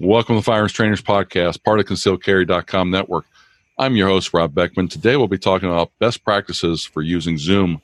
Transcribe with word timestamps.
Welcome 0.00 0.34
to 0.34 0.40
the 0.40 0.44
Firearms 0.44 0.72
Trainers 0.72 1.00
Podcast, 1.00 1.62
part 1.62 1.78
of 1.78 1.86
ConcealCarry.com 1.86 2.90
network. 2.90 3.26
I'm 3.78 3.94
your 3.94 4.08
host, 4.08 4.34
Rob 4.34 4.52
Beckman. 4.52 4.88
Today 4.88 5.16
we'll 5.16 5.28
be 5.28 5.38
talking 5.38 5.68
about 5.68 5.92
best 6.00 6.24
practices 6.24 6.84
for 6.84 7.00
using 7.00 7.38
Zoom 7.38 7.80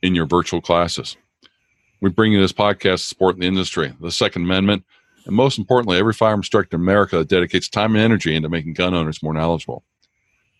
in 0.00 0.14
your 0.14 0.24
virtual 0.24 0.60
classes. 0.60 1.16
We 2.00 2.10
bring 2.10 2.30
you 2.30 2.40
this 2.40 2.52
podcast 2.52 2.98
to 2.98 2.98
support 2.98 3.40
the 3.40 3.48
industry, 3.48 3.92
the 4.00 4.12
Second 4.12 4.42
Amendment, 4.42 4.84
and 5.26 5.34
most 5.34 5.58
importantly, 5.58 5.98
every 5.98 6.12
firearm 6.12 6.38
instructor 6.38 6.76
in 6.76 6.82
America 6.82 7.18
that 7.18 7.28
dedicates 7.28 7.68
time 7.68 7.96
and 7.96 8.04
energy 8.04 8.36
into 8.36 8.48
making 8.48 8.74
gun 8.74 8.94
owners 8.94 9.20
more 9.20 9.34
knowledgeable. 9.34 9.82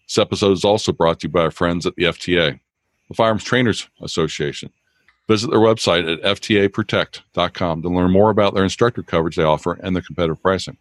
This 0.09 0.19
episode 0.19 0.51
is 0.51 0.65
also 0.65 0.91
brought 0.91 1.21
to 1.21 1.29
you 1.29 1.33
by 1.33 1.43
our 1.43 1.53
friends 1.53 1.87
at 1.87 1.95
the 1.95 2.05
FTA, 2.07 2.59
the 3.07 3.15
Firearms 3.15 3.45
Trainers 3.45 3.89
Association. 4.01 4.73
Visit 5.29 5.51
their 5.51 5.59
website 5.59 6.11
at 6.11 6.23
ftaprotect.com 6.23 7.83
to 7.83 7.89
learn 7.89 8.11
more 8.11 8.31
about 8.31 8.55
their 8.55 8.65
instructor 8.65 9.03
coverage 9.03 9.37
they 9.37 9.43
offer 9.43 9.79
and 9.83 9.95
their 9.95 10.03
competitive 10.03 10.41
pricing. 10.43 10.79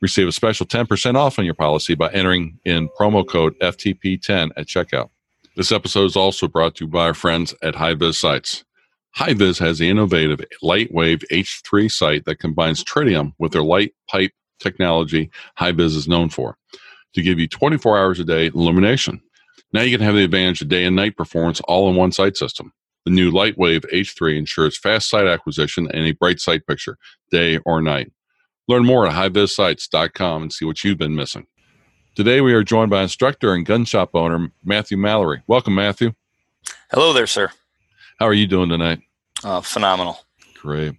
Receive 0.00 0.28
a 0.28 0.32
special 0.32 0.66
10% 0.66 1.14
off 1.14 1.38
on 1.38 1.44
your 1.44 1.54
policy 1.54 1.94
by 1.94 2.10
entering 2.12 2.58
in 2.64 2.88
promo 3.00 3.26
code 3.26 3.58
FTP10 3.60 4.50
at 4.56 4.66
checkout. 4.66 5.10
This 5.56 5.72
episode 5.72 6.04
is 6.04 6.16
also 6.16 6.48
brought 6.48 6.74
to 6.76 6.84
you 6.84 6.90
by 6.90 7.04
our 7.04 7.14
friends 7.14 7.54
at 7.62 7.74
HiViz 7.74 8.16
Sights. 8.16 8.64
HiViz 9.16 9.58
has 9.60 9.78
the 9.78 9.88
innovative 9.88 10.40
Lightwave 10.62 11.24
H3 11.32 11.90
sight 11.90 12.24
that 12.26 12.40
combines 12.40 12.84
tritium 12.84 13.32
with 13.38 13.52
their 13.52 13.62
light 13.62 13.94
pipe 14.10 14.32
technology 14.58 15.30
HiViz 15.58 15.96
is 15.96 16.08
known 16.08 16.28
for 16.28 16.58
to 17.14 17.22
give 17.22 17.38
you 17.38 17.48
24 17.48 17.98
hours 17.98 18.20
a 18.20 18.24
day 18.24 18.46
illumination. 18.48 19.22
Now 19.72 19.82
you 19.82 19.96
can 19.96 20.04
have 20.04 20.14
the 20.14 20.24
advantage 20.24 20.60
of 20.60 20.68
day 20.68 20.84
and 20.84 20.94
night 20.94 21.16
performance 21.16 21.60
all 21.62 21.88
in 21.88 21.96
one 21.96 22.12
sight 22.12 22.36
system. 22.36 22.72
The 23.06 23.12
new 23.12 23.30
Lightwave 23.30 23.84
H3 23.92 24.36
ensures 24.36 24.76
fast 24.76 25.08
sight 25.08 25.28
acquisition 25.28 25.88
and 25.94 26.04
a 26.06 26.10
bright 26.10 26.40
sight 26.40 26.66
picture, 26.66 26.98
day 27.30 27.58
or 27.58 27.80
night. 27.80 28.10
Learn 28.66 28.84
more 28.84 29.06
at 29.06 29.14
hivizsights.com 29.14 30.42
and 30.42 30.52
see 30.52 30.64
what 30.64 30.82
you've 30.82 30.98
been 30.98 31.14
missing. 31.14 31.46
Today 32.16 32.40
we 32.40 32.52
are 32.52 32.64
joined 32.64 32.90
by 32.90 33.04
instructor 33.04 33.54
and 33.54 33.64
gun 33.64 33.84
shop 33.84 34.10
owner 34.14 34.50
Matthew 34.64 34.96
Mallory. 34.96 35.44
Welcome, 35.46 35.76
Matthew. 35.76 36.14
Hello 36.90 37.12
there, 37.12 37.28
sir. 37.28 37.52
How 38.18 38.26
are 38.26 38.34
you 38.34 38.48
doing 38.48 38.70
tonight? 38.70 39.02
Uh, 39.44 39.60
phenomenal. 39.60 40.18
Great. 40.60 40.94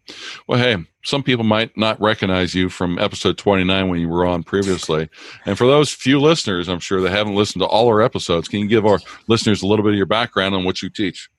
Well, 0.48 0.60
hey, 0.60 0.78
some 1.04 1.24
people 1.24 1.44
might 1.44 1.76
not 1.76 2.00
recognize 2.00 2.56
you 2.56 2.70
from 2.70 2.98
episode 3.00 3.38
29 3.38 3.90
when 3.90 4.00
you 4.00 4.08
were 4.08 4.26
on 4.26 4.44
previously. 4.44 5.10
And 5.46 5.58
for 5.58 5.68
those 5.68 5.92
few 5.92 6.22
listeners, 6.22 6.70
I'm 6.70 6.80
sure 6.80 7.02
that 7.02 7.10
haven't 7.10 7.36
listened 7.36 7.64
to 7.64 7.68
all 7.68 7.90
our 7.90 8.02
episodes, 8.02 8.48
can 8.48 8.62
you 8.62 8.68
give 8.70 8.86
our 8.86 9.00
listeners 9.28 9.62
a 9.62 9.68
little 9.68 9.84
bit 9.84 9.92
of 9.92 9.98
your 9.98 10.06
background 10.06 10.56
on 10.56 10.64
what 10.64 10.82
you 10.82 10.90
teach? 10.90 11.30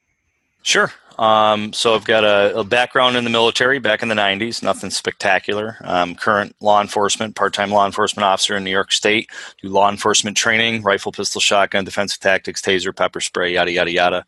Sure. 0.62 0.92
Um, 1.18 1.72
so 1.72 1.96
I've 1.96 2.04
got 2.04 2.22
a, 2.22 2.60
a, 2.60 2.64
background 2.64 3.16
in 3.16 3.24
the 3.24 3.30
military 3.30 3.80
back 3.80 4.02
in 4.02 4.08
the 4.08 4.14
90s, 4.14 4.62
nothing 4.62 4.90
spectacular. 4.90 5.76
Um, 5.80 6.14
current 6.14 6.54
law 6.60 6.80
enforcement, 6.80 7.34
part-time 7.34 7.72
law 7.72 7.86
enforcement 7.86 8.24
officer 8.24 8.56
in 8.56 8.62
New 8.62 8.70
York 8.70 8.92
State. 8.92 9.28
Do 9.60 9.68
law 9.68 9.90
enforcement 9.90 10.36
training, 10.36 10.82
rifle, 10.82 11.10
pistol, 11.10 11.40
shotgun, 11.40 11.84
defensive 11.84 12.20
tactics, 12.20 12.62
taser, 12.62 12.94
pepper 12.94 13.20
spray, 13.20 13.54
yada 13.54 13.72
yada 13.72 13.90
yada. 13.90 14.24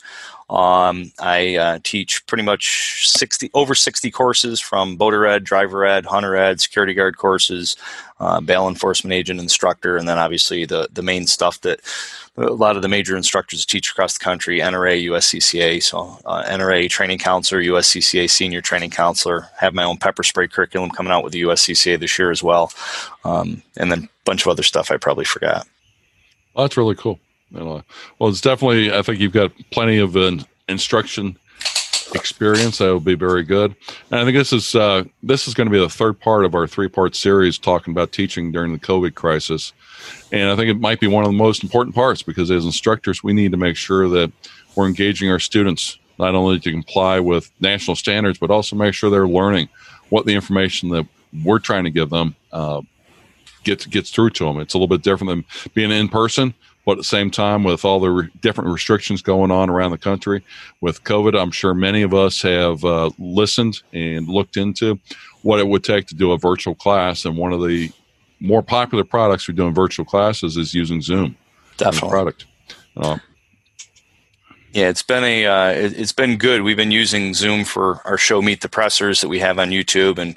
Um, 0.50 1.12
I 1.20 1.56
uh, 1.56 1.78
teach 1.84 2.26
pretty 2.26 2.42
much 2.42 3.08
60 3.08 3.50
over 3.54 3.74
60 3.74 4.10
courses 4.10 4.58
from 4.58 4.96
boater 4.96 5.24
ed, 5.24 5.44
driver 5.44 5.86
ed, 5.86 6.06
hunter 6.06 6.34
ed, 6.34 6.60
security 6.60 6.92
guard 6.92 7.16
courses, 7.16 7.76
uh, 8.18 8.40
bail 8.40 8.66
enforcement 8.66 9.14
agent 9.14 9.38
instructor, 9.38 9.96
and 9.96 10.08
then 10.08 10.18
obviously 10.18 10.64
the 10.64 10.88
the 10.92 11.02
main 11.02 11.28
stuff 11.28 11.60
that 11.60 11.80
a 12.36 12.52
lot 12.52 12.74
of 12.74 12.82
the 12.82 12.88
major 12.88 13.16
instructors 13.16 13.64
teach 13.64 13.90
across 13.90 14.18
the 14.18 14.24
country 14.24 14.58
NRA, 14.58 15.04
USCCA. 15.04 15.82
So, 15.82 16.18
uh, 16.24 16.42
NRA 16.44 16.88
training 16.88 17.18
counselor, 17.18 17.62
USCCA 17.62 18.28
senior 18.28 18.60
training 18.60 18.90
counselor. 18.90 19.48
Have 19.58 19.74
my 19.74 19.84
own 19.84 19.98
pepper 19.98 20.24
spray 20.24 20.48
curriculum 20.48 20.90
coming 20.90 21.12
out 21.12 21.22
with 21.22 21.32
the 21.32 21.42
USCCA 21.42 21.98
this 21.98 22.18
year 22.18 22.30
as 22.30 22.42
well. 22.42 22.72
Um, 23.24 23.62
and 23.76 23.90
then 23.92 24.04
a 24.04 24.08
bunch 24.24 24.42
of 24.42 24.48
other 24.48 24.62
stuff 24.62 24.90
I 24.90 24.96
probably 24.96 25.24
forgot. 25.24 25.66
Oh, 26.56 26.62
that's 26.62 26.76
really 26.76 26.96
cool. 26.96 27.20
Well, 28.18 28.30
it's 28.30 28.40
definitely, 28.40 28.92
I 28.92 29.02
think 29.02 29.20
you've 29.20 29.32
got 29.32 29.52
plenty 29.70 29.98
of 29.98 30.16
uh, 30.16 30.38
instruction 30.68 31.36
experience. 32.14 32.78
That 32.78 32.86
will 32.86 33.00
be 33.00 33.14
very 33.14 33.42
good. 33.42 33.74
And 34.11 34.20
i 34.20 34.24
think 34.24 34.36
this 34.36 34.52
is 34.52 34.74
uh, 34.74 35.05
this 35.22 35.46
is 35.46 35.55
going 35.55 35.68
to 35.68 35.72
be 35.72 35.78
the 35.78 35.89
third 35.89 36.18
part 36.18 36.44
of 36.44 36.55
our 36.55 36.66
three 36.66 36.89
part 36.89 37.14
series 37.14 37.58
talking 37.58 37.92
about 37.92 38.12
teaching 38.12 38.52
during 38.52 38.72
the 38.72 38.78
covid 38.78 39.14
crisis. 39.14 39.72
And 40.33 40.50
I 40.50 40.56
think 40.56 40.68
it 40.68 40.80
might 40.80 41.00
be 41.00 41.06
one 41.06 41.24
of 41.24 41.30
the 41.30 41.36
most 41.36 41.62
important 41.62 41.94
parts 41.94 42.22
because 42.22 42.50
as 42.50 42.64
instructors, 42.64 43.22
we 43.22 43.33
need 43.33 43.52
to 43.52 43.56
make 43.56 43.77
sure 43.77 44.08
that 44.08 44.33
we're 44.74 44.86
engaging 44.86 45.30
our 45.30 45.39
students 45.39 45.98
not 46.18 46.34
only 46.34 46.60
to 46.60 46.70
comply 46.70 47.18
with 47.18 47.50
national 47.60 47.96
standards, 47.96 48.39
but 48.39 48.50
also 48.50 48.77
make 48.77 48.94
sure 48.94 49.10
they're 49.10 49.27
learning 49.27 49.68
what 50.10 50.27
the 50.27 50.34
information 50.34 50.90
that 50.90 51.06
we're 51.44 51.58
trying 51.58 51.84
to 51.84 51.90
give 51.90 52.10
them 52.10 52.34
uh, 52.52 52.83
gets 53.64 53.86
gets 53.86 54.10
through 54.10 54.30
to 54.30 54.44
them. 54.44 54.58
It's 54.58 54.74
a 54.74 54.78
little 54.78 54.89
bit 54.89 55.02
different 55.02 55.30
than 55.30 55.72
being 55.74 55.90
in 55.90 56.08
person, 56.08 56.55
but 56.85 56.92
at 56.92 56.98
the 56.98 57.05
same 57.05 57.30
time, 57.30 57.64
with 57.64 57.85
all 57.85 58.01
the 58.01 58.11
re- 58.11 58.29
different 58.41 58.70
restrictions 58.70 59.23
going 59.23 59.51
on 59.51 59.70
around 59.70 59.91
the 59.91 59.98
country 59.98 60.42
with 60.80 61.05
COVID, 61.05 61.39
I'm 61.39 61.51
sure 61.51 61.74
many 61.74 62.02
of 62.02 62.14
us 62.14 62.42
have 62.42 62.85
uh, 62.85 63.11
listened 63.18 63.83
and 63.92 64.29
looked 64.29 64.57
into 64.57 64.98
what 65.42 65.61
it 65.61 65.69
would 65.69 65.85
take 65.85 66.07
to 66.07 66.14
do 66.14 66.33
a 66.33 66.39
virtual 66.39 66.74
class. 66.74 67.24
And 67.24 67.36
one 67.36 67.52
of 67.52 67.61
the 67.61 67.90
more 68.40 68.63
popular 68.63 69.05
products 69.05 69.45
for 69.45 69.52
doing 69.52 69.74
virtual 69.74 70.05
classes 70.05 70.57
is 70.57 70.74
using 70.74 71.02
Zoom. 71.02 71.36
Definitely. 71.77 72.11
Product. 72.11 72.46
Uh, 72.96 73.19
yeah, 74.73 74.89
it's 74.89 75.02
been 75.02 75.24
a 75.24 75.46
uh, 75.46 75.70
it, 75.70 75.96
has 75.96 76.13
been 76.13 76.36
good. 76.36 76.63
We've 76.63 76.77
been 76.77 76.92
using 76.92 77.35
Zoom 77.35 77.64
for 77.64 78.01
our 78.07 78.17
show 78.17 78.40
Meet 78.40 78.61
the 78.61 78.69
Pressers 78.69 79.20
that 79.20 79.29
we 79.29 79.40
have 79.40 79.58
on 79.58 79.70
YouTube, 79.70 80.19
and 80.19 80.36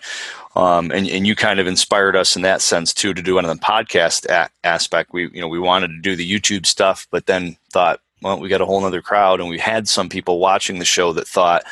um, 0.56 0.92
and 0.92 1.08
and 1.08 1.26
you 1.26 1.36
kind 1.36 1.60
of 1.60 1.68
inspired 1.68 2.16
us 2.16 2.36
in 2.36 2.44
that 2.44 2.62
sense 2.62 2.94
too 2.94 3.14
to 3.14 3.22
do 3.22 3.42
the 3.42 3.56
podcast 3.56 4.26
a- 4.30 4.50
aspect. 4.64 5.14
We 5.14 5.30
you 5.32 5.42
know 5.42 5.48
we 5.48 5.60
wanted 5.60 5.90
to 5.90 6.00
do 6.00 6.16
the 6.16 6.30
YouTube 6.30 6.66
stuff, 6.66 7.08
but 7.12 7.26
then 7.26 7.58
thought, 7.72 8.02
well, 8.22 8.40
we 8.40 8.50
got 8.50 8.62
a 8.62 8.66
whole 8.66 8.84
other 8.86 9.02
crowd, 9.02 9.40
and 9.40 9.50
we 9.50 9.58
had 9.58 9.88
some 9.88 10.10
people 10.10 10.40
watching 10.40 10.80
the 10.80 10.86
show 10.86 11.14
that 11.14 11.28
thought 11.28 11.64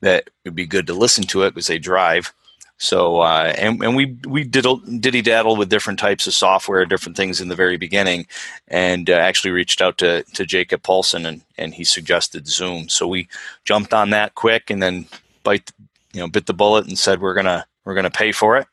that 0.00 0.24
it 0.26 0.32
would 0.44 0.54
be 0.54 0.66
good 0.66 0.86
to 0.86 0.94
listen 0.94 1.24
to 1.24 1.42
it 1.42 1.50
because 1.50 1.66
they 1.66 1.78
drive. 1.78 2.32
So 2.78 3.20
uh, 3.22 3.52
and 3.58 3.82
and 3.82 3.96
we 3.96 4.16
we 4.26 4.44
diddle, 4.44 4.76
diddy 4.76 5.20
daddle 5.20 5.56
with 5.56 5.68
different 5.68 5.98
types 5.98 6.28
of 6.28 6.34
software, 6.34 6.86
different 6.86 7.16
things 7.16 7.40
in 7.40 7.48
the 7.48 7.56
very 7.56 7.76
beginning, 7.76 8.28
and 8.68 9.10
uh, 9.10 9.14
actually 9.14 9.50
reached 9.50 9.82
out 9.82 9.98
to 9.98 10.22
to 10.34 10.46
Jacob 10.46 10.82
Paulsen 10.82 11.26
and 11.26 11.42
and 11.58 11.74
he 11.74 11.82
suggested 11.82 12.46
Zoom. 12.46 12.88
So 12.88 13.08
we 13.08 13.28
jumped 13.64 13.92
on 13.92 14.10
that 14.10 14.36
quick 14.36 14.70
and 14.70 14.80
then 14.80 15.06
bite 15.42 15.72
you 16.12 16.20
know 16.20 16.28
bit 16.28 16.46
the 16.46 16.54
bullet 16.54 16.86
and 16.86 16.96
said 16.96 17.20
we're 17.20 17.34
gonna 17.34 17.66
we're 17.88 17.94
gonna 17.94 18.10
pay 18.10 18.32
for 18.32 18.58
it. 18.58 18.66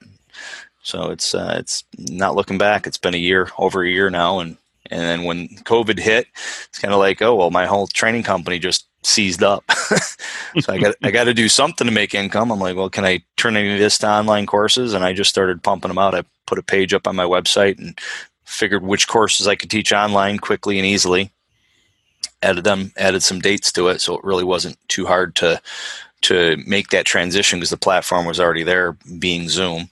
So 0.83 1.09
it's 1.09 1.33
uh, 1.33 1.55
it's 1.57 1.85
not 1.97 2.35
looking 2.35 2.57
back. 2.57 2.85
It's 2.85 2.97
been 2.97 3.15
a 3.15 3.17
year 3.17 3.49
over 3.57 3.81
a 3.81 3.89
year 3.89 4.09
now, 4.09 4.39
and 4.39 4.57
and 4.91 4.99
then 4.99 5.23
when 5.23 5.47
COVID 5.47 5.97
hit, 5.97 6.27
it's 6.67 6.79
kind 6.79 6.93
of 6.93 6.99
like 6.99 7.21
oh 7.21 7.33
well, 7.33 7.49
my 7.49 7.65
whole 7.65 7.87
training 7.87 8.23
company 8.23 8.59
just 8.59 8.85
seized 9.03 9.41
up. 9.41 9.63
so 9.71 10.73
I 10.73 10.77
got 10.77 10.95
I 11.01 11.11
got 11.11 11.23
to 11.23 11.33
do 11.33 11.47
something 11.47 11.87
to 11.87 11.93
make 11.93 12.13
income. 12.13 12.51
I'm 12.51 12.59
like, 12.59 12.75
well, 12.75 12.89
can 12.89 13.05
I 13.05 13.23
turn 13.37 13.55
any 13.55 13.71
of 13.71 13.79
this 13.79 13.97
to 13.99 14.09
online 14.09 14.47
courses? 14.47 14.93
And 14.93 15.05
I 15.05 15.13
just 15.13 15.29
started 15.29 15.63
pumping 15.63 15.87
them 15.87 15.97
out. 15.97 16.13
I 16.13 16.23
put 16.45 16.59
a 16.59 16.63
page 16.63 16.93
up 16.93 17.07
on 17.07 17.15
my 17.15 17.23
website 17.23 17.79
and 17.79 17.97
figured 18.43 18.83
which 18.83 19.07
courses 19.07 19.47
I 19.47 19.55
could 19.55 19.71
teach 19.71 19.93
online 19.93 20.39
quickly 20.39 20.77
and 20.77 20.85
easily. 20.85 21.31
Added 22.41 22.65
them, 22.65 22.91
added 22.97 23.23
some 23.23 23.39
dates 23.39 23.71
to 23.71 23.87
it, 23.87 24.01
so 24.01 24.17
it 24.17 24.25
really 24.25 24.43
wasn't 24.43 24.77
too 24.89 25.05
hard 25.05 25.35
to 25.37 25.61
to 26.27 26.57
make 26.65 26.89
that 26.89 27.05
transition 27.05 27.59
because 27.59 27.69
the 27.69 27.77
platform 27.77 28.25
was 28.25 28.39
already 28.39 28.63
there, 28.63 28.93
being 29.19 29.49
Zoom 29.49 29.89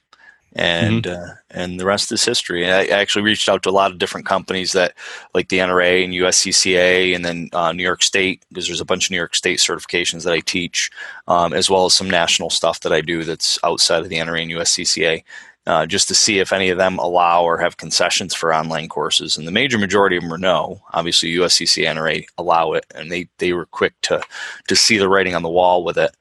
and 0.55 1.03
mm-hmm. 1.03 1.31
uh, 1.31 1.33
and 1.49 1.79
the 1.79 1.85
rest 1.85 2.11
is 2.11 2.23
history. 2.23 2.63
And 2.63 2.73
I 2.73 2.85
actually 2.87 3.23
reached 3.23 3.49
out 3.49 3.63
to 3.63 3.69
a 3.69 3.71
lot 3.71 3.91
of 3.91 3.97
different 3.97 4.25
companies 4.25 4.71
that, 4.73 4.93
like 5.33 5.49
the 5.49 5.59
NRA 5.59 6.03
and 6.03 6.13
USCCA, 6.13 7.15
and 7.15 7.25
then 7.25 7.49
uh, 7.53 7.71
New 7.71 7.83
York 7.83 8.03
State, 8.03 8.43
because 8.49 8.67
there's 8.67 8.81
a 8.81 8.85
bunch 8.85 9.07
of 9.07 9.11
New 9.11 9.17
York 9.17 9.35
State 9.35 9.59
certifications 9.59 10.23
that 10.23 10.33
I 10.33 10.39
teach, 10.39 10.91
um, 11.27 11.53
as 11.53 11.69
well 11.69 11.85
as 11.85 11.93
some 11.93 12.09
national 12.09 12.49
stuff 12.49 12.81
that 12.81 12.93
I 12.93 13.01
do 13.01 13.23
that's 13.23 13.59
outside 13.63 14.01
of 14.01 14.09
the 14.09 14.17
NRA 14.17 14.43
and 14.43 14.51
USCCA. 14.51 15.23
Uh, 15.65 15.85
just 15.85 16.09
to 16.09 16.15
see 16.15 16.39
if 16.39 16.51
any 16.51 16.67
of 16.67 16.77
them 16.77 16.99
allow 16.99 17.41
or 17.41 17.57
have 17.57 17.77
concessions 17.77 18.35
for 18.35 18.53
online 18.53 18.89
courses. 18.89 19.37
And 19.37 19.47
the 19.47 19.51
major 19.51 19.77
majority 19.77 20.17
of 20.17 20.23
them 20.23 20.33
are 20.33 20.37
no. 20.37 20.81
Obviously, 20.91 21.33
USCCA 21.35 21.85
NRA 21.85 22.25
allow 22.37 22.73
it, 22.73 22.85
and 22.93 23.09
they, 23.09 23.29
they 23.37 23.53
were 23.53 23.65
quick 23.67 23.93
to 24.01 24.21
to 24.67 24.75
see 24.75 24.97
the 24.97 25.07
writing 25.07 25.35
on 25.35 25.41
the 25.41 25.49
wall 25.49 25.85
with 25.85 25.97
it. 25.97 26.15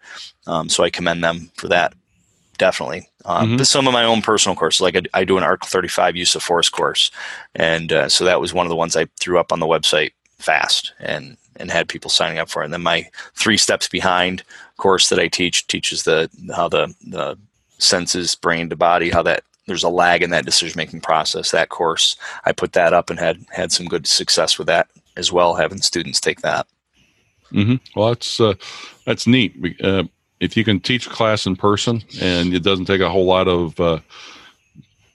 Um, 0.46 0.68
so 0.68 0.84
I 0.84 0.90
commend 0.90 1.24
them 1.24 1.50
for 1.56 1.66
that 1.68 1.94
definitely. 2.58 3.08
Um, 3.24 3.48
mm-hmm. 3.48 3.62
Some 3.64 3.88
of 3.88 3.92
my 3.92 4.04
own 4.04 4.22
personal 4.22 4.54
courses, 4.54 4.80
like 4.80 4.94
I, 4.94 5.02
I, 5.14 5.24
do 5.24 5.36
an 5.36 5.42
ARC 5.42 5.64
35 5.64 6.14
use 6.14 6.36
of 6.36 6.44
force 6.44 6.68
course, 6.68 7.10
and 7.56 7.92
uh, 7.92 8.08
so 8.08 8.24
that 8.24 8.40
was 8.40 8.54
one 8.54 8.66
of 8.66 8.70
the 8.70 8.76
ones 8.76 8.94
I 8.94 9.06
threw 9.18 9.40
up 9.40 9.50
on 9.52 9.58
the 9.58 9.66
website 9.66 10.12
fast 10.38 10.92
and 11.00 11.36
and 11.56 11.70
had 11.70 11.88
people 11.88 12.10
signing 12.10 12.38
up 12.38 12.48
for. 12.48 12.62
It. 12.62 12.66
And 12.66 12.74
then 12.74 12.82
my 12.82 13.08
three 13.34 13.56
steps 13.56 13.88
behind 13.88 14.42
course 14.76 15.08
that 15.08 15.18
I 15.18 15.28
teach 15.28 15.66
teaches 15.66 16.04
the 16.04 16.30
how 16.54 16.68
the 16.68 16.94
the 17.06 17.36
senses 17.82 18.34
brain 18.34 18.70
to 18.70 18.76
body 18.76 19.10
how 19.10 19.22
that 19.22 19.44
there's 19.66 19.84
a 19.84 19.88
lag 19.88 20.22
in 20.22 20.30
that 20.30 20.44
decision 20.44 20.76
making 20.76 21.00
process. 21.00 21.50
That 21.50 21.68
course 21.68 22.16
I 22.44 22.52
put 22.52 22.72
that 22.72 22.92
up 22.92 23.10
and 23.10 23.18
had 23.18 23.44
had 23.50 23.72
some 23.72 23.86
good 23.86 24.06
success 24.06 24.58
with 24.58 24.66
that 24.66 24.88
as 25.16 25.30
well, 25.30 25.54
having 25.54 25.80
students 25.80 26.20
take 26.20 26.40
that. 26.40 26.66
Mm-hmm. 27.52 27.76
Well, 27.98 28.08
that's 28.08 28.40
uh, 28.40 28.54
that's 29.06 29.26
neat. 29.26 29.54
Uh, 29.82 30.04
if 30.40 30.56
you 30.56 30.64
can 30.64 30.80
teach 30.80 31.06
a 31.06 31.10
class 31.10 31.46
in 31.46 31.54
person 31.54 32.02
and 32.20 32.52
it 32.52 32.62
doesn't 32.62 32.86
take 32.86 33.00
a 33.00 33.10
whole 33.10 33.26
lot 33.26 33.46
of 33.46 33.78
uh, 33.78 34.00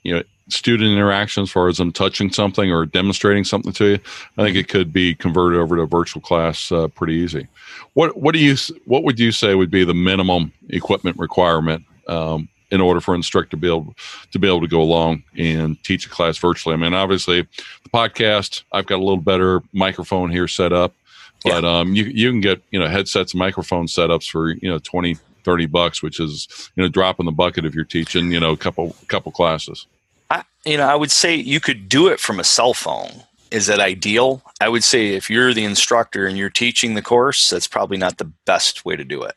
you 0.02 0.14
know 0.14 0.22
student 0.48 0.90
interaction 0.90 1.42
as 1.42 1.50
far 1.50 1.68
as 1.68 1.76
them 1.76 1.92
touching 1.92 2.32
something 2.32 2.72
or 2.72 2.86
demonstrating 2.86 3.44
something 3.44 3.72
to 3.72 3.84
you, 3.84 3.98
I 4.38 4.44
think 4.44 4.56
it 4.56 4.68
could 4.68 4.92
be 4.92 5.14
converted 5.14 5.60
over 5.60 5.76
to 5.76 5.82
a 5.82 5.86
virtual 5.86 6.22
class 6.22 6.72
uh, 6.72 6.88
pretty 6.88 7.14
easy. 7.14 7.48
What 7.94 8.16
what 8.16 8.32
do 8.32 8.38
you 8.38 8.56
what 8.84 9.02
would 9.02 9.18
you 9.18 9.32
say 9.32 9.54
would 9.54 9.70
be 9.70 9.84
the 9.84 9.94
minimum 9.94 10.52
equipment 10.70 11.18
requirement 11.18 11.84
um, 12.06 12.48
in 12.70 12.80
order 12.80 13.00
for 13.00 13.14
an 13.14 13.18
instructor 13.18 13.50
to 13.50 13.56
be 13.56 13.68
able 13.68 13.94
to 14.32 14.38
be 14.38 14.46
able 14.46 14.60
to 14.60 14.68
go 14.68 14.80
along 14.80 15.24
and 15.36 15.82
teach 15.84 16.06
a 16.06 16.08
class 16.08 16.38
virtually? 16.38 16.74
I 16.74 16.76
mean, 16.76 16.94
obviously, 16.94 17.42
the 17.42 17.90
podcast 17.92 18.62
I've 18.72 18.86
got 18.86 18.96
a 18.96 19.04
little 19.04 19.16
better 19.16 19.62
microphone 19.72 20.30
here 20.30 20.48
set 20.48 20.72
up, 20.72 20.94
but 21.44 21.62
yeah. 21.62 21.80
um, 21.80 21.94
you 21.94 22.04
you 22.04 22.30
can 22.30 22.40
get 22.40 22.62
you 22.70 22.78
know 22.78 22.88
headsets 22.88 23.32
and 23.32 23.38
microphone 23.38 23.86
setups 23.86 24.28
for 24.28 24.50
you 24.50 24.68
know 24.68 24.78
20 24.78 25.16
30 25.44 25.66
bucks 25.66 26.02
which 26.02 26.20
is 26.20 26.70
you 26.76 26.82
know 26.82 26.88
drop 26.88 27.18
in 27.20 27.24
the 27.24 27.32
bucket 27.32 27.64
if 27.64 27.74
you're 27.74 27.84
teaching 27.84 28.30
you 28.30 28.40
know 28.40 28.50
a 28.50 28.56
couple 28.56 28.94
couple 29.06 29.32
classes 29.32 29.86
I, 30.30 30.44
you 30.64 30.76
know, 30.76 30.86
I 30.86 30.94
would 30.94 31.10
say 31.10 31.34
you 31.34 31.60
could 31.60 31.88
do 31.88 32.08
it 32.08 32.20
from 32.20 32.40
a 32.40 32.44
cell 32.44 32.74
phone. 32.74 33.10
Is 33.50 33.66
that 33.66 33.80
ideal? 33.80 34.42
I 34.60 34.68
would 34.68 34.84
say 34.84 35.14
if 35.14 35.30
you're 35.30 35.54
the 35.54 35.64
instructor 35.64 36.26
and 36.26 36.36
you're 36.36 36.50
teaching 36.50 36.94
the 36.94 37.02
course, 37.02 37.48
that's 37.48 37.66
probably 37.66 37.96
not 37.96 38.18
the 38.18 38.30
best 38.44 38.84
way 38.84 38.94
to 38.94 39.04
do 39.04 39.22
it. 39.22 39.36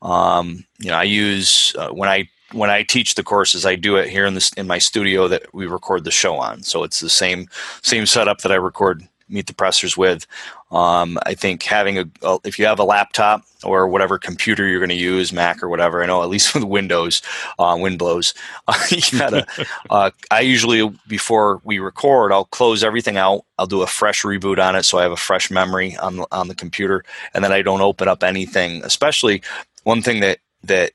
Um, 0.00 0.64
you 0.78 0.90
know, 0.90 0.96
I 0.96 1.02
use 1.02 1.74
uh, 1.76 1.88
when 1.88 2.08
I 2.08 2.28
when 2.52 2.70
I 2.70 2.82
teach 2.82 3.14
the 3.14 3.22
courses, 3.22 3.66
I 3.66 3.76
do 3.76 3.96
it 3.96 4.08
here 4.08 4.26
in 4.26 4.34
this 4.34 4.52
in 4.54 4.66
my 4.66 4.78
studio 4.78 5.28
that 5.28 5.52
we 5.54 5.66
record 5.66 6.04
the 6.04 6.10
show 6.10 6.36
on. 6.36 6.62
So 6.62 6.82
it's 6.84 7.00
the 7.00 7.10
same 7.10 7.48
same 7.82 8.06
setup 8.06 8.40
that 8.42 8.52
I 8.52 8.56
record 8.56 9.06
meet 9.28 9.46
the 9.46 9.54
pressers 9.54 9.96
with. 9.96 10.26
Um, 10.70 11.18
I 11.24 11.34
think 11.34 11.62
having 11.62 11.98
a, 11.98 12.04
a, 12.22 12.38
if 12.44 12.58
you 12.58 12.66
have 12.66 12.78
a 12.78 12.84
laptop 12.84 13.44
or 13.64 13.88
whatever 13.88 14.18
computer 14.18 14.66
you're 14.66 14.80
going 14.80 14.88
to 14.88 14.94
use, 14.94 15.32
Mac 15.32 15.62
or 15.62 15.68
whatever. 15.68 16.02
I 16.02 16.06
know 16.06 16.22
at 16.22 16.28
least 16.28 16.54
with 16.54 16.64
Windows, 16.64 17.22
uh, 17.58 17.76
wind 17.78 17.98
blows. 17.98 18.34
You 18.90 19.18
gotta. 19.18 19.46
uh, 19.90 20.10
I 20.30 20.40
usually 20.40 20.88
before 21.06 21.60
we 21.64 21.78
record, 21.78 22.32
I'll 22.32 22.46
close 22.46 22.82
everything 22.82 23.16
out. 23.16 23.44
I'll 23.58 23.66
do 23.66 23.82
a 23.82 23.86
fresh 23.86 24.22
reboot 24.22 24.58
on 24.58 24.76
it, 24.76 24.84
so 24.84 24.98
I 24.98 25.02
have 25.02 25.12
a 25.12 25.16
fresh 25.16 25.50
memory 25.50 25.96
on 25.96 26.24
on 26.32 26.48
the 26.48 26.54
computer, 26.54 27.04
and 27.34 27.44
then 27.44 27.52
I 27.52 27.62
don't 27.62 27.80
open 27.80 28.08
up 28.08 28.22
anything. 28.22 28.82
Especially 28.84 29.42
one 29.84 30.02
thing 30.02 30.20
that 30.20 30.38
that 30.64 30.92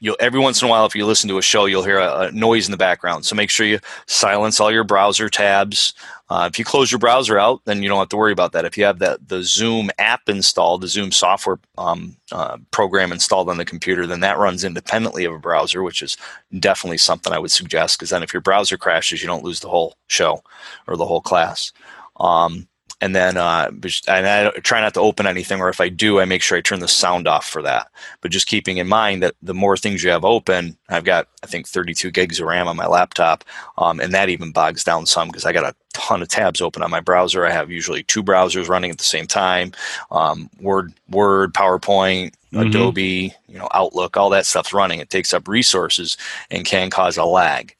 you'll 0.00 0.16
every 0.18 0.40
once 0.40 0.60
in 0.60 0.68
a 0.68 0.70
while 0.70 0.86
if 0.86 0.94
you 0.94 1.06
listen 1.06 1.28
to 1.28 1.38
a 1.38 1.42
show 1.42 1.66
you'll 1.66 1.84
hear 1.84 1.98
a, 1.98 2.22
a 2.22 2.32
noise 2.32 2.66
in 2.66 2.72
the 2.72 2.76
background. 2.76 3.24
So 3.24 3.36
make 3.36 3.50
sure 3.50 3.66
you 3.66 3.78
silence 4.06 4.58
all 4.58 4.72
your 4.72 4.84
browser 4.84 5.28
tabs. 5.28 5.92
Uh, 6.28 6.48
if 6.50 6.58
you 6.58 6.64
close 6.64 6.90
your 6.90 6.98
browser 6.98 7.38
out 7.38 7.60
then 7.64 7.82
you 7.82 7.88
don't 7.88 7.98
have 7.98 8.08
to 8.08 8.16
worry 8.16 8.32
about 8.32 8.52
that. 8.52 8.64
If 8.64 8.76
you 8.76 8.84
have 8.84 8.98
that 8.98 9.28
the 9.28 9.42
zoom 9.42 9.90
app 9.98 10.28
installed 10.28 10.80
the 10.80 10.88
zoom 10.88 11.12
software 11.12 11.58
um, 11.78 12.16
uh, 12.32 12.58
program 12.70 13.12
installed 13.12 13.48
on 13.48 13.58
the 13.58 13.64
computer 13.64 14.06
then 14.06 14.20
that 14.20 14.38
runs 14.38 14.64
independently 14.64 15.24
of 15.24 15.34
a 15.34 15.38
browser 15.38 15.82
which 15.82 16.02
is 16.02 16.16
definitely 16.58 16.98
something 16.98 17.32
i 17.32 17.38
would 17.38 17.50
suggest 17.50 17.98
because 17.98 18.10
then 18.10 18.22
if 18.22 18.32
your 18.32 18.40
browser 18.40 18.76
crashes 18.76 19.20
you 19.20 19.26
don't 19.26 19.44
lose 19.44 19.60
the 19.60 19.68
whole 19.68 19.94
show 20.08 20.42
or 20.86 20.96
the 20.96 21.06
whole 21.06 21.20
class. 21.20 21.72
Um, 22.18 22.68
and 23.00 23.16
then 23.16 23.36
uh, 23.36 23.70
and 24.08 24.26
I 24.26 24.50
try 24.60 24.80
not 24.80 24.94
to 24.94 25.00
open 25.00 25.26
anything, 25.26 25.60
or 25.60 25.68
if 25.68 25.80
I 25.80 25.88
do, 25.88 26.20
I 26.20 26.26
make 26.26 26.42
sure 26.42 26.58
I 26.58 26.60
turn 26.60 26.80
the 26.80 26.88
sound 26.88 27.26
off 27.26 27.46
for 27.46 27.62
that. 27.62 27.90
But 28.20 28.30
just 28.30 28.46
keeping 28.46 28.76
in 28.76 28.88
mind 28.88 29.22
that 29.22 29.34
the 29.42 29.54
more 29.54 29.76
things 29.76 30.04
you 30.04 30.10
have 30.10 30.24
open, 30.24 30.76
I've 30.88 31.04
got 31.04 31.28
I 31.42 31.46
think 31.46 31.66
32 31.66 32.10
gigs 32.10 32.40
of 32.40 32.46
RAM 32.46 32.68
on 32.68 32.76
my 32.76 32.86
laptop, 32.86 33.44
um, 33.78 34.00
and 34.00 34.12
that 34.12 34.28
even 34.28 34.52
bogs 34.52 34.84
down 34.84 35.06
some 35.06 35.28
because 35.28 35.46
I 35.46 35.52
got 35.52 35.64
a 35.64 35.74
ton 35.94 36.20
of 36.20 36.28
tabs 36.28 36.60
open 36.60 36.82
on 36.82 36.90
my 36.90 37.00
browser. 37.00 37.46
I 37.46 37.50
have 37.50 37.70
usually 37.70 38.02
two 38.02 38.22
browsers 38.22 38.68
running 38.68 38.90
at 38.90 38.98
the 38.98 39.04
same 39.04 39.26
time, 39.26 39.72
um, 40.10 40.50
Word, 40.60 40.92
Word, 41.08 41.54
PowerPoint, 41.54 42.32
mm-hmm. 42.52 42.60
Adobe, 42.60 43.34
you 43.48 43.58
know, 43.58 43.68
Outlook, 43.72 44.16
all 44.16 44.30
that 44.30 44.46
stuff's 44.46 44.74
running. 44.74 45.00
It 45.00 45.10
takes 45.10 45.32
up 45.32 45.48
resources 45.48 46.18
and 46.50 46.66
can 46.66 46.90
cause 46.90 47.16
a 47.16 47.24
lag. 47.24 47.74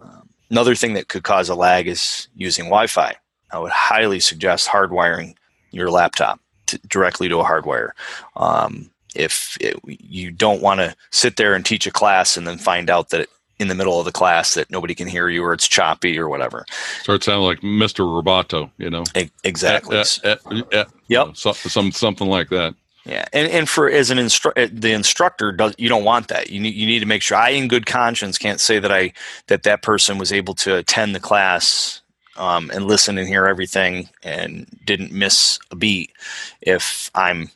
Um, 0.00 0.28
another 0.48 0.76
thing 0.76 0.94
that 0.94 1.08
could 1.08 1.24
cause 1.24 1.48
a 1.48 1.54
lag 1.56 1.88
is 1.88 2.28
using 2.36 2.66
Wi-Fi. 2.66 3.16
I 3.54 3.58
would 3.58 3.72
highly 3.72 4.20
suggest 4.20 4.68
hardwiring 4.68 5.36
your 5.70 5.90
laptop 5.90 6.40
to, 6.66 6.78
directly 6.88 7.28
to 7.28 7.38
a 7.38 7.44
hardwire. 7.44 7.90
Um, 8.36 8.90
if 9.14 9.56
it, 9.60 9.78
you 9.86 10.30
don't 10.30 10.60
want 10.60 10.80
to 10.80 10.94
sit 11.10 11.36
there 11.36 11.54
and 11.54 11.64
teach 11.64 11.86
a 11.86 11.92
class 11.92 12.36
and 12.36 12.46
then 12.46 12.58
find 12.58 12.90
out 12.90 13.10
that 13.10 13.28
in 13.60 13.68
the 13.68 13.74
middle 13.74 14.00
of 14.00 14.04
the 14.04 14.12
class 14.12 14.54
that 14.54 14.68
nobody 14.70 14.94
can 14.94 15.06
hear 15.06 15.28
you 15.28 15.44
or 15.44 15.52
it's 15.52 15.68
choppy 15.68 16.18
or 16.18 16.28
whatever. 16.28 16.66
Start 17.02 17.22
sounding 17.22 17.44
like 17.44 17.60
Mr. 17.60 18.00
Roboto, 18.00 18.70
you 18.78 18.90
know? 18.90 19.04
exactly. 19.44 19.98
Eh, 19.98 20.04
eh, 20.24 20.36
eh, 20.50 20.60
yep. 20.72 20.88
You 21.06 21.16
know, 21.18 21.32
so, 21.34 21.52
some, 21.52 21.92
something 21.92 22.28
like 22.28 22.48
that. 22.48 22.74
Yeah, 23.06 23.26
and 23.34 23.52
and 23.52 23.68
for 23.68 23.90
as 23.90 24.10
an 24.10 24.16
instru- 24.16 24.56
uh, 24.56 24.70
the 24.72 24.92
instructor 24.92 25.52
does 25.52 25.74
you 25.76 25.90
don't 25.90 26.04
want 26.04 26.28
that. 26.28 26.48
You 26.48 26.58
need 26.58 26.72
you 26.74 26.86
need 26.86 27.00
to 27.00 27.06
make 27.06 27.20
sure 27.20 27.36
I, 27.36 27.50
in 27.50 27.68
good 27.68 27.84
conscience, 27.84 28.38
can't 28.38 28.62
say 28.62 28.78
that 28.78 28.90
I 28.90 29.12
that 29.48 29.64
that 29.64 29.82
person 29.82 30.16
was 30.16 30.32
able 30.32 30.54
to 30.54 30.76
attend 30.76 31.14
the 31.14 31.20
class 31.20 32.00
um, 32.36 32.70
and 32.72 32.86
listen 32.86 33.18
and 33.18 33.28
hear 33.28 33.46
everything 33.46 34.08
and 34.22 34.66
didn't 34.84 35.12
miss 35.12 35.58
a 35.70 35.76
beat 35.76 36.12
if 36.60 37.10
I'm 37.14 37.50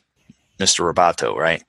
Mr. 0.59 0.91
Roboto, 0.91 1.35
right? 1.35 1.63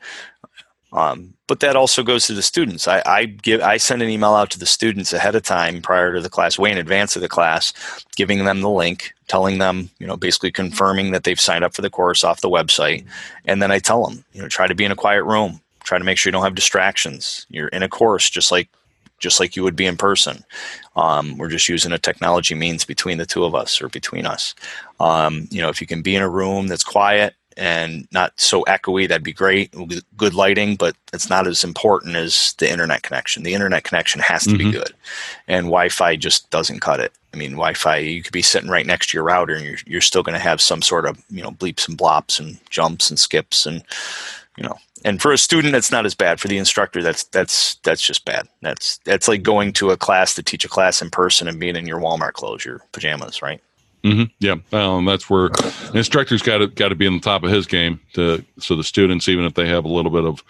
Um, 0.92 1.34
but 1.46 1.60
that 1.60 1.76
also 1.76 2.02
goes 2.02 2.26
to 2.26 2.34
the 2.34 2.42
students. 2.42 2.88
I, 2.88 3.02
I, 3.06 3.24
give 3.24 3.60
I 3.60 3.76
send 3.76 4.02
an 4.02 4.08
email 4.08 4.34
out 4.34 4.50
to 4.50 4.58
the 4.58 4.66
students 4.66 5.12
ahead 5.12 5.36
of 5.36 5.42
time 5.42 5.82
prior 5.82 6.12
to 6.12 6.20
the 6.20 6.28
class, 6.28 6.58
way 6.58 6.70
in 6.70 6.78
advance 6.78 7.14
of 7.14 7.22
the 7.22 7.28
class, 7.28 7.72
giving 8.16 8.44
them 8.44 8.60
the 8.60 8.70
link, 8.70 9.12
telling 9.28 9.58
them, 9.58 9.90
you 9.98 10.06
know, 10.06 10.16
basically 10.16 10.50
confirming 10.50 11.12
that 11.12 11.24
they've 11.24 11.40
signed 11.40 11.64
up 11.64 11.74
for 11.74 11.82
the 11.82 11.90
course 11.90 12.24
off 12.24 12.40
the 12.40 12.50
website, 12.50 13.04
and 13.44 13.62
then 13.62 13.70
I 13.70 13.78
tell 13.78 14.04
them, 14.04 14.24
you 14.32 14.42
know, 14.42 14.48
try 14.48 14.66
to 14.66 14.74
be 14.74 14.84
in 14.84 14.92
a 14.92 14.96
quiet 14.96 15.22
room, 15.24 15.60
try 15.84 15.98
to 15.98 16.04
make 16.04 16.18
sure 16.18 16.30
you 16.30 16.32
don't 16.32 16.44
have 16.44 16.56
distractions. 16.56 17.46
You're 17.50 17.68
in 17.68 17.84
a 17.84 17.88
course 17.88 18.28
just 18.28 18.50
like 18.50 18.68
just 19.20 19.38
like 19.38 19.54
you 19.54 19.62
would 19.62 19.76
be 19.76 19.86
in 19.86 19.96
person. 19.96 20.44
Um, 20.96 21.38
we're 21.38 21.48
just 21.48 21.68
using 21.68 21.92
a 21.92 21.98
technology 21.98 22.54
means 22.54 22.84
between 22.84 23.18
the 23.18 23.26
two 23.26 23.44
of 23.44 23.54
us 23.54 23.80
or 23.80 23.88
between 23.88 24.26
us. 24.26 24.54
Um, 24.98 25.46
you 25.50 25.62
know, 25.62 25.68
if 25.68 25.80
you 25.80 25.86
can 25.86 26.02
be 26.02 26.16
in 26.16 26.22
a 26.22 26.28
room 26.28 26.66
that's 26.66 26.82
quiet 26.82 27.34
and 27.56 28.08
not 28.10 28.32
so 28.40 28.62
echoey, 28.64 29.06
that'd 29.06 29.22
be 29.22 29.32
great. 29.32 29.74
Good 30.16 30.34
lighting, 30.34 30.76
but 30.76 30.96
it's 31.12 31.30
not 31.30 31.46
as 31.46 31.62
important 31.62 32.16
as 32.16 32.54
the 32.58 32.70
internet 32.70 33.02
connection. 33.02 33.42
The 33.42 33.54
internet 33.54 33.84
connection 33.84 34.20
has 34.20 34.44
to 34.44 34.50
mm-hmm. 34.50 34.70
be 34.70 34.72
good, 34.72 34.94
and 35.46 35.66
Wi-Fi 35.66 36.16
just 36.16 36.48
doesn't 36.50 36.80
cut 36.80 37.00
it. 37.00 37.12
I 37.32 37.36
mean, 37.36 37.52
Wi-Fi, 37.52 37.96
you 37.98 38.22
could 38.22 38.32
be 38.32 38.42
sitting 38.42 38.70
right 38.70 38.86
next 38.86 39.10
to 39.10 39.16
your 39.16 39.24
router, 39.24 39.54
and 39.54 39.64
you're 39.64 39.78
you're 39.86 40.00
still 40.00 40.22
going 40.22 40.38
to 40.38 40.42
have 40.42 40.60
some 40.60 40.80
sort 40.80 41.06
of 41.06 41.22
you 41.28 41.42
know 41.42 41.50
bleeps 41.50 41.88
and 41.88 41.98
blops 41.98 42.40
and 42.40 42.58
jumps 42.70 43.10
and 43.10 43.18
skips 43.18 43.66
and 43.66 43.82
you 44.56 44.64
know 44.64 44.76
and 45.04 45.20
for 45.20 45.32
a 45.32 45.38
student 45.38 45.72
that's 45.72 45.90
not 45.90 46.06
as 46.06 46.14
bad. 46.14 46.40
For 46.40 46.48
the 46.48 46.58
instructor 46.58 47.02
that's 47.02 47.24
that's 47.24 47.76
that's 47.76 48.02
just 48.02 48.24
bad. 48.24 48.48
That's 48.60 48.98
that's 48.98 49.28
like 49.28 49.42
going 49.42 49.72
to 49.74 49.90
a 49.90 49.96
class 49.96 50.34
to 50.34 50.42
teach 50.42 50.64
a 50.64 50.68
class 50.68 51.00
in 51.00 51.10
person 51.10 51.48
and 51.48 51.58
being 51.58 51.76
in 51.76 51.86
your 51.86 52.00
walmart 52.00 52.34
clothes 52.34 52.64
your 52.64 52.82
pajamas 52.92 53.42
right? 53.42 53.60
Mm-hmm. 54.02 54.24
yeah. 54.38 54.56
Well, 54.70 55.04
that's 55.04 55.28
where 55.28 55.50
instructor's 55.94 56.40
got 56.40 56.58
to 56.58 56.68
got 56.68 56.88
to 56.88 56.94
be 56.94 57.06
on 57.06 57.14
the 57.14 57.20
top 57.20 57.42
of 57.42 57.50
his 57.50 57.66
game 57.66 58.00
to 58.14 58.44
so 58.58 58.76
the 58.76 58.84
students 58.84 59.28
even 59.28 59.44
if 59.44 59.54
they 59.54 59.68
have 59.68 59.84
a 59.84 59.88
little 59.88 60.10
bit 60.10 60.24
of 60.24 60.42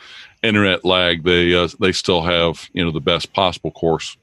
internet 0.43 0.85
lag 0.85 1.25
they 1.25 1.55
uh, 1.55 1.69
they 1.81 1.93
still 1.93 2.23
have 2.23 2.69
you 2.73 2.85
know 2.85 2.93
the 2.93 3.01
best 3.01 3.33
possible 3.33 3.73
course 3.73 4.17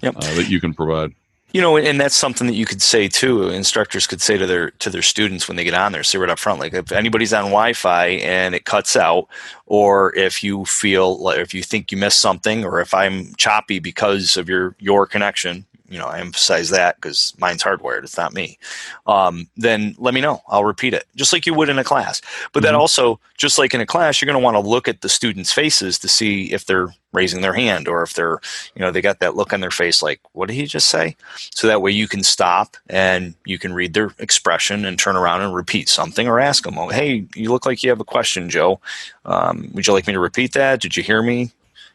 yep. 0.00 0.16
uh, 0.16 0.34
that 0.34 0.48
you 0.48 0.60
can 0.60 0.74
provide 0.74 1.14
you 1.52 1.60
know, 1.60 1.76
and 1.76 2.00
that's 2.00 2.16
something 2.16 2.46
that 2.46 2.54
you 2.54 2.64
could 2.64 2.80
say 2.80 3.08
too. 3.08 3.48
Instructors 3.48 4.06
could 4.06 4.22
say 4.22 4.38
to 4.38 4.46
their 4.46 4.70
to 4.70 4.88
their 4.88 5.02
students 5.02 5.48
when 5.48 5.56
they 5.56 5.64
get 5.64 5.74
on 5.74 5.92
there, 5.92 6.02
say 6.02 6.18
right 6.18 6.30
up 6.30 6.38
front, 6.38 6.60
like 6.60 6.72
if 6.72 6.92
anybody's 6.92 7.32
on 7.32 7.44
Wi-Fi 7.44 8.06
and 8.06 8.54
it 8.54 8.64
cuts 8.64 8.96
out, 8.96 9.28
or 9.66 10.14
if 10.16 10.42
you 10.42 10.64
feel 10.64 11.18
like 11.18 11.38
if 11.38 11.52
you 11.52 11.62
think 11.62 11.92
you 11.92 11.98
missed 11.98 12.20
something, 12.20 12.64
or 12.64 12.80
if 12.80 12.94
I'm 12.94 13.34
choppy 13.36 13.78
because 13.78 14.36
of 14.36 14.48
your 14.48 14.74
your 14.78 15.06
connection, 15.06 15.66
you 15.92 15.98
know, 15.98 16.06
I 16.06 16.20
emphasize 16.20 16.70
that 16.70 16.96
because 16.96 17.34
mine's 17.38 17.62
hardwired. 17.62 18.02
It's 18.02 18.16
not 18.16 18.32
me. 18.32 18.58
Um, 19.06 19.46
then 19.58 19.94
let 19.98 20.14
me 20.14 20.22
know. 20.22 20.42
I'll 20.48 20.64
repeat 20.64 20.94
it 20.94 21.04
just 21.16 21.34
like 21.34 21.44
you 21.44 21.52
would 21.52 21.68
in 21.68 21.78
a 21.78 21.84
class. 21.84 22.22
But 22.52 22.60
mm-hmm. 22.60 22.64
then 22.64 22.74
also, 22.74 23.20
just 23.36 23.58
like 23.58 23.74
in 23.74 23.80
a 23.82 23.86
class, 23.86 24.20
you're 24.20 24.26
going 24.26 24.40
to 24.40 24.44
want 24.44 24.54
to 24.54 24.68
look 24.68 24.88
at 24.88 25.02
the 25.02 25.10
students' 25.10 25.52
faces 25.52 25.98
to 25.98 26.08
see 26.08 26.50
if 26.50 26.64
they're 26.64 26.94
raising 27.12 27.42
their 27.42 27.52
hand 27.52 27.88
or 27.88 28.02
if 28.02 28.14
they're, 28.14 28.40
you 28.74 28.80
know, 28.80 28.90
they 28.90 29.02
got 29.02 29.20
that 29.20 29.36
look 29.36 29.52
on 29.52 29.60
their 29.60 29.70
face 29.70 30.02
like, 30.02 30.20
what 30.32 30.48
did 30.48 30.54
he 30.54 30.64
just 30.64 30.88
say? 30.88 31.14
So 31.54 31.66
that 31.66 31.82
way 31.82 31.90
you 31.90 32.08
can 32.08 32.22
stop 32.22 32.78
and 32.88 33.34
you 33.44 33.58
can 33.58 33.74
read 33.74 33.92
their 33.92 34.12
expression 34.18 34.86
and 34.86 34.98
turn 34.98 35.16
around 35.16 35.42
and 35.42 35.54
repeat 35.54 35.90
something 35.90 36.26
or 36.26 36.40
ask 36.40 36.64
them, 36.64 36.78
oh, 36.78 36.88
hey, 36.88 37.26
you 37.34 37.52
look 37.52 37.66
like 37.66 37.82
you 37.82 37.90
have 37.90 38.00
a 38.00 38.04
question, 38.04 38.48
Joe. 38.48 38.80
Um, 39.26 39.70
would 39.74 39.86
you 39.86 39.92
like 39.92 40.06
me 40.06 40.14
to 40.14 40.20
repeat 40.20 40.52
that? 40.54 40.80
Did 40.80 40.96
you 40.96 41.02
hear 41.02 41.22
me? 41.22 41.50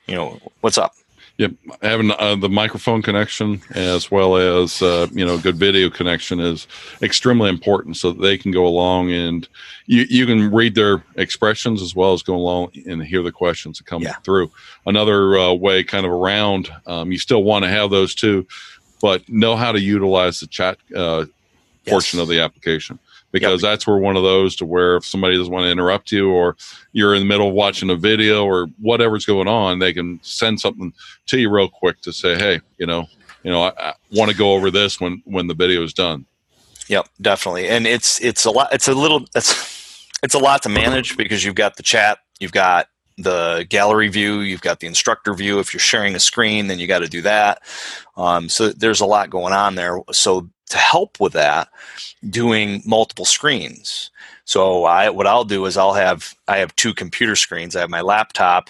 You 0.06 0.16
know, 0.16 0.40
what's 0.62 0.78
up? 0.78 0.94
Yep, 1.38 1.52
having 1.84 2.12
uh, 2.12 2.36
the 2.36 2.50
microphone 2.50 3.04
connection 3.04 3.62
as 3.76 4.10
well 4.10 4.38
as 4.38 4.82
uh, 4.82 5.06
you 5.12 5.24
know 5.24 5.38
good 5.38 5.56
video 5.56 5.88
connection 5.88 6.40
is 6.40 6.68
extremely 7.04 7.48
important, 7.48 7.96
so 7.96 8.12
that 8.12 8.22
they 8.22 8.40
can 8.40 8.52
go 8.52 8.66
along 8.66 9.12
and 9.12 9.48
you 9.86 10.06
you 10.10 10.26
can 10.26 10.52
read 10.52 10.74
their 10.74 11.04
expressions 11.16 11.82
as 11.84 11.96
well 11.96 12.14
as 12.14 12.24
go 12.24 12.36
along 12.36 12.72
and 12.88 13.04
hear 13.04 13.22
the 13.22 13.32
questions 13.32 13.78
that 13.78 13.86
come 13.86 14.02
yeah. 14.02 14.14
through. 14.24 14.50
Another 14.88 15.38
uh, 15.38 15.54
way, 15.54 15.84
kind 15.84 16.08
of 16.08 16.12
around, 16.12 16.72
um, 16.88 17.12
you 17.12 17.20
still 17.20 17.44
want 17.44 17.64
to 17.64 17.70
have 17.70 17.92
those 17.92 18.16
two, 18.16 18.48
but 19.00 19.28
know 19.30 19.56
how 19.56 19.72
to 19.72 19.80
utilize 19.80 20.40
the 20.40 20.48
chat 20.48 20.80
portion 21.88 22.20
of 22.20 22.28
the 22.28 22.40
application 22.40 23.00
because 23.32 23.62
yep. 23.62 23.72
that's 23.72 23.88
where 23.88 23.98
one 23.98 24.16
of 24.16 24.24
those 24.24 24.56
to 24.56 24.66
where 24.66 24.98
if 24.98 25.06
somebody 25.06 25.38
doesn't 25.38 25.52
want 25.52 25.66
to 25.66 25.72
interrupt 25.72 26.12
you 26.12 26.32
or 26.32 26.56
you're 26.94 27.14
in 27.14 27.22
the 27.22 27.26
middle 27.26 27.50
of 27.50 27.54
watching 27.54 27.90
a 27.90 27.96
video 27.96 28.46
or 28.46 28.68
whatever's 28.80 29.26
going 29.26 29.48
on, 29.48 29.80
they 29.80 29.94
can 29.94 30.20
send 30.24 30.60
something 30.60 30.94
to 31.26 31.40
you 31.40 31.50
real 31.50 31.68
quick 31.68 32.02
to 32.02 32.14
say, 32.14 32.36
hey, 32.36 32.60
you 32.78 32.86
know, 32.86 33.06
you 33.44 33.52
know, 33.52 33.64
I, 33.64 33.74
I 33.78 33.94
want 34.12 34.32
to 34.32 34.38
go 34.38 34.54
over 34.54 34.72
this 34.72 35.00
when 35.00 35.22
when 35.26 35.48
the 35.48 35.54
video 35.54 35.84
is 35.84 35.94
done. 35.94 36.26
Yep, 36.88 37.10
definitely. 37.22 37.68
And 37.68 37.86
it's 37.86 38.22
it's 38.22 38.46
a 38.46 38.52
lot. 38.52 38.70
It's 38.74 38.88
a 38.88 38.94
little. 38.94 39.26
It's 39.36 40.08
it's 40.24 40.34
a 40.34 40.40
lot 40.40 40.64
to 40.64 40.70
manage 40.70 41.18
because 41.18 41.44
you've 41.44 41.56
got 41.56 41.76
the 41.76 41.84
chat, 41.84 42.20
you've 42.40 42.52
got 42.52 42.88
the 43.18 43.66
gallery 43.70 44.08
view, 44.08 44.40
you've 44.40 44.62
got 44.62 44.80
the 44.80 44.88
instructor 44.88 45.34
view. 45.34 45.60
If 45.60 45.74
you're 45.74 45.80
sharing 45.80 46.16
a 46.16 46.20
screen, 46.20 46.68
then 46.68 46.80
you 46.80 46.88
got 46.88 47.00
to 47.00 47.08
do 47.08 47.22
that. 47.24 47.62
Um, 48.16 48.48
so 48.48 48.70
there's 48.70 49.02
a 49.02 49.06
lot 49.06 49.30
going 49.30 49.54
on 49.54 49.76
there. 49.76 50.00
So 50.12 50.50
to 50.70 50.78
help 50.78 51.20
with 51.20 51.34
that, 51.34 51.70
doing 52.30 52.82
multiple 52.86 53.26
screens. 53.26 54.12
So 54.46 54.86
I 54.86 55.10
what 55.10 55.28
I'll 55.28 55.46
do 55.46 55.66
is 55.66 55.78
I'll 55.78 55.94
have 55.94 56.34
I 56.48 56.58
have 56.58 56.76
two 56.76 56.94
computer 56.94 57.36
screens. 57.36 57.76
I 57.76 57.82
have 57.82 57.90
my 57.90 58.02
laptop 58.02 58.70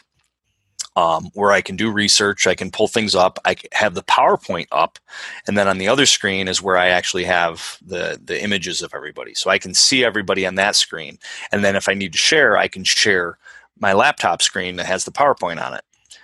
um, 0.98 1.30
where 1.36 1.52
I 1.52 1.62
can 1.62 1.76
do 1.76 1.92
research, 1.92 2.48
I 2.48 2.56
can 2.56 2.72
pull 2.72 2.88
things 2.88 3.14
up, 3.14 3.38
I 3.46 3.56
have 3.72 3.94
the 3.94 4.02
PowerPoint 4.02 4.66
up, 4.72 4.98
and 5.46 5.56
then 5.56 5.68
on 5.68 5.78
the 5.78 5.88
other 5.88 6.08
screen 6.08 6.48
is 6.48 6.60
where 6.60 6.76
I 6.76 6.88
actually 6.88 7.24
have 7.26 7.78
the 7.86 8.20
the 8.24 8.42
images 8.44 8.82
of 8.82 8.96
everybody. 8.96 9.36
So 9.36 9.52
I 9.52 9.60
can 9.60 9.76
see 9.76 10.04
everybody 10.04 10.48
on 10.48 10.56
that 10.56 10.76
screen, 10.76 11.20
and 11.52 11.64
then 11.64 11.76
if 11.76 11.88
I 11.88 11.94
need 11.94 12.14
to 12.14 12.18
share, 12.18 12.58
I 12.58 12.68
can 12.68 12.84
share 12.84 13.38
my 13.80 13.94
laptop 13.94 14.42
screen 14.42 14.78
that 14.78 14.88
has 14.88 15.06
the 15.06 15.12
PowerPoint 15.12 15.64
on 15.64 15.76
it. 15.76 15.84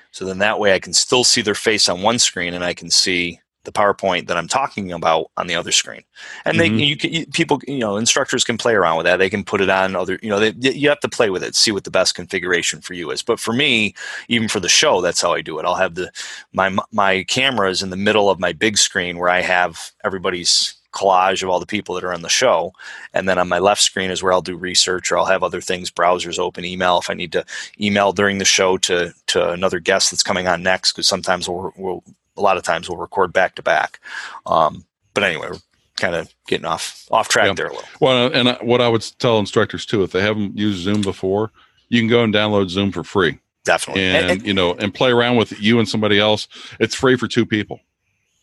So 0.10 0.26
then 0.26 0.40
that 0.40 0.60
way 0.60 0.74
I 0.74 0.80
can 0.80 0.94
still 0.94 1.24
see 1.24 1.44
their 1.44 1.56
face 1.56 1.88
on 1.88 2.02
one 2.02 2.18
screen, 2.18 2.56
and 2.56 2.64
I 2.64 2.74
can 2.74 2.90
see 2.90 3.40
the 3.64 3.72
PowerPoint 3.72 4.28
that 4.28 4.38
I'm 4.38 4.48
talking 4.48 4.92
about 4.92 5.32
on 5.38 5.48
the 5.48 5.56
other 5.56 5.72
screen. 5.72 6.04
And 6.46 6.60
they, 6.60 6.70
mm-hmm. 6.70 6.80
you, 6.80 6.98
can, 6.98 7.14
you, 7.14 7.26
people, 7.28 7.62
you 7.68 7.80
know, 7.80 7.98
instructors 7.98 8.44
can 8.44 8.58
play 8.58 8.74
around 8.74 8.98
with 8.98 9.06
that. 9.06 9.18
They 9.18 9.30
can 9.30 9.44
put 9.44 9.62
it 9.62 9.70
on 9.70 9.96
other, 9.96 10.20
you 10.22 10.30
know, 10.30 10.40
they, 10.40 10.54
you 10.72 10.90
have 10.90 11.00
to 11.02 11.10
play 11.10 11.30
with 11.30 11.44
it, 11.44 11.56
see 11.56 11.72
what 11.72 11.84
the 11.84 11.92
best 11.92 12.16
configuration 12.16 12.82
for 12.82 12.94
you 12.94 13.12
is. 13.12 13.22
But 13.22 13.40
for 13.40 13.54
me, 13.54 13.96
even 14.28 14.48
for 14.48 14.60
the 14.60 14.70
show, 14.70 15.02
that's 15.02 15.22
how 15.22 15.34
I 15.34 15.42
do 15.42 15.60
it. 15.60 15.66
I'll 15.66 15.76
have 15.76 15.96
the 15.96 16.12
my 16.52 16.76
my 16.92 17.24
cameras 17.24 17.82
in 17.82 17.90
the 17.90 17.96
middle 17.96 18.30
of 18.30 18.40
my 18.40 18.54
big 18.54 18.78
screen 18.78 19.18
where 19.18 19.30
I 19.30 19.42
have 19.42 19.92
everybody's 20.04 20.76
collage 20.94 21.44
of 21.44 21.50
all 21.50 21.60
the 21.60 21.66
people 21.66 21.96
that 21.96 22.04
are 22.04 22.14
on 22.14 22.22
the 22.22 22.30
show. 22.30 22.72
And 23.14 23.28
then 23.28 23.38
on 23.38 23.50
my 23.50 23.60
left 23.60 23.82
screen 23.82 24.12
is 24.12 24.24
where 24.24 24.32
I'll 24.32 24.42
do 24.42 24.56
research 24.56 25.12
or 25.12 25.18
I'll 25.18 25.26
have 25.26 25.44
other 25.44 25.60
things, 25.60 25.92
browsers 25.92 26.40
open, 26.40 26.64
email 26.64 27.00
if 27.00 27.10
I 27.10 27.16
need 27.16 27.32
to 27.34 27.44
email 27.82 28.14
during 28.14 28.38
the 28.38 28.46
show 28.46 28.78
to, 28.80 29.14
to 29.28 29.52
another 29.52 29.80
guest 29.80 30.12
that's 30.12 30.24
coming 30.24 30.48
on 30.48 30.64
next. 30.64 30.94
Because 30.94 31.08
sometimes 31.08 31.50
we'll, 31.50 31.74
we'll, 31.76 32.04
a 32.38 32.42
lot 32.42 32.58
of 32.58 32.64
times 32.64 32.90
we'll 32.90 32.98
record 32.98 33.34
back 33.34 33.56
to 33.56 33.62
back. 33.62 34.00
Um, 34.46 34.86
but 35.14 35.24
anyway, 35.24 35.48
we're 35.52 35.60
kind 35.98 36.16
of 36.16 36.34
getting 36.48 36.66
off 36.66 37.08
off 37.12 37.30
track 37.30 37.48
yeah. 37.48 37.54
there 37.54 37.68
a 37.68 37.74
little. 37.74 37.88
Well, 38.00 38.34
and 38.34 38.50
I, 38.50 38.54
what 38.62 38.82
I 38.82 38.90
would 38.90 39.06
tell 39.20 39.40
instructors 39.40 39.86
too, 39.86 40.04
if 40.04 40.12
they 40.12 40.22
haven't 40.22 40.58
used 40.58 40.80
Zoom 40.80 41.02
before, 41.02 41.52
you 41.90 42.02
can 42.02 42.10
go 42.10 42.24
and 42.24 42.34
download 42.34 42.70
Zoom 42.70 42.92
for 42.92 43.04
free. 43.04 43.40
Definitely, 43.64 44.04
and, 44.04 44.18
and, 44.18 44.32
and 44.32 44.48
you 44.48 44.54
know, 44.54 44.74
and 44.74 44.94
play 44.94 45.12
around 45.12 45.38
with 45.38 45.60
you 45.62 45.80
and 45.80 45.88
somebody 45.88 46.20
else. 46.20 46.48
It's 46.80 46.96
free 46.96 47.16
for 47.16 47.28
two 47.28 47.46
people. 47.46 47.80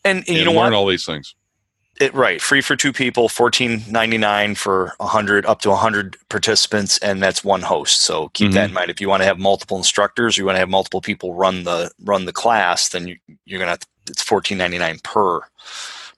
And, 0.03 0.19
and 0.21 0.29
you 0.29 0.45
know 0.45 0.53
learn 0.53 0.73
what? 0.73 0.75
all 0.75 0.87
these 0.87 1.05
things. 1.05 1.35
It, 2.01 2.15
right, 2.15 2.41
free 2.41 2.63
for 2.63 2.77
two 2.77 2.95
people, 2.95 3.29
fourteen 3.29 3.83
ninety 3.87 4.17
nine 4.17 4.55
for 4.55 4.95
hundred 4.99 5.45
up 5.45 5.61
to 5.61 5.75
hundred 5.75 6.17
participants, 6.31 6.97
and 6.99 7.23
that's 7.23 7.45
one 7.45 7.61
host. 7.61 8.01
So 8.01 8.31
keep 8.31 8.47
mm-hmm. 8.47 8.55
that 8.55 8.69
in 8.71 8.73
mind. 8.73 8.91
If 8.91 9.03
you 9.03 9.09
want 9.11 9.21
to 9.21 9.27
have 9.27 9.39
multiple 9.39 9.77
instructors, 9.77 10.39
or 10.39 10.41
you 10.41 10.47
want 10.47 10.57
to 10.57 10.61
have 10.61 10.71
multiple 10.71 11.03
people 11.03 11.35
run 11.35 11.65
the 11.65 11.91
run 12.03 12.25
the 12.25 12.33
class, 12.33 12.89
then 12.89 13.07
you, 13.07 13.17
you're 13.45 13.59
gonna 13.59 13.73
have 13.73 13.81
to, 13.81 13.87
it's 14.09 14.23
fourteen 14.23 14.57
ninety 14.57 14.79
nine 14.79 14.99
per 15.05 15.43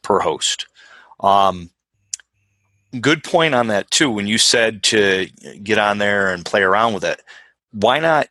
per 0.02 0.20
host. 0.20 0.66
Um, 1.18 1.70
good 3.00 3.24
point 3.24 3.56
on 3.56 3.66
that 3.66 3.90
too. 3.90 4.08
When 4.08 4.28
you 4.28 4.38
said 4.38 4.84
to 4.84 5.26
get 5.64 5.78
on 5.78 5.98
there 5.98 6.32
and 6.32 6.44
play 6.44 6.62
around 6.62 6.94
with 6.94 7.02
it, 7.02 7.20
why 7.72 7.98
not 7.98 8.28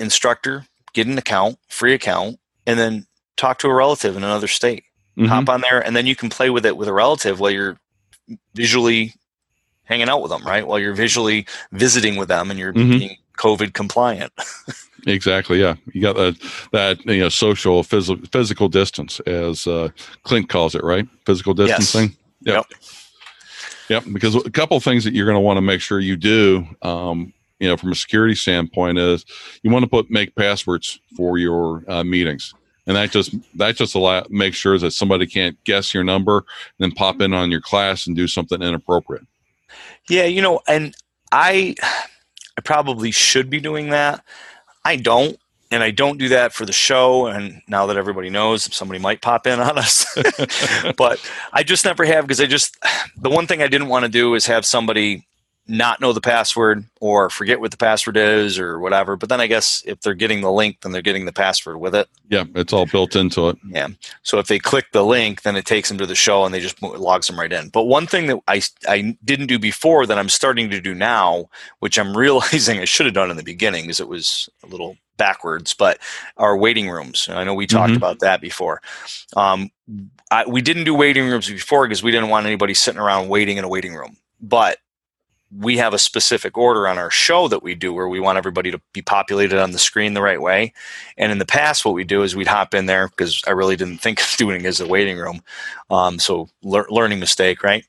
instructor 0.00 0.66
get 0.94 1.06
an 1.06 1.16
account, 1.16 1.58
free 1.68 1.94
account, 1.94 2.40
and 2.66 2.76
then 2.76 3.06
talk 3.36 3.58
to 3.60 3.68
a 3.68 3.74
relative 3.74 4.16
in 4.16 4.24
another 4.24 4.48
state 4.48 4.82
mm-hmm. 5.16 5.26
hop 5.26 5.48
on 5.48 5.60
there, 5.60 5.80
and 5.84 5.94
then 5.94 6.06
you 6.06 6.16
can 6.16 6.28
play 6.28 6.50
with 6.50 6.66
it 6.66 6.76
with 6.76 6.88
a 6.88 6.92
relative 6.92 7.40
while 7.40 7.50
you're 7.50 7.78
visually 8.54 9.14
hanging 9.84 10.08
out 10.08 10.22
with 10.22 10.30
them, 10.30 10.42
right? 10.44 10.66
While 10.66 10.78
you're 10.78 10.94
visually 10.94 11.46
visiting 11.72 12.16
with 12.16 12.28
them 12.28 12.50
and 12.50 12.58
you're 12.58 12.72
mm-hmm. 12.72 12.98
being 12.98 13.16
COVID 13.38 13.74
compliant. 13.74 14.32
exactly. 15.06 15.60
Yeah, 15.60 15.74
you 15.92 16.00
got 16.00 16.16
that 16.16 16.36
that 16.72 17.04
you 17.04 17.20
know 17.20 17.28
social 17.28 17.82
physical 17.82 18.24
physical 18.30 18.68
distance, 18.68 19.20
as 19.20 19.66
uh, 19.66 19.88
Clint 20.22 20.48
calls 20.48 20.74
it, 20.74 20.82
right? 20.82 21.06
Physical 21.26 21.54
distancing. 21.54 22.16
Yes. 22.40 22.54
Yep. 22.54 22.66
Yep. 23.88 24.04
Because 24.12 24.34
a 24.34 24.50
couple 24.50 24.76
of 24.76 24.84
things 24.84 25.04
that 25.04 25.12
you're 25.12 25.26
going 25.26 25.36
to 25.36 25.40
want 25.40 25.56
to 25.58 25.62
make 25.62 25.80
sure 25.80 26.00
you 26.00 26.16
do, 26.16 26.66
um, 26.82 27.32
you 27.60 27.68
know, 27.68 27.76
from 27.76 27.92
a 27.92 27.94
security 27.94 28.34
standpoint, 28.34 28.98
is 28.98 29.24
you 29.62 29.70
want 29.70 29.82
to 29.82 29.88
put 29.88 30.10
make 30.10 30.34
passwords 30.34 30.98
for 31.16 31.36
your 31.36 31.84
uh, 31.88 32.02
meetings 32.02 32.54
and 32.86 32.96
that 32.96 33.10
just 33.10 33.34
that 33.56 33.76
just 33.76 33.94
allow 33.94 34.24
make 34.30 34.54
sure 34.54 34.78
that 34.78 34.92
somebody 34.92 35.26
can't 35.26 35.62
guess 35.64 35.94
your 35.94 36.04
number 36.04 36.38
and 36.38 36.46
then 36.78 36.92
pop 36.92 37.20
in 37.20 37.32
on 37.32 37.50
your 37.50 37.60
class 37.60 38.06
and 38.06 38.16
do 38.16 38.26
something 38.26 38.60
inappropriate. 38.62 39.26
Yeah 40.08 40.24
you 40.24 40.42
know 40.42 40.60
and 40.66 40.94
i 41.30 41.74
i 41.82 42.60
probably 42.64 43.10
should 43.10 43.50
be 43.50 43.60
doing 43.60 43.90
that. 43.90 44.24
I 44.84 44.96
don't 44.96 45.36
and 45.70 45.82
i 45.82 45.90
don't 45.90 46.18
do 46.18 46.28
that 46.28 46.52
for 46.52 46.66
the 46.66 46.72
show. 46.72 47.26
And 47.26 47.62
now 47.68 47.86
that 47.86 47.96
everybody 47.96 48.30
knows 48.30 48.74
somebody 48.74 48.98
might 49.00 49.22
pop 49.22 49.46
in 49.46 49.60
on 49.60 49.78
us. 49.78 50.06
But 50.96 51.20
i 51.52 51.62
just 51.62 51.84
never 51.84 52.04
have 52.04 52.24
because 52.24 52.40
i 52.40 52.46
just 52.46 52.76
the 53.16 53.30
one 53.30 53.46
thing 53.46 53.62
i 53.62 53.68
didn't 53.68 53.88
want 53.88 54.04
to 54.04 54.10
do 54.10 54.34
is 54.34 54.46
have 54.46 54.66
somebody 54.66 55.26
not 55.68 56.00
know 56.00 56.12
the 56.12 56.20
password 56.20 56.84
or 57.00 57.30
forget 57.30 57.60
what 57.60 57.70
the 57.70 57.76
password 57.76 58.16
is 58.16 58.58
or 58.58 58.80
whatever. 58.80 59.16
But 59.16 59.28
then 59.28 59.40
I 59.40 59.46
guess 59.46 59.82
if 59.86 60.00
they're 60.00 60.14
getting 60.14 60.40
the 60.40 60.50
link, 60.50 60.80
then 60.80 60.92
they're 60.92 61.02
getting 61.02 61.24
the 61.24 61.32
password 61.32 61.78
with 61.78 61.94
it. 61.94 62.08
Yeah, 62.28 62.44
it's 62.54 62.72
all 62.72 62.86
built 62.86 63.14
into 63.14 63.48
it. 63.48 63.58
Yeah. 63.68 63.88
So 64.22 64.38
if 64.38 64.48
they 64.48 64.58
click 64.58 64.86
the 64.92 65.04
link, 65.04 65.42
then 65.42 65.56
it 65.56 65.64
takes 65.64 65.88
them 65.88 65.98
to 65.98 66.06
the 66.06 66.16
show 66.16 66.44
and 66.44 66.52
they 66.52 66.60
just 66.60 66.82
logs 66.82 67.28
them 67.28 67.38
right 67.38 67.52
in. 67.52 67.68
But 67.68 67.84
one 67.84 68.06
thing 68.06 68.26
that 68.26 68.40
I, 68.48 68.60
I 68.88 69.16
didn't 69.24 69.46
do 69.46 69.58
before 69.58 70.04
that 70.06 70.18
I'm 70.18 70.28
starting 70.28 70.68
to 70.70 70.80
do 70.80 70.94
now, 70.94 71.48
which 71.78 71.98
I'm 71.98 72.16
realizing 72.16 72.80
I 72.80 72.84
should 72.84 73.06
have 73.06 73.14
done 73.14 73.30
in 73.30 73.36
the 73.36 73.44
beginning 73.44 73.84
because 73.84 74.00
it 74.00 74.08
was 74.08 74.48
a 74.64 74.66
little 74.66 74.96
backwards, 75.16 75.74
but 75.74 75.98
our 76.36 76.56
waiting 76.56 76.90
rooms. 76.90 77.28
And 77.28 77.38
I 77.38 77.44
know 77.44 77.54
we 77.54 77.66
talked 77.68 77.90
mm-hmm. 77.90 77.96
about 77.96 78.20
that 78.20 78.40
before. 78.40 78.82
Um, 79.36 79.70
I, 80.30 80.44
we 80.46 80.62
didn't 80.62 80.84
do 80.84 80.94
waiting 80.94 81.28
rooms 81.28 81.48
before 81.48 81.86
because 81.86 82.02
we 82.02 82.10
didn't 82.10 82.30
want 82.30 82.46
anybody 82.46 82.74
sitting 82.74 83.00
around 83.00 83.28
waiting 83.28 83.58
in 83.58 83.64
a 83.64 83.68
waiting 83.68 83.94
room. 83.94 84.16
But 84.40 84.78
we 85.58 85.76
have 85.76 85.92
a 85.92 85.98
specific 85.98 86.56
order 86.56 86.88
on 86.88 86.98
our 86.98 87.10
show 87.10 87.48
that 87.48 87.62
we 87.62 87.74
do 87.74 87.92
where 87.92 88.08
we 88.08 88.20
want 88.20 88.38
everybody 88.38 88.70
to 88.70 88.80
be 88.92 89.02
populated 89.02 89.60
on 89.60 89.72
the 89.72 89.78
screen 89.78 90.14
the 90.14 90.22
right 90.22 90.40
way. 90.40 90.72
And 91.18 91.30
in 91.30 91.38
the 91.38 91.46
past, 91.46 91.84
what 91.84 91.94
we 91.94 92.04
do 92.04 92.22
is 92.22 92.34
we'd 92.34 92.46
hop 92.46 92.74
in 92.74 92.86
there 92.86 93.08
because 93.08 93.42
I 93.46 93.50
really 93.50 93.76
didn't 93.76 93.98
think 93.98 94.20
of 94.20 94.28
doing 94.38 94.64
it 94.64 94.66
as 94.66 94.80
a 94.80 94.86
waiting 94.86 95.18
room. 95.18 95.42
Um, 95.90 96.18
so 96.18 96.48
le- 96.62 96.90
learning 96.90 97.20
mistake, 97.20 97.62
right? 97.62 97.84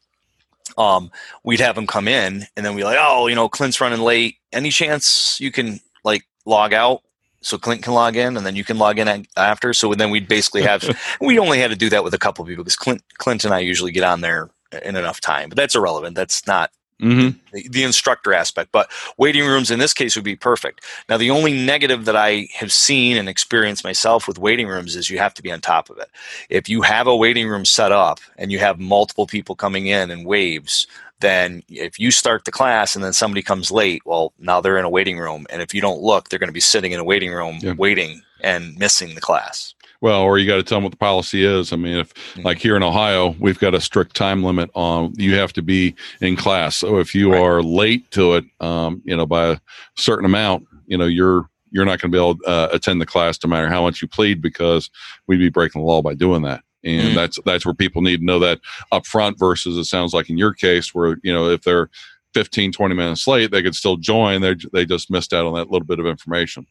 Um, 0.78 1.12
we'd 1.44 1.60
have 1.60 1.76
them 1.76 1.88
come 1.88 2.08
in 2.08 2.46
and 2.58 2.66
then 2.66 2.76
we 2.76 2.84
like, 2.84 2.98
oh, 3.00 3.28
you 3.28 3.36
know, 3.36 3.48
Clint's 3.48 3.80
running 3.80 4.02
late. 4.02 4.38
Any 4.52 4.70
chance 4.70 5.40
you 5.40 5.52
can 5.52 5.80
like 6.04 6.24
log 6.46 6.74
out? 6.74 7.02
So 7.42 7.58
Clint 7.58 7.84
can 7.84 7.94
log 7.94 8.16
in, 8.16 8.38
and 8.38 8.46
then 8.46 8.56
you 8.56 8.64
can 8.64 8.78
log 8.78 8.98
in 8.98 9.28
after. 9.36 9.74
So 9.74 9.94
then 9.94 10.10
we'd 10.10 10.30
basically 10.30 10.62
have. 10.62 10.98
we 11.22 11.38
only 11.38 11.60
had 11.60 11.72
to 11.72 11.76
do 11.76 11.90
that 11.90 12.02
with 12.02 12.14
a 12.14 12.18
couple 12.18 12.46
people 12.46 12.64
because 12.64 12.78
Clint, 12.78 13.04
Clint 13.18 13.44
and 13.44 13.54
I 13.54 13.60
usually 13.60 13.92
get 13.92 14.06
on 14.06 14.22
there 14.22 14.50
in 14.82 14.96
enough 14.96 15.20
time. 15.20 15.50
But 15.50 15.58
that's 15.58 15.76
irrelevant. 15.76 16.16
That's 16.16 16.48
not 16.48 16.72
Mm-hmm. 17.04 17.38
The, 17.52 17.68
the, 17.70 17.84
instructor 17.84 18.34
aspect. 18.34 18.72
But 18.72 18.90
waiting 19.18 19.46
rooms 19.46 19.70
in 19.70 19.80
this 19.80 19.94
case 19.94 20.16
would 20.16 20.24
be 20.24 20.36
perfect. 20.36 20.84
Now, 21.10 21.18
the 21.18 21.32
only 21.32 21.54
negative 21.54 22.06
that 22.06 22.16
I 22.16 22.48
have 22.54 22.72
seen 22.72 23.18
and 23.18 23.28
experienced 23.28 23.84
myself 23.84 24.28
with 24.28 24.40
waiting 24.40 24.68
rooms 24.68 24.96
is 24.96 25.10
you 25.10 25.18
have 25.18 25.34
to 25.36 25.44
be 25.44 25.52
on 25.52 25.62
top 25.62 25.90
of 25.90 25.98
it. 25.98 26.10
If 26.50 26.70
you 26.70 26.82
have 26.82 27.08
a 27.08 27.16
waiting 27.16 27.48
room 27.48 27.66
set 27.66 27.92
up 27.92 28.20
and 28.38 28.52
you 28.52 28.60
have 28.60 28.80
multiple 28.80 29.28
people 29.28 29.56
coming 29.56 29.88
in 29.88 30.12
in 30.12 30.24
waves, 30.24 30.88
then 31.20 31.64
if 31.70 32.00
you 32.00 32.12
start 32.12 32.46
the 32.46 32.52
class 32.52 32.96
and 32.96 33.04
then 33.04 33.14
somebody 33.14 33.42
comes 33.42 33.72
late, 33.72 34.02
well, 34.06 34.34
now 34.40 34.62
they're 34.62 34.78
in 34.78 34.86
a 34.86 34.90
waiting 34.90 35.18
room. 35.18 35.46
And 35.50 35.62
if 35.62 35.74
you 35.74 35.82
don't 35.82 36.02
look, 36.02 36.30
they're 36.30 36.40
going 36.40 36.50
to 36.50 36.54
be 36.54 36.60
sitting 36.60 36.92
in 36.92 37.00
a 37.00 37.04
waiting 37.04 37.32
room 37.32 37.60
yeah. 37.62 37.74
waiting 37.74 38.22
and 38.42 38.78
missing 38.78 39.16
the 39.16 39.22
class. 39.22 39.74
Well, 40.04 40.24
or 40.24 40.38
you 40.38 40.46
got 40.46 40.58
to 40.58 40.64
tell 40.64 40.80
them 40.80 40.84
what 40.84 40.92
the 40.92 40.98
policy 40.98 41.46
is. 41.46 41.72
I 41.72 41.78
mean, 41.78 41.98
if 41.98 42.14
mm-hmm. 42.14 42.42
like 42.42 42.58
here 42.58 42.76
in 42.76 42.84
Ohio, 42.84 43.38
we've 43.40 43.58
got 43.58 43.74
a 43.74 43.80
strict 43.80 44.18
time 44.18 44.44
limit 44.44 44.70
on 44.76 45.14
you 45.16 45.36
have 45.36 45.54
to 45.54 45.62
be 45.62 45.96
in 46.20 46.36
class. 46.36 46.76
So 46.76 46.98
if 46.98 47.16
you 47.16 47.32
right. 47.32 47.42
are 47.42 47.64
late 47.64 48.12
to 48.12 48.34
it, 48.34 48.44
um, 48.60 49.02
you 49.06 49.16
know, 49.16 49.26
by 49.26 49.52
a 49.52 49.58
certain 49.96 50.26
amount, 50.26 50.68
you 50.88 50.98
know, 50.98 51.06
you're 51.06 51.50
you're 51.72 51.86
not 51.86 52.02
going 52.02 52.12
to 52.12 52.16
be 52.18 52.18
able 52.18 52.36
to 52.36 52.46
uh, 52.46 52.68
attend 52.74 53.00
the 53.00 53.06
class 53.06 53.40
no 53.46 53.50
matter 53.50 53.70
how 53.70 53.82
much 53.82 54.02
you 54.02 54.10
plead 54.10 54.42
because 54.42 54.90
we'd 55.28 55.38
be 55.38 55.48
breaking 55.48 55.82
the 55.82 55.88
law 55.88 56.02
by 56.02 56.16
doing 56.16 56.42
that. 56.42 56.66
And 56.84 57.02
mm-hmm. 57.02 57.16
that's 57.16 57.40
that's 57.46 57.66
where 57.66 57.74
people 57.74 58.02
need 58.02 58.18
to 58.18 58.26
know 58.26 58.40
that 58.40 58.60
up 58.92 59.06
front 59.06 59.40
versus 59.40 59.78
it 59.78 59.86
sounds 59.86 60.14
like 60.14 60.30
in 60.30 60.38
your 60.38 60.54
case 60.54 60.94
where, 60.94 61.16
you 61.24 61.32
know, 61.32 61.50
if 61.50 61.62
they're 61.62 61.90
15, 62.34 62.74
20 62.74 62.94
minutes 62.94 63.26
late, 63.26 63.52
they 63.52 63.64
could 63.64 63.74
still 63.74 63.96
join. 63.96 64.42
They 64.42 64.58
they 64.74 64.86
just 64.86 65.10
missed 65.10 65.32
out 65.32 65.46
on 65.46 65.54
that 65.54 65.72
little 65.72 65.88
bit 65.88 66.00
of 66.00 66.08
information. 66.08 66.68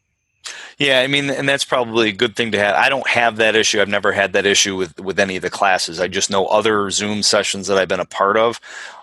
Yeah, 0.78 1.00
I 1.00 1.06
mean, 1.06 1.30
and 1.30 1.48
that's 1.48 1.64
probably 1.64 2.08
a 2.08 2.12
good 2.12 2.34
thing 2.34 2.52
to 2.52 2.58
have. 2.58 2.74
I 2.74 2.88
don't 2.88 3.06
have 3.08 3.36
that 3.36 3.54
issue. 3.54 3.80
I've 3.80 3.88
never 3.88 4.12
had 4.12 4.32
that 4.32 4.46
issue 4.46 4.76
with 4.76 4.98
with 4.98 5.20
any 5.20 5.36
of 5.36 5.42
the 5.42 5.50
classes. 5.50 6.00
I 6.00 6.08
just 6.08 6.30
know 6.30 6.46
other 6.46 6.90
Zoom 6.90 7.22
sessions 7.22 7.68
that 7.68 7.78
I've 7.78 7.88
been 7.88 8.00
a 8.00 8.04
part 8.04 8.36
of. 8.36 8.60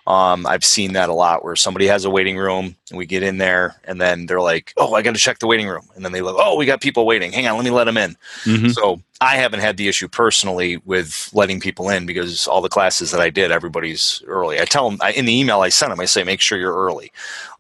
Um, 0.10 0.48
I've 0.48 0.66
seen 0.66 0.94
that 0.94 1.08
a 1.10 1.14
lot 1.14 1.44
where 1.44 1.56
somebody 1.56 1.86
has 1.86 2.04
a 2.04 2.10
waiting 2.10 2.36
room 2.36 2.76
and 2.90 2.98
we 2.98 3.06
get 3.06 3.22
in 3.22 3.38
there 3.38 3.76
and 3.86 4.02
then 4.02 4.26
they're 4.26 4.42
like, 4.42 4.74
"Oh, 4.76 4.96
I 4.96 5.04
got 5.04 5.14
to 5.14 5.20
check 5.20 5.38
the 5.38 5.46
waiting 5.48 5.68
room," 5.68 5.88
and 5.96 6.04
then 6.04 6.12
they 6.14 6.22
look, 6.22 6.36
"Oh, 6.40 6.58
we 6.58 6.66
got 6.66 6.82
people 6.82 7.06
waiting. 7.06 7.32
Hang 7.32 7.46
on, 7.48 7.56
let 7.56 7.64
me 7.64 7.70
let 7.70 7.84
them 7.84 7.96
in." 7.98 8.18
Mhm. 8.44 8.74
So 8.74 9.02
I 9.22 9.36
haven't 9.36 9.60
had 9.60 9.78
the 9.78 9.88
issue 9.88 10.08
personally 10.08 10.78
with 10.84 11.30
letting 11.34 11.60
people 11.60 11.90
in 11.90 12.08
because 12.08 12.48
all 12.48 12.62
the 12.62 12.70
classes 12.70 13.12
that 13.12 13.22
I 13.22 13.30
did, 13.30 13.52
everybody's 13.52 14.24
early. 14.26 14.60
I 14.60 14.66
tell 14.66 14.90
them 14.90 14.98
I, 15.02 15.12
in 15.12 15.26
the 15.26 15.38
email 15.40 15.62
I 15.62 15.70
send 15.70 15.92
them, 15.92 16.00
I 16.00 16.06
say, 16.06 16.24
make 16.24 16.42
sure 16.42 16.58
you're 16.58 16.76
early, 16.76 17.12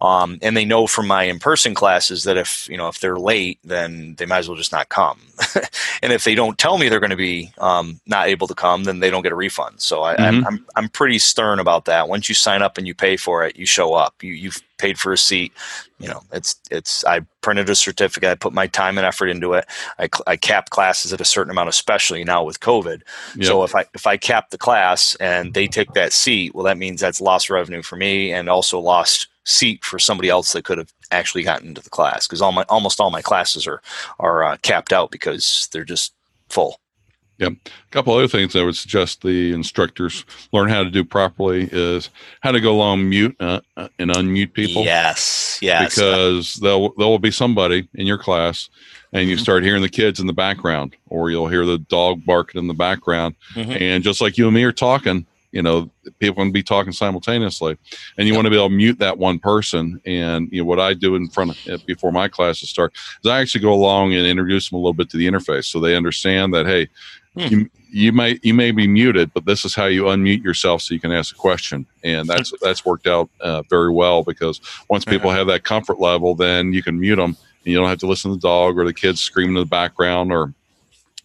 um, 0.01 0.39
and 0.41 0.57
they 0.57 0.65
know 0.65 0.87
from 0.87 1.05
my 1.05 1.25
in-person 1.25 1.75
classes 1.75 2.23
that 2.23 2.35
if 2.37 2.67
you 2.67 2.77
know 2.77 2.87
if 2.87 2.99
they're 2.99 3.19
late, 3.19 3.59
then 3.63 4.15
they 4.17 4.25
might 4.25 4.39
as 4.39 4.49
well 4.49 4.57
just 4.57 4.71
not 4.71 4.89
come. 4.89 5.19
and 6.01 6.11
if 6.13 6.23
they 6.23 6.35
don't 6.35 6.57
tell 6.57 6.77
me 6.77 6.89
they're 6.89 6.99
going 6.99 7.09
to 7.09 7.15
be 7.15 7.51
um, 7.59 7.99
not 8.05 8.27
able 8.27 8.47
to 8.47 8.55
come, 8.55 8.83
then 8.83 8.99
they 8.99 9.09
don't 9.09 9.23
get 9.23 9.31
a 9.31 9.35
refund. 9.35 9.79
So 9.79 10.01
I, 10.03 10.15
I'm, 10.17 10.41
Mhm. 10.41 10.47
I'm 10.47 10.65
I'm 10.75 10.89
pretty 10.89 11.19
stern 11.19 11.59
about 11.59 11.85
that. 11.85 12.09
Once 12.09 12.29
you 12.29 12.35
sign 12.35 12.61
up 12.61 12.77
and 12.77 12.85
you 12.87 12.93
pay 12.93 13.17
for 13.17 13.45
it, 13.45 13.55
you 13.55 13.65
show 13.65 13.93
up. 13.93 14.21
You 14.21 14.33
you've 14.33 14.61
paid 14.77 14.97
for 14.99 15.11
a 15.13 15.17
seat. 15.17 15.51
You 15.99 16.07
know, 16.07 16.21
it's 16.31 16.55
it's. 16.71 17.03
I 17.05 17.21
printed 17.41 17.69
a 17.69 17.75
certificate. 17.75 18.29
I 18.29 18.35
put 18.35 18.53
my 18.53 18.67
time 18.67 18.97
and 18.97 19.05
effort 19.05 19.27
into 19.27 19.53
it. 19.53 19.65
I, 19.97 20.09
I 20.27 20.35
cap 20.37 20.69
classes 20.69 21.11
at 21.13 21.21
a 21.21 21.25
certain 21.25 21.51
amount, 21.51 21.69
especially 21.69 22.23
now 22.23 22.43
with 22.43 22.59
COVID. 22.59 23.01
Yep. 23.35 23.45
So 23.45 23.63
if 23.63 23.75
I 23.75 23.85
if 23.93 24.07
I 24.07 24.17
cap 24.17 24.49
the 24.49 24.57
class 24.57 25.15
and 25.15 25.53
they 25.53 25.67
take 25.67 25.93
that 25.93 26.13
seat, 26.13 26.53
well, 26.55 26.65
that 26.65 26.77
means 26.77 27.01
that's 27.01 27.21
lost 27.21 27.49
revenue 27.49 27.81
for 27.81 27.95
me 27.95 28.31
and 28.31 28.49
also 28.49 28.79
lost 28.79 29.27
seat 29.49 29.83
for 29.83 29.97
somebody 29.97 30.29
else 30.29 30.53
that 30.53 30.63
could 30.63 30.77
have 30.77 30.93
actually 31.11 31.41
gotten 31.43 31.67
into 31.69 31.81
the 31.81 31.89
class 31.89 32.27
because 32.27 32.41
all 32.41 32.51
my 32.51 32.63
almost 32.69 32.99
all 33.01 33.09
my 33.09 33.21
classes 33.21 33.65
are 33.65 33.81
are 34.19 34.43
uh, 34.43 34.57
capped 34.61 34.93
out 34.93 35.09
because 35.11 35.67
they're 35.71 35.83
just 35.83 36.13
full. 36.49 36.79
Yep. 37.39 37.53
A 37.53 37.69
couple 37.91 38.13
other 38.13 38.27
things 38.27 38.53
I 38.53 38.63
would 38.63 38.75
suggest 38.75 39.21
the 39.21 39.53
instructors 39.53 40.25
learn 40.51 40.67
how 40.67 40.83
to 40.83 40.89
do 40.91 41.05
properly 41.05 41.69
is 41.71 42.09
how 42.41 42.51
to 42.51 42.59
go 42.59 42.73
along 42.75 43.07
mute 43.07 43.33
uh, 43.39 43.61
uh, 43.77 43.87
and 43.97 44.11
unmute 44.11 44.51
people. 44.51 44.83
Yes, 44.83 45.57
yes. 45.61 45.95
because 45.95 46.55
there 46.55 46.77
will 46.77 47.17
be 47.17 47.31
somebody 47.31 47.87
in 47.95 48.05
your 48.05 48.17
class 48.17 48.69
and 49.13 49.29
you 49.29 49.37
Mhm. 49.37 49.39
start 49.39 49.63
hearing 49.63 49.81
the 49.81 49.87
kids 49.89 50.19
in 50.19 50.27
the 50.27 50.33
background 50.33 50.95
or 51.07 51.31
you'll 51.31 51.47
hear 51.47 51.65
the 51.65 51.77
dog 51.77 52.25
barking 52.25 52.59
in 52.59 52.67
the 52.67 52.73
background 52.73 53.35
Mhm. 53.55 53.79
and 53.81 54.03
just 54.03 54.19
like 54.19 54.37
you 54.37 54.45
and 54.47 54.53
me 54.53 54.63
are 54.65 54.73
talking 54.73 55.25
you 55.51 55.61
know 55.61 55.89
people 56.19 56.43
can 56.43 56.51
be 56.51 56.63
talking 56.63 56.91
simultaneously 56.91 57.77
and 58.17 58.27
you 58.27 58.35
want 58.35 58.45
to 58.45 58.51
be 58.51 58.55
able 58.55 58.69
to 58.69 58.75
mute 58.75 58.99
that 58.99 59.17
one 59.17 59.39
person 59.39 59.99
and 60.05 60.49
you 60.51 60.61
know 60.61 60.65
what 60.65 60.79
i 60.79 60.93
do 60.93 61.15
in 61.15 61.27
front 61.29 61.57
of 61.67 61.85
before 61.85 62.11
my 62.11 62.27
classes 62.27 62.69
start 62.69 62.93
is 63.23 63.29
i 63.29 63.39
actually 63.39 63.61
go 63.61 63.73
along 63.73 64.13
and 64.13 64.25
introduce 64.25 64.69
them 64.69 64.77
a 64.77 64.79
little 64.79 64.93
bit 64.93 65.09
to 65.09 65.17
the 65.17 65.27
interface 65.27 65.65
so 65.65 65.79
they 65.79 65.95
understand 65.95 66.53
that 66.53 66.65
hey 66.65 66.87
Hmm. 67.35 67.47
you, 67.47 67.69
you 67.91 68.11
might 68.11 68.43
you 68.43 68.55
may 68.55 68.71
be 68.71 68.87
muted 68.87 69.31
but 69.33 69.45
this 69.45 69.63
is 69.63 69.75
how 69.75 69.85
you 69.85 70.05
unmute 70.05 70.43
yourself 70.43 70.81
so 70.81 70.95
you 70.95 70.99
can 70.99 71.11
ask 71.11 71.33
a 71.35 71.37
question 71.37 71.85
and 72.03 72.27
that's 72.27 72.51
that's 72.59 72.83
worked 72.83 73.05
out 73.05 73.29
uh, 73.39 73.61
very 73.69 73.91
well 73.91 74.23
because 74.23 74.59
once 74.89 75.05
people 75.05 75.29
have 75.29 75.45
that 75.47 75.63
comfort 75.63 75.99
level 75.99 76.33
then 76.33 76.73
you 76.73 76.81
can 76.81 76.99
mute 76.99 77.17
them 77.17 77.37
and 77.63 77.71
you 77.71 77.77
don't 77.77 77.87
have 77.87 77.99
to 77.99 78.07
listen 78.07 78.31
to 78.31 78.35
the 78.35 78.41
dog 78.41 78.79
or 78.79 78.85
the 78.85 78.93
kids 78.93 79.21
screaming 79.21 79.55
in 79.55 79.61
the 79.61 79.65
background 79.65 80.33
or 80.33 80.53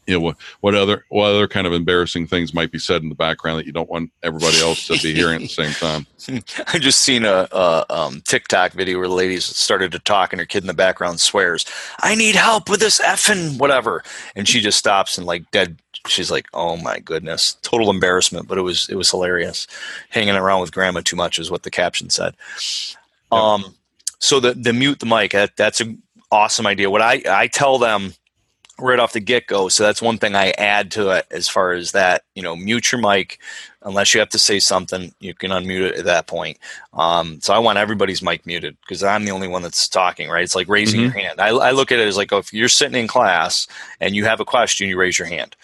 you 0.07 0.15
know 0.15 0.21
what, 0.21 0.37
what 0.61 0.75
other 0.75 1.05
what 1.09 1.31
other 1.31 1.49
kind 1.49 1.67
of 1.67 1.73
embarrassing 1.73 2.27
things 2.27 2.55
might 2.55 2.71
be 2.71 2.79
said 2.79 3.03
in 3.03 3.09
the 3.09 3.15
background 3.15 3.59
that 3.59 3.67
you 3.67 3.73
don't 3.73 3.91
want 3.91 4.11
everybody 4.23 4.61
else 4.61 4.87
to 4.87 4.99
be 5.01 5.15
hearing 5.15 5.37
at 5.37 5.43
the 5.43 5.49
same 5.49 5.73
time 5.73 6.07
I 6.67 6.79
just 6.79 7.01
seen 7.01 7.25
a, 7.25 7.49
a 7.53 7.85
um, 7.91 8.23
TikTok 8.23 8.73
video 8.73 8.99
where 8.99 9.09
the 9.09 9.15
lady 9.15 9.39
started 9.41 9.93
to 9.93 9.99
talk 9.99 10.33
and 10.33 10.41
her 10.41 10.47
kid 10.47 10.63
in 10.63 10.67
the 10.67 10.75
background 10.75 11.21
swears, 11.21 11.67
"I 12.01 12.15
need 12.15 12.35
help 12.35 12.71
with 12.71 12.81
this 12.81 13.01
effing 13.01 13.59
whatever," 13.59 14.03
and 14.35 14.49
she 14.49 14.61
just 14.61 14.79
stops 14.79 15.19
and 15.19 15.27
like 15.27 15.51
dead. 15.51 15.79
She's 16.07 16.31
like, 16.31 16.47
"Oh 16.55 16.77
my 16.77 16.99
goodness!" 16.99 17.57
Total 17.63 17.91
embarrassment, 17.91 18.49
but 18.49 18.59
it 18.59 18.63
was 18.63 18.89
it 18.89 18.97
was 18.97 19.11
hilarious. 19.11 19.67
Hanging 20.11 20.35
around 20.35 20.61
with 20.61 20.73
grandma 20.73 21.01
too 21.01 21.17
much 21.17 21.39
is 21.39 21.51
what 21.51 21.63
the 21.63 21.71
caption 21.71 22.11
said. 22.11 22.35
Um, 23.31 23.75
so 24.19 24.41
the 24.41 24.55
the 24.55 24.73
mute 24.73 25.01
the 25.01 25.07
mic 25.07 25.33
that, 25.33 25.57
that's 25.57 25.81
an 25.81 26.03
awesome 26.31 26.67
idea. 26.67 26.91
What 26.91 27.03
I 27.03 27.23
I 27.29 27.49
tell 27.49 27.79
them 27.79 28.15
right 28.79 28.99
off 28.99 29.13
the 29.13 29.21
get 29.21 29.47
go. 29.47 29.69
So 29.69 29.85
that's 29.85 30.03
one 30.03 30.19
thing 30.19 30.35
I 30.35 30.51
add 30.53 30.91
to 30.93 31.11
it 31.11 31.27
as 31.31 31.49
far 31.49 31.73
as 31.73 31.93
that, 31.93 32.25
you 32.35 32.43
know, 32.43 32.57
mute 32.57 32.91
your 32.91 33.01
mic 33.01 33.39
unless 33.83 34.15
you 34.15 34.21
have 34.21 34.31
to 34.31 34.39
say 34.39 34.59
something, 34.59 35.15
you 35.21 35.35
can 35.35 35.51
unmute 35.51 35.91
it 35.91 35.97
at 35.97 36.05
that 36.07 36.27
point. 36.27 36.59
Um, 36.95 37.41
so 37.41 37.53
I 37.53 37.59
want 37.59 37.79
everybody's 37.79 38.23
mic 38.23 38.47
muted 38.47 38.77
because 38.81 39.05
I'm 39.05 39.25
the 39.25 39.31
only 39.31 39.47
one 39.47 39.63
that's 39.63 39.89
talking, 39.89 40.29
right? 40.29 40.43
It's 40.43 40.55
like 40.55 40.69
raising 40.69 41.01
your 41.01 41.11
hand. 41.11 41.41
I, 41.41 41.49
I 41.49 41.71
look 41.73 41.93
at 41.93 41.99
it 41.99 42.09
as 42.09 42.17
like, 42.17 42.33
oh, 42.33 42.39
if 42.39 42.53
you're 42.53 42.69
sitting 42.69 42.99
in 42.99 43.07
class 43.07 43.69
and 44.01 44.17
you 44.17 44.25
have 44.25 44.41
a 44.41 44.45
question, 44.45 44.89
you 44.89 44.99
raise 44.99 45.19
your 45.19 45.29
hand. 45.29 45.55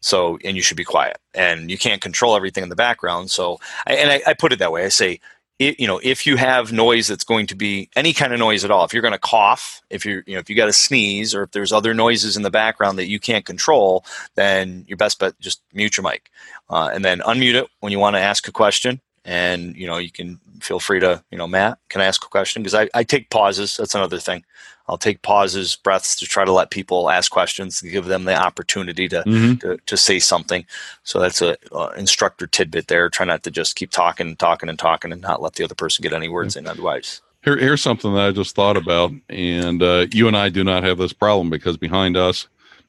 So, 0.00 0.38
and 0.44 0.56
you 0.56 0.62
should 0.62 0.76
be 0.76 0.84
quiet 0.84 1.18
and 1.34 1.70
you 1.70 1.76
can't 1.76 2.00
control 2.00 2.36
everything 2.36 2.62
in 2.62 2.68
the 2.68 2.76
background. 2.76 3.30
So, 3.30 3.58
I, 3.86 3.94
and 3.94 4.10
I, 4.10 4.22
I 4.30 4.34
put 4.34 4.52
it 4.52 4.58
that 4.60 4.72
way. 4.72 4.84
I 4.84 4.88
say, 4.88 5.20
it, 5.58 5.80
you 5.80 5.86
know, 5.86 6.00
if 6.02 6.26
you 6.26 6.36
have 6.36 6.72
noise 6.72 7.08
that's 7.08 7.24
going 7.24 7.46
to 7.46 7.54
be 7.54 7.88
any 7.96 8.12
kind 8.12 8.32
of 8.32 8.38
noise 8.38 8.64
at 8.64 8.70
all, 8.70 8.84
if 8.84 8.92
you're 8.92 9.02
going 9.02 9.12
to 9.12 9.18
cough, 9.18 9.80
if 9.88 10.04
you're, 10.04 10.22
you 10.26 10.34
know, 10.34 10.38
if 10.38 10.50
you 10.50 10.56
got 10.56 10.66
to 10.66 10.72
sneeze, 10.72 11.34
or 11.34 11.44
if 11.44 11.52
there's 11.52 11.72
other 11.72 11.94
noises 11.94 12.36
in 12.36 12.42
the 12.42 12.50
background 12.50 12.98
that 12.98 13.08
you 13.08 13.18
can't 13.18 13.46
control, 13.46 14.04
then 14.34 14.84
your 14.86 14.98
best 14.98 15.18
bet 15.18 15.38
just 15.40 15.62
mute 15.72 15.96
your 15.96 16.04
mic, 16.04 16.30
uh, 16.68 16.90
and 16.92 17.04
then 17.04 17.20
unmute 17.20 17.54
it 17.54 17.68
when 17.80 17.90
you 17.90 17.98
want 17.98 18.16
to 18.16 18.20
ask 18.20 18.46
a 18.48 18.52
question. 18.52 19.00
And 19.26 19.76
you 19.76 19.86
know, 19.88 19.98
you 19.98 20.10
can 20.10 20.40
feel 20.60 20.78
free 20.80 21.00
to, 21.00 21.22
you 21.30 21.36
know, 21.36 21.48
Matt, 21.48 21.78
can 21.88 22.00
I 22.00 22.04
ask 22.04 22.24
a 22.24 22.28
question? 22.28 22.62
Because 22.62 22.74
I, 22.74 22.88
I 22.94 23.02
take 23.02 23.28
pauses. 23.28 23.76
That's 23.76 23.94
another 23.94 24.18
thing. 24.20 24.44
I'll 24.88 24.96
take 24.96 25.22
pauses, 25.22 25.74
breaths 25.74 26.14
to 26.20 26.26
try 26.26 26.44
to 26.44 26.52
let 26.52 26.70
people 26.70 27.10
ask 27.10 27.32
questions, 27.32 27.80
to 27.80 27.88
give 27.88 28.04
them 28.04 28.22
the 28.24 28.36
opportunity 28.36 29.08
to 29.08 29.24
Mhm. 29.26 29.60
to, 29.60 29.78
to 29.84 29.96
say 29.96 30.20
something. 30.20 30.64
So 31.02 31.18
that's 31.18 31.42
a 31.42 31.56
uh, 31.74 31.88
instructor 31.96 32.46
tidbit 32.46 32.86
there. 32.86 33.10
Try 33.10 33.26
not 33.26 33.42
to 33.42 33.50
just 33.50 33.74
keep 33.74 33.90
talking, 33.90 34.28
and 34.28 34.38
talking, 34.38 34.68
and 34.68 34.78
talking, 34.78 35.10
and 35.12 35.20
not 35.20 35.42
let 35.42 35.54
the 35.54 35.64
other 35.64 35.74
person 35.74 36.04
get 36.04 36.12
any 36.12 36.28
words 36.28 36.54
in. 36.54 36.68
Otherwise, 36.68 37.20
Here, 37.44 37.56
here's 37.56 37.82
something 37.82 38.14
that 38.14 38.28
I 38.28 38.30
just 38.30 38.54
thought 38.54 38.76
about, 38.76 39.10
and 39.28 39.82
uh, 39.82 40.06
you 40.12 40.28
and 40.28 40.36
I 40.36 40.50
do 40.50 40.62
not 40.62 40.84
have 40.84 40.98
this 40.98 41.12
problem 41.12 41.50
because 41.50 41.76
behind 41.76 42.16
us 42.16 42.46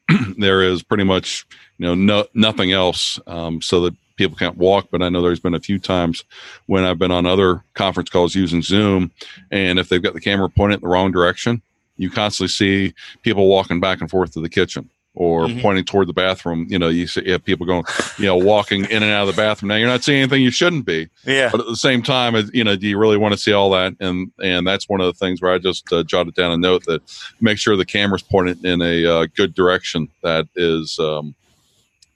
there 0.38 0.62
is 0.62 0.84
pretty 0.84 1.04
much 1.04 1.48
you 1.80 1.88
know 1.88 1.96
no 1.96 2.28
nothing 2.36 2.72
else, 2.74 3.20
um, 3.26 3.60
so 3.60 3.82
that 3.82 3.96
people 4.18 4.36
can't 4.38 4.58
walk. 4.58 4.88
But 4.92 5.02
I 5.02 5.10
know 5.10 5.22
there's 5.22 5.40
been 5.40 5.56
a 5.56 5.60
few 5.60 5.80
times 5.80 6.24
when 6.66 6.84
I've 6.84 7.00
been 7.00 7.12
on 7.12 7.26
other 7.26 7.64
conference 7.76 8.10
calls 8.10 8.36
using 8.36 8.62
Zoom, 8.62 9.12
and 9.52 9.80
if 9.80 9.88
they've 9.90 10.04
got 10.04 10.14
the 10.14 10.22
camera 10.22 10.50
pointed 10.50 10.76
in 10.76 10.82
the 10.82 10.88
wrong 10.88 11.12
direction, 11.12 11.62
you 11.96 12.10
constantly 12.10 12.50
see 12.50 12.94
people 13.24 13.48
walking 13.48 13.80
back 13.80 14.02
and 14.02 14.10
forth 14.10 14.34
to 14.34 14.42
the 14.42 14.50
kitchen. 14.50 14.90
Or 15.20 15.48
Mhm. 15.48 15.62
pointing 15.64 15.84
toward 15.84 16.08
the 16.08 16.14
bathroom, 16.14 16.68
you 16.70 16.78
know, 16.78 16.90
you 16.90 17.08
see 17.08 17.24
you 17.26 17.32
have 17.32 17.44
people 17.44 17.66
going, 17.66 17.86
you 18.20 18.28
know, 18.28 18.38
walking 18.38 18.86
in 18.86 19.02
and 19.02 19.12
out 19.12 19.28
of 19.28 19.36
the 19.36 19.42
bathroom. 19.42 19.70
Now 19.70 19.78
you're 19.78 19.88
not 19.88 20.04
seeing 20.04 20.20
anything 20.20 20.44
you 20.44 20.52
shouldn't 20.52 20.86
be, 20.86 21.08
yeah, 21.26 21.50
but 21.52 21.60
at 21.60 21.66
the 21.66 21.76
same 21.76 22.04
time, 22.04 22.36
you 22.54 22.64
know, 22.64 22.76
do 22.76 22.88
you 22.88 23.00
really 23.00 23.18
want 23.18 23.34
to 23.34 23.40
see 23.40 23.52
all 23.52 23.72
that? 23.72 23.96
And 24.00 24.32
and 24.44 24.68
that's 24.68 24.88
one 24.88 25.02
of 25.02 25.08
the 25.08 25.14
things 25.14 25.42
where 25.42 25.52
I 25.52 25.58
just 25.58 25.92
uh, 25.92 26.04
jotted 26.04 26.36
down 26.36 26.52
a 26.52 26.58
note 26.58 26.84
that 26.86 27.02
make 27.42 27.58
sure 27.58 27.76
the 27.76 27.84
camera's 27.84 28.22
pointed 28.22 28.64
in 28.64 28.80
a 28.84 29.06
uh, 29.08 29.26
good 29.36 29.56
direction. 29.56 30.08
That 30.22 30.50
is 30.56 31.00
um, 31.00 31.34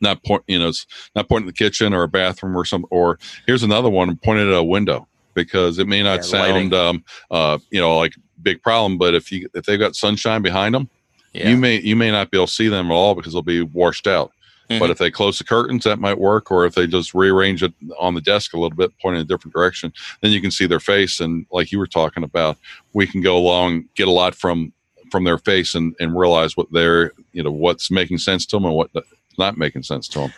not 0.01 0.23
point, 0.23 0.43
you 0.47 0.59
know, 0.59 0.69
it's 0.69 0.85
not 1.15 1.29
pointing 1.29 1.47
at 1.49 1.55
the 1.55 1.63
kitchen 1.63 1.93
or 1.93 2.03
a 2.03 2.07
bathroom 2.07 2.57
or 2.57 2.65
some. 2.65 2.85
Or 2.89 3.19
here's 3.45 3.63
another 3.63 3.89
one 3.89 4.15
pointed 4.17 4.47
at 4.47 4.53
a 4.55 4.63
window 4.63 5.07
because 5.33 5.79
it 5.79 5.87
may 5.87 6.03
not 6.03 6.15
Yeah, 6.17 6.21
sound, 6.21 6.73
um, 6.73 7.03
uh, 7.29 7.57
you 7.69 7.79
know, 7.79 7.97
like 7.97 8.13
big 8.41 8.61
problem. 8.61 8.97
But 8.97 9.13
if 9.13 9.31
you 9.31 9.47
if 9.53 9.65
they've 9.65 9.79
got 9.79 9.95
sunshine 9.95 10.41
behind 10.41 10.75
them, 10.75 10.89
yeah. 11.33 11.49
you 11.49 11.57
may 11.57 11.79
you 11.79 11.95
may 11.95 12.11
not 12.11 12.31
be 12.31 12.37
able 12.37 12.47
to 12.47 12.53
see 12.53 12.67
them 12.67 12.91
at 12.91 12.93
all 12.93 13.15
because 13.15 13.33
they'll 13.33 13.41
be 13.41 13.61
washed 13.61 14.07
out. 14.07 14.31
But 14.67 14.87
Mhm. 14.87 14.91
if 14.91 14.97
they 14.99 15.11
close 15.11 15.37
the 15.37 15.43
curtains, 15.43 15.83
that 15.83 15.99
might 15.99 16.17
work. 16.17 16.49
Or 16.49 16.65
if 16.65 16.75
they 16.75 16.87
just 16.87 17.13
rearrange 17.13 17.61
it 17.61 17.73
on 17.99 18.13
the 18.13 18.21
desk 18.21 18.53
a 18.53 18.57
little 18.57 18.75
bit, 18.77 18.97
point 18.99 19.17
in 19.17 19.21
a 19.21 19.25
different 19.25 19.53
direction, 19.53 19.91
then 20.21 20.31
you 20.31 20.39
can 20.39 20.49
see 20.49 20.65
their 20.65 20.79
face. 20.79 21.19
And 21.19 21.45
like 21.51 21.73
you 21.73 21.79
were 21.79 21.87
talking 21.87 22.23
about, 22.23 22.57
we 22.93 23.05
can 23.05 23.19
go 23.21 23.37
along, 23.37 23.85
get 23.95 24.07
a 24.07 24.11
lot 24.11 24.33
from 24.33 24.71
from 25.11 25.25
their 25.25 25.37
face, 25.37 25.75
and 25.75 25.93
and 25.99 26.17
realize 26.17 26.55
what 26.55 26.71
they're 26.71 27.11
you 27.33 27.43
know 27.43 27.51
what's 27.51 27.91
making 27.91 28.17
sense 28.17 28.45
to 28.45 28.55
them 28.55 28.63
and 28.65 28.73
what's 28.73 28.93
not 29.37 29.57
making 29.57 29.83
sense 29.83 30.07
to 30.09 30.19
them. 30.19 30.33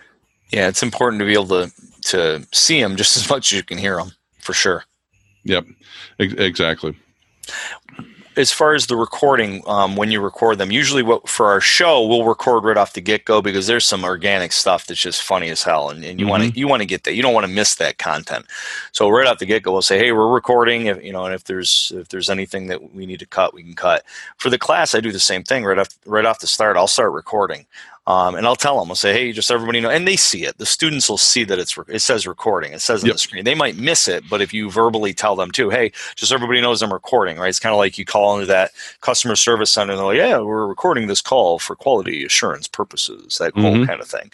yeah, 0.51 0.67
it's 0.67 0.83
important 0.83 1.19
to 1.19 1.25
be 1.25 1.33
able 1.33 1.47
to 1.47 1.71
to 2.03 2.45
see 2.51 2.81
them 2.81 2.95
just 2.95 3.15
as 3.17 3.29
much 3.29 3.51
as 3.51 3.57
you 3.57 3.63
can 3.63 3.77
hear 3.77 3.97
them, 3.97 4.11
for 4.39 4.53
sure. 4.53 4.83
Yep, 5.45 5.65
Ex- 6.19 6.33
exactly. 6.33 6.97
as 8.35 8.51
far 8.51 8.73
as 8.73 8.87
the 8.87 8.95
recording, 8.95 9.61
um, 9.67 9.95
when 9.95 10.09
you 10.09 10.19
record 10.21 10.57
them, 10.57 10.71
usually 10.71 11.03
what 11.03 11.27
for 11.29 11.47
our 11.47 11.61
show 11.61 12.05
we'll 12.07 12.23
record 12.25 12.63
right 12.63 12.77
off 12.77 12.93
the 12.93 13.01
get 13.01 13.25
go 13.25 13.41
because 13.41 13.67
there's 13.67 13.85
some 13.85 14.03
organic 14.03 14.51
stuff 14.53 14.87
that's 14.87 14.99
just 15.01 15.21
funny 15.21 15.49
as 15.49 15.61
hell, 15.63 15.89
and, 15.89 16.03
and 16.03 16.19
you 16.19 16.27
want 16.27 16.43
to 16.43 16.59
you 16.59 16.67
want 16.67 16.81
to 16.81 16.85
get 16.85 17.03
that. 17.03 17.13
You 17.13 17.21
don't 17.21 17.33
want 17.33 17.45
to 17.45 17.51
miss 17.51 17.75
that 17.75 17.97
content. 17.99 18.45
So 18.91 19.09
right 19.09 19.27
off 19.27 19.39
the 19.39 19.45
get 19.45 19.63
go, 19.63 19.73
we'll 19.73 19.81
say, 19.81 19.99
hey, 19.99 20.11
we're 20.13 20.33
recording. 20.33 20.87
If, 20.87 21.03
you 21.03 21.11
know, 21.11 21.25
and 21.25 21.35
if 21.35 21.43
there's 21.43 21.91
if 21.95 22.07
there's 22.09 22.29
anything 22.29 22.67
that 22.67 22.93
we 22.95 23.05
need 23.05 23.19
to 23.19 23.25
cut, 23.27 23.53
we 23.53 23.63
can 23.63 23.75
cut. 23.75 24.03
For 24.37 24.49
the 24.49 24.57
class, 24.57 24.95
I 24.95 24.99
do 25.01 25.11
the 25.11 25.19
same 25.19 25.43
thing 25.43 25.63
right 25.65 25.77
off 25.77 25.89
right 26.05 26.25
off 26.25 26.39
the 26.39 26.47
start. 26.47 26.75
I'll 26.77 26.87
start 26.87 27.11
recording. 27.11 27.65
Um, 28.05 28.35
and 28.35 28.45
I'll 28.45 28.57
tell 28.57 28.79
them, 28.79 28.89
I'll 28.89 28.95
say, 28.95 29.13
hey, 29.13 29.31
just 29.31 29.47
so 29.47 29.55
everybody 29.55 29.79
know, 29.79 29.89
and 29.89 30.05
they 30.05 30.17
see 30.17 30.43
it. 30.43 30.57
The 30.57 30.65
students 30.65 31.09
will 31.09 31.17
see 31.17 31.45
that 31.45 31.57
it's, 31.57 31.77
it 31.87 31.99
says 31.99 32.27
recording. 32.27 32.73
It 32.73 32.81
says 32.81 33.01
on 33.03 33.07
Yep. 33.07 33.15
the 33.15 33.19
screen. 33.19 33.45
They 33.45 33.55
might 33.55 33.77
miss 33.77 34.09
it, 34.09 34.25
but 34.29 34.41
if 34.41 34.53
you 34.53 34.69
verbally 34.69 35.13
tell 35.13 35.37
them 35.37 35.51
too, 35.51 35.69
hey, 35.69 35.91
just 36.15 36.29
so 36.29 36.35
everybody 36.35 36.59
knows 36.59 36.81
I'm 36.81 36.91
recording, 36.91 37.37
right? 37.37 37.47
It's 37.47 37.59
kind 37.59 37.73
of 37.73 37.79
like 37.79 37.97
you 37.97 38.03
call 38.03 38.35
into 38.35 38.47
that 38.47 38.71
customer 39.01 39.37
service 39.37 39.71
center 39.71 39.93
and 39.93 39.99
they're 39.99 40.05
like, 40.07 40.17
yeah, 40.17 40.39
we're 40.39 40.67
recording 40.67 41.07
this 41.07 41.21
call 41.21 41.59
for 41.59 41.75
quality 41.77 42.25
assurance 42.25 42.67
purposes, 42.67 43.37
that 43.37 43.53
whole 43.53 43.77
Mhm. 43.77 43.87
kind 43.87 44.01
of 44.01 44.07
thing. 44.07 44.31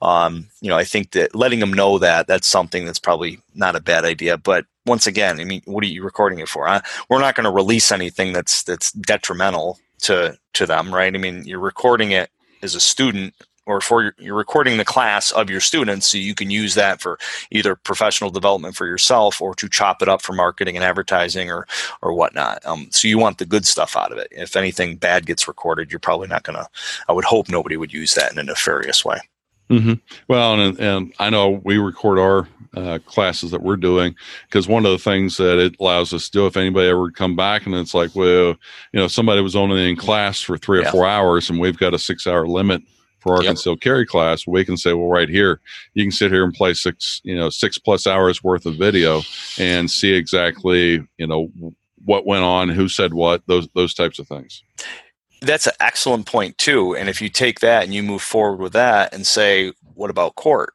Um, 0.00 0.48
you 0.62 0.70
know, 0.70 0.76
I 0.78 0.84
think 0.84 1.10
that 1.12 1.34
letting 1.34 1.60
them 1.60 1.72
know 1.72 1.98
that 1.98 2.26
that's 2.26 2.48
something 2.48 2.86
that's 2.86 2.98
probably 2.98 3.40
not 3.54 3.76
a 3.76 3.80
bad 3.80 4.04
idea, 4.06 4.38
but 4.38 4.64
once 4.86 5.06
again, 5.06 5.38
I 5.38 5.44
mean, 5.44 5.62
what 5.66 5.84
are 5.84 5.88
you 5.88 6.02
recording 6.02 6.38
it 6.40 6.48
for? 6.48 6.66
Uh, 6.68 6.80
we're 7.08 7.20
not 7.20 7.34
going 7.34 7.44
to 7.44 7.50
release 7.50 7.92
anything 7.92 8.32
that's 8.32 8.62
that's 8.62 8.90
detrimental 8.92 9.78
to 10.02 10.36
to 10.54 10.66
them, 10.66 10.94
right? 10.94 11.14
I 11.14 11.18
mean, 11.18 11.44
you're 11.46 11.60
recording 11.60 12.12
it 12.12 12.30
as 12.62 12.74
a 12.74 12.80
student 12.80 13.34
or 13.64 13.80
for 13.80 14.02
your, 14.02 14.14
you're 14.18 14.36
recording 14.36 14.76
the 14.76 14.84
class 14.84 15.30
of 15.30 15.48
your 15.48 15.60
students 15.60 16.06
so 16.08 16.18
you 16.18 16.34
can 16.34 16.50
use 16.50 16.74
that 16.74 17.00
for 17.00 17.18
either 17.50 17.76
professional 17.76 18.30
development 18.30 18.74
for 18.74 18.86
yourself 18.86 19.40
or 19.40 19.54
to 19.54 19.68
chop 19.68 20.02
it 20.02 20.08
up 20.08 20.20
for 20.20 20.32
marketing 20.32 20.76
and 20.76 20.84
advertising 20.84 21.50
or 21.50 21.66
or 22.00 22.12
whatnot. 22.12 22.64
Um, 22.66 22.88
so 22.90 23.06
you 23.06 23.18
want 23.18 23.38
the 23.38 23.46
good 23.46 23.66
stuff 23.66 23.96
out 23.96 24.12
of 24.12 24.18
it. 24.18 24.28
If 24.32 24.56
anything 24.56 24.96
bad 24.96 25.26
gets 25.26 25.46
recorded 25.46 25.90
you're 25.90 26.00
probably 26.00 26.28
not 26.28 26.42
going 26.42 26.56
to 26.56 26.68
i 27.08 27.12
would 27.12 27.24
hope 27.24 27.48
nobody 27.48 27.76
would 27.76 27.92
use 27.92 28.14
that 28.14 28.32
in 28.32 28.38
a 28.38 28.42
nefarious 28.42 29.04
way. 29.04 29.18
Mm-hmm. 29.70 29.94
well 30.28 30.60
and, 30.60 30.78
and 30.80 31.14
i 31.18 31.30
know 31.30 31.48
we 31.48 31.78
record 31.78 32.18
our 32.18 32.46
uh, 32.74 32.98
classes 33.04 33.50
that 33.50 33.62
we're 33.62 33.76
doing 33.76 34.14
because 34.48 34.66
one 34.66 34.86
of 34.86 34.92
the 34.92 34.98
things 34.98 35.36
that 35.36 35.58
it 35.58 35.76
allows 35.78 36.12
us 36.12 36.26
to 36.26 36.30
do 36.30 36.46
if 36.46 36.56
anybody 36.56 36.88
ever 36.88 37.10
come 37.10 37.36
back 37.36 37.66
and 37.66 37.74
it's 37.74 37.94
like 37.94 38.14
well 38.14 38.56
you 38.92 39.00
know 39.00 39.08
somebody 39.08 39.42
was 39.42 39.54
only 39.54 39.90
in 39.90 39.96
class 39.96 40.40
for 40.40 40.56
three 40.56 40.78
or 40.78 40.82
yeah. 40.82 40.90
four 40.90 41.06
hours 41.06 41.50
and 41.50 41.60
we've 41.60 41.78
got 41.78 41.92
a 41.92 41.98
six 41.98 42.26
hour 42.26 42.46
limit 42.46 42.82
for 43.22 43.36
our 43.36 43.42
yep. 43.42 43.50
concealed 43.50 43.80
carry 43.80 44.04
class, 44.04 44.48
we 44.48 44.64
can 44.64 44.76
say, 44.76 44.92
well, 44.92 45.06
right 45.06 45.28
here, 45.28 45.60
you 45.94 46.02
can 46.02 46.10
sit 46.10 46.32
here 46.32 46.42
and 46.42 46.52
play 46.52 46.74
six, 46.74 47.20
you 47.22 47.36
know, 47.36 47.50
six 47.50 47.78
plus 47.78 48.06
hours 48.06 48.42
worth 48.42 48.66
of 48.66 48.74
video 48.74 49.22
and 49.58 49.88
see 49.88 50.12
exactly, 50.12 51.06
you 51.18 51.26
know, 51.28 51.48
what 52.04 52.26
went 52.26 52.42
on, 52.42 52.68
who 52.68 52.88
said 52.88 53.14
what, 53.14 53.46
those 53.46 53.68
those 53.74 53.94
types 53.94 54.18
of 54.18 54.26
things. 54.26 54.64
That's 55.40 55.68
an 55.68 55.74
excellent 55.78 56.26
point 56.26 56.58
too. 56.58 56.96
And 56.96 57.08
if 57.08 57.22
you 57.22 57.28
take 57.28 57.60
that 57.60 57.84
and 57.84 57.94
you 57.94 58.02
move 58.02 58.22
forward 58.22 58.60
with 58.60 58.72
that 58.72 59.14
and 59.14 59.24
say, 59.24 59.72
what 59.94 60.10
about 60.10 60.34
court, 60.34 60.74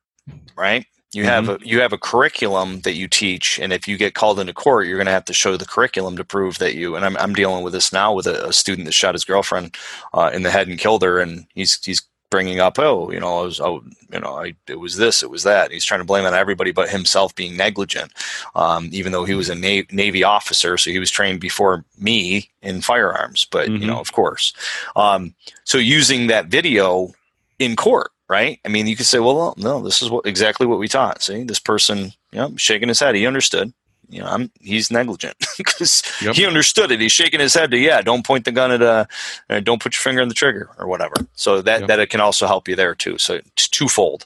right? 0.55 0.85
You 1.13 1.23
mm-hmm. 1.23 1.29
have 1.29 1.49
a 1.49 1.65
you 1.65 1.79
have 1.81 1.93
a 1.93 1.97
curriculum 1.97 2.81
that 2.81 2.95
you 2.95 3.07
teach, 3.07 3.59
and 3.59 3.71
if 3.71 3.87
you 3.87 3.97
get 3.97 4.13
called 4.13 4.39
into 4.39 4.53
court, 4.53 4.87
you're 4.87 4.97
going 4.97 5.05
to 5.05 5.11
have 5.11 5.25
to 5.25 5.33
show 5.33 5.55
the 5.55 5.65
curriculum 5.65 6.17
to 6.17 6.23
prove 6.25 6.57
that 6.59 6.75
you. 6.75 6.95
And 6.95 7.05
I'm 7.05 7.17
I'm 7.17 7.33
dealing 7.33 7.63
with 7.63 7.73
this 7.73 7.93
now 7.93 8.13
with 8.13 8.27
a, 8.27 8.47
a 8.47 8.53
student 8.53 8.85
that 8.85 8.93
shot 8.93 9.15
his 9.15 9.25
girlfriend 9.25 9.75
uh, 10.13 10.31
in 10.33 10.43
the 10.43 10.51
head 10.51 10.67
and 10.67 10.79
killed 10.79 11.03
her, 11.03 11.19
and 11.19 11.47
he's 11.53 11.83
he's 11.83 12.01
bringing 12.29 12.59
up, 12.59 12.77
oh, 12.79 13.11
you 13.11 13.19
know, 13.19 13.39
I 13.39 13.43
was, 13.43 13.59
oh, 13.59 13.83
you 14.11 14.19
know, 14.19 14.37
I, 14.37 14.53
it 14.67 14.79
was 14.79 14.97
this, 14.97 15.23
it 15.23 15.29
was 15.29 15.43
that. 15.43 15.71
He's 15.71 15.85
trying 15.85 16.01
to 16.01 16.05
blame 16.05 16.25
on 16.25 16.33
everybody 16.33 16.71
but 16.71 16.89
himself 16.89 17.33
being 17.35 17.55
negligent, 17.55 18.11
um, 18.55 18.89
even 18.91 19.11
though 19.11 19.25
he 19.25 19.33
was 19.33 19.49
a 19.49 19.55
Na- 19.55 19.87
Navy 19.91 20.23
officer, 20.23 20.77
so 20.77 20.91
he 20.91 20.99
was 20.99 21.11
trained 21.11 21.39
before 21.39 21.85
me 21.97 22.49
in 22.61 22.81
firearms. 22.81 23.47
But 23.49 23.69
mm-hmm. 23.69 23.81
you 23.81 23.87
know, 23.87 23.99
of 23.99 24.11
course, 24.11 24.53
um, 24.95 25.33
so 25.63 25.77
using 25.77 26.27
that 26.27 26.47
video 26.47 27.13
in 27.59 27.75
court, 27.75 28.11
right? 28.29 28.59
I 28.65 28.67
mean, 28.69 28.87
you 28.87 28.95
could 28.95 29.05
say, 29.05 29.19
well, 29.19 29.53
no, 29.57 29.81
this 29.81 30.01
is 30.01 30.09
what 30.09 30.25
exactly 30.25 30.67
what 30.67 30.79
we 30.79 30.87
taught. 30.87 31.21
See, 31.21 31.43
this 31.43 31.59
person, 31.59 32.11
you 32.31 32.39
know, 32.39 32.53
shaking 32.57 32.89
his 32.89 32.99
head, 32.99 33.15
he 33.15 33.25
understood 33.25 33.73
you 34.09 34.21
know, 34.21 34.27
I'm, 34.27 34.51
he's 34.59 34.91
negligent 34.91 35.35
because 35.57 36.03
yep. 36.21 36.35
he 36.35 36.45
understood 36.45 36.91
it. 36.91 37.01
He's 37.01 37.11
shaking 37.11 37.39
his 37.39 37.53
head 37.53 37.71
to, 37.71 37.77
yeah, 37.77 38.01
don't 38.01 38.25
point 38.25 38.45
the 38.45 38.51
gun 38.51 38.71
at 38.71 38.81
a, 38.81 39.07
uh, 39.49 39.59
don't 39.59 39.81
put 39.81 39.95
your 39.95 40.01
finger 40.01 40.21
on 40.21 40.27
the 40.27 40.33
trigger 40.33 40.69
or 40.77 40.87
whatever. 40.87 41.15
So 41.33 41.61
that, 41.61 41.81
yep. 41.81 41.87
that 41.87 41.99
it 41.99 42.09
can 42.09 42.21
also 42.21 42.47
help 42.47 42.67
you 42.67 42.75
there 42.75 42.95
too. 42.95 43.17
So 43.17 43.35
it's 43.35 43.67
twofold. 43.67 44.25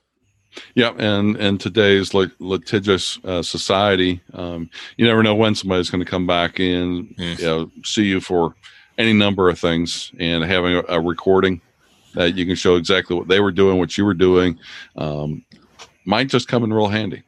Yeah, 0.76 0.92
and 0.98 1.38
and 1.38 1.62
today's 1.62 2.14
like 2.14 2.30
litigious 2.40 3.18
uh, 3.24 3.42
society, 3.42 4.20
um, 4.34 4.70
you 4.98 5.08
never 5.08 5.24
know 5.24 5.34
when 5.34 5.56
somebody's 5.56 5.90
going 5.90 6.04
to 6.04 6.10
come 6.10 6.28
back 6.28 6.60
and 6.60 7.08
mm. 7.16 7.40
you 7.40 7.46
know, 7.46 7.72
see 7.86 8.04
you 8.04 8.20
for 8.20 8.54
any 8.98 9.14
number 9.14 9.48
of 9.48 9.58
things. 9.58 10.12
And 10.20 10.44
having 10.44 10.76
a, 10.76 10.84
a, 10.90 11.00
recording 11.00 11.62
that 12.14 12.36
you 12.36 12.46
can 12.46 12.56
show 12.56 12.76
exactly 12.76 13.16
what 13.16 13.28
they 13.28 13.40
were 13.40 13.52
doing, 13.52 13.78
what 13.78 13.98
you 13.98 14.06
were 14.06 14.14
doing, 14.14 14.58
um, 14.96 15.44
might 16.06 16.28
just 16.28 16.48
come 16.48 16.64
in 16.64 16.74
real 16.74 16.88
handy. 16.88 17.24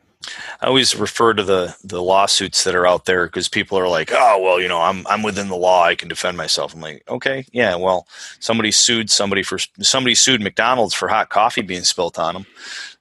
I 0.62 0.67
always 0.67 0.96
refer 0.96 1.34
to 1.34 1.43
the 1.43 1.76
the 1.84 2.02
lawsuits 2.02 2.63
that 2.63 2.76
are 2.76 2.88
out 2.88 3.06
there 3.06 3.26
because 3.26 3.50
people 3.50 3.78
are 3.78 3.88
like, 3.88 4.12
"Oh, 4.13 4.41
well, 4.41 4.62
you 4.62 4.67
know, 4.67 4.82
I'm 4.82 5.06
I'm 5.08 5.24
within 5.24 5.50
the 5.50 5.56
law. 5.56 5.84
I 5.84 5.96
can 5.96 6.08
defend 6.08 6.38
myself." 6.38 6.74
I'm 6.74 6.82
like, 6.82 7.04
"Okay, 7.10 7.46
yeah, 7.52 7.76
well, 7.76 8.08
somebody 8.39 8.72
sued 8.72 9.10
somebody 9.10 9.43
for 9.43 9.58
somebody 9.82 10.15
sued 10.15 10.41
McDonald's 10.41 10.93
for 10.93 11.08
hot 11.08 11.30
coffee 11.30 11.62
being 11.62 11.84
spilt 11.84 12.17
on 12.17 12.34
them. 12.34 12.46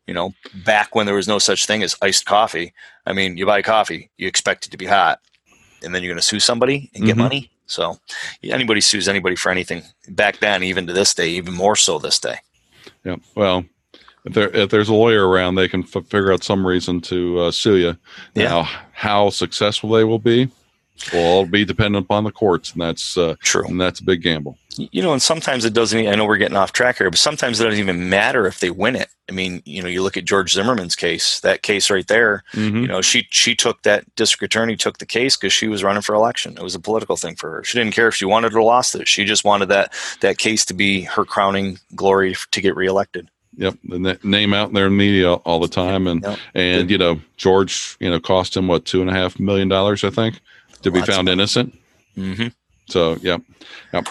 You 0.07 0.15
know, 0.15 0.35
back 0.65 0.95
when 0.95 1.07
there 1.07 1.15
was 1.15 1.29
no 1.29 1.39
such 1.39 1.67
thing 1.67 1.83
as 1.83 1.97
iced 2.03 2.27
coffee. 2.27 2.75
I 3.07 3.13
mean, 3.13 3.37
you 3.37 3.47
buy 3.47 3.63
coffee, 3.63 4.11
you 4.17 4.27
expect 4.27 4.67
it 4.67 4.71
to 4.71 4.77
be 4.77 4.87
hot, 4.87 5.21
and 5.83 5.95
then 5.95 6.03
you're 6.03 6.13
going 6.13 6.21
to 6.21 6.27
sue 6.27 6.41
somebody 6.41 6.91
and 6.95 7.05
get 7.05 7.13
mm-hmm. 7.13 7.23
money. 7.23 7.51
So, 7.73 7.99
anybody 8.43 8.81
sues 8.81 9.09
anybody 9.09 9.37
for 9.37 9.51
anything 9.51 9.83
back 10.09 10.39
then, 10.39 10.63
even 10.63 10.87
to 10.87 10.93
this 10.93 11.15
day, 11.15 11.29
even 11.31 11.55
more 11.55 11.77
so 11.77 11.99
this 11.99 12.19
day. 12.19 12.37
Yeah. 13.05 13.17
Well, 13.35 13.65
if, 14.25 14.35
there, 14.35 14.55
if 14.55 14.71
there's 14.71 14.89
a 14.89 14.95
lawyer 14.95 15.27
around, 15.27 15.55
they 15.55 15.69
can 15.69 15.83
f- 15.83 16.07
figure 16.07 16.33
out 16.33 16.45
some 16.45 16.67
reason 16.67 17.01
to 17.03 17.41
uh, 17.41 17.51
sue 17.51 17.77
you. 17.77 17.97
Yeah. 18.35 18.49
Now, 18.49 18.63
how 18.93 19.31
successful 19.31 19.91
they 19.91 20.05
will 20.05 20.19
be 20.19 20.51
will 21.13 21.21
all 21.21 21.47
be 21.47 21.65
dependent 21.65 22.05
upon 22.05 22.25
the 22.25 22.31
courts, 22.31 22.73
and 22.73 22.83
that's 22.83 23.17
uh, 23.17 23.35
true. 23.41 23.67
And 23.67 23.81
that's 23.81 24.01
a 24.01 24.05
big 24.05 24.23
gamble. 24.23 24.59
You 24.77 25.03
know, 25.03 25.13
and 25.13 25.21
sometimes 25.21 25.65
it 25.65 25.75
doesn't. 25.75 26.07
I 26.07 26.15
know 26.15 26.25
we're 26.25 26.39
getting 26.39 26.57
off 26.57 26.73
track 26.73 26.99
here, 26.99 27.11
but 27.11 27.19
sometimes 27.19 27.61
it 27.61 27.65
doesn't 27.65 27.79
even 27.79 28.09
matter 28.09 28.47
if 28.47 28.61
they 28.61 28.71
win 28.71 28.97
it. 28.97 29.09
I 29.29 29.33
mean, 29.33 29.63
you 29.65 29.83
know, 29.83 29.89
you 29.89 30.03
look 30.03 30.17
at 30.17 30.25
George 30.25 30.53
Zimmerman's 30.53 30.97
case. 30.97 31.41
That 31.41 31.63
case 31.63 31.91
right 31.91 32.07
there. 32.07 32.43
Mm-hmm. 32.53 32.77
You 32.79 32.87
know, 32.87 33.03
she 33.03 33.27
she 33.31 33.55
took 33.55 33.83
that 33.83 34.05
district 34.15 34.43
attorney 34.43 34.77
took 34.77 34.99
the 34.99 35.07
case 35.07 35.37
because 35.37 35.53
she 35.53 35.69
was 35.69 35.85
running 35.85 36.03
for 36.03 36.15
election. 36.15 36.57
It 36.57 36.63
was 36.63 36.75
a 36.75 36.81
political 36.81 37.17
thing 37.17 37.37
for 37.37 37.51
her. 37.51 37.65
She 37.65 37.79
didn't 37.79 37.95
care 37.95 38.09
if 38.09 38.15
she 38.15 38.25
wanted 38.25 38.55
or 38.55 38.63
lost 38.63 38.95
it. 38.95 39.09
She 39.09 39.25
just 39.25 39.45
wanted 39.45 39.67
that 39.67 39.93
that 40.21 40.39
case 40.39 40.65
to 40.67 40.75
be 40.75 41.03
her 41.03 41.25
crowning 41.25 41.79
glory 41.95 42.35
to 42.51 42.61
get 42.61 42.77
reelected. 42.77 43.29
Yep, 43.57 43.79
the 43.85 44.19
name 44.23 44.55
out 44.55 44.73
there 44.73 44.87
in 44.87 44.97
their 44.97 44.99
media 44.99 45.35
all 45.35 45.61
the 45.61 45.69
time, 45.69 46.07
and 46.07 46.23
yep. 46.23 46.39
and 46.55 46.91
you 46.91 46.97
know 46.97 47.21
George, 47.37 47.97
you 48.01 48.09
know, 48.09 48.19
cost 48.19 48.57
him 48.57 48.67
what 48.67 48.87
two 48.87 49.03
and 49.03 49.11
a 49.11 49.13
half 49.13 49.39
million 49.39 49.69
dollars, 49.69 50.05
I 50.05 50.11
think, 50.11 50.41
to 50.83 50.91
be 50.91 51.01
found 51.03 51.29
innocent. 51.29 51.79
Mm-hmm. 52.17 52.49
So, 52.89 53.17
yep, 53.17 53.43
yep. 53.93 54.07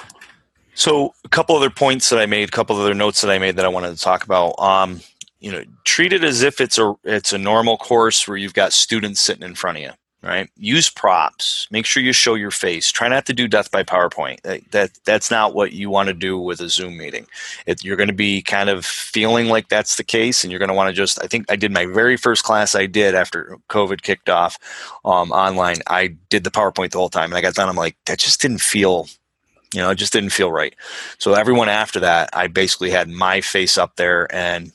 So, 0.74 1.14
a 1.24 1.30
couple 1.30 1.56
other 1.56 1.70
points 1.70 2.10
that 2.10 2.20
I 2.20 2.26
made, 2.26 2.50
a 2.50 2.52
couple 2.52 2.76
other 2.80 2.94
notes 2.94 3.22
that 3.22 3.30
I 3.30 3.38
made 3.40 3.58
that 3.58 3.66
I 3.66 3.70
wanted 3.70 3.96
to 3.96 4.02
talk 4.02 4.24
about. 4.24 4.58
Um, 4.60 5.02
you 5.40 5.52
know, 5.52 5.64
treat 5.84 6.14
it 6.14 6.24
as 6.24 6.44
if 6.44 6.62
it's 6.62 6.78
a 6.78 6.94
it's 7.04 7.34
a 7.34 7.38
normal 7.38 7.78
course 7.78 8.28
where 8.28 8.38
you've 8.38 8.54
got 8.54 8.74
students 8.74 9.22
sitting 9.22 9.44
in 9.44 9.56
front 9.56 9.78
of 9.78 9.84
you 9.84 9.92
right? 10.24 10.50
Use 10.56 10.90
props. 10.90 11.68
Make 11.72 11.86
sure 11.86 12.04
you 12.04 12.14
show 12.14 12.36
your 12.36 12.52
face. 12.52 12.92
Try 12.92 13.08
not 13.08 13.26
to 13.26 13.34
do 13.34 13.48
death 13.48 13.72
by 13.72 13.84
PowerPoint. 13.84 14.42
That, 14.42 14.70
that 14.72 14.92
that's 15.04 15.32
not 15.32 15.54
what 15.54 15.74
you 15.74 15.90
want 15.90 16.08
to 16.08 16.14
do 16.14 16.38
with 16.38 16.62
a 16.62 16.70
Zoom 16.70 16.98
meeting. 16.98 17.26
It, 17.66 17.84
you're 17.84 17.96
going 17.96 18.10
to 18.10 18.14
be 18.14 18.42
kind 18.42 18.70
of 18.70 18.86
feeling 18.86 19.48
like 19.48 19.70
that's 19.70 19.96
the 19.96 20.04
case, 20.04 20.44
and 20.44 20.52
you're 20.52 20.60
going 20.60 20.70
to 20.70 20.76
want 20.76 20.90
to 20.90 20.94
just. 20.94 21.22
I 21.24 21.28
think 21.28 21.52
I 21.52 21.56
did 21.56 21.72
my 21.72 21.86
very 21.86 22.18
first 22.18 22.44
class 22.44 22.76
I 22.76 22.86
did 22.86 23.16
after 23.16 23.58
COVID 23.70 24.02
kicked 24.02 24.30
off 24.30 24.58
um, 25.06 25.32
online. 25.32 25.78
I 25.88 26.16
did 26.30 26.44
the 26.44 26.52
PowerPoint 26.52 26.92
the 26.92 27.00
whole 27.00 27.10
time, 27.10 27.32
and 27.32 27.36
I 27.36 27.42
got 27.42 27.56
done. 27.56 27.70
I'm 27.70 27.76
like, 27.76 27.98
that 28.06 28.20
just 28.20 28.42
didn't 28.42 28.62
feel. 28.62 29.08
You 29.74 29.80
know, 29.80 29.90
it 29.92 29.96
just 29.96 30.12
didn't 30.12 30.32
feel 30.32 30.52
right. 30.52 30.76
So 31.18 31.34
everyone 31.34 31.70
after 31.70 32.02
that, 32.02 32.30
I 32.34 32.48
basically 32.48 32.90
had 32.90 33.08
my 33.08 33.40
face 33.40 33.78
up 33.78 33.96
there 33.96 34.34
and 34.36 34.74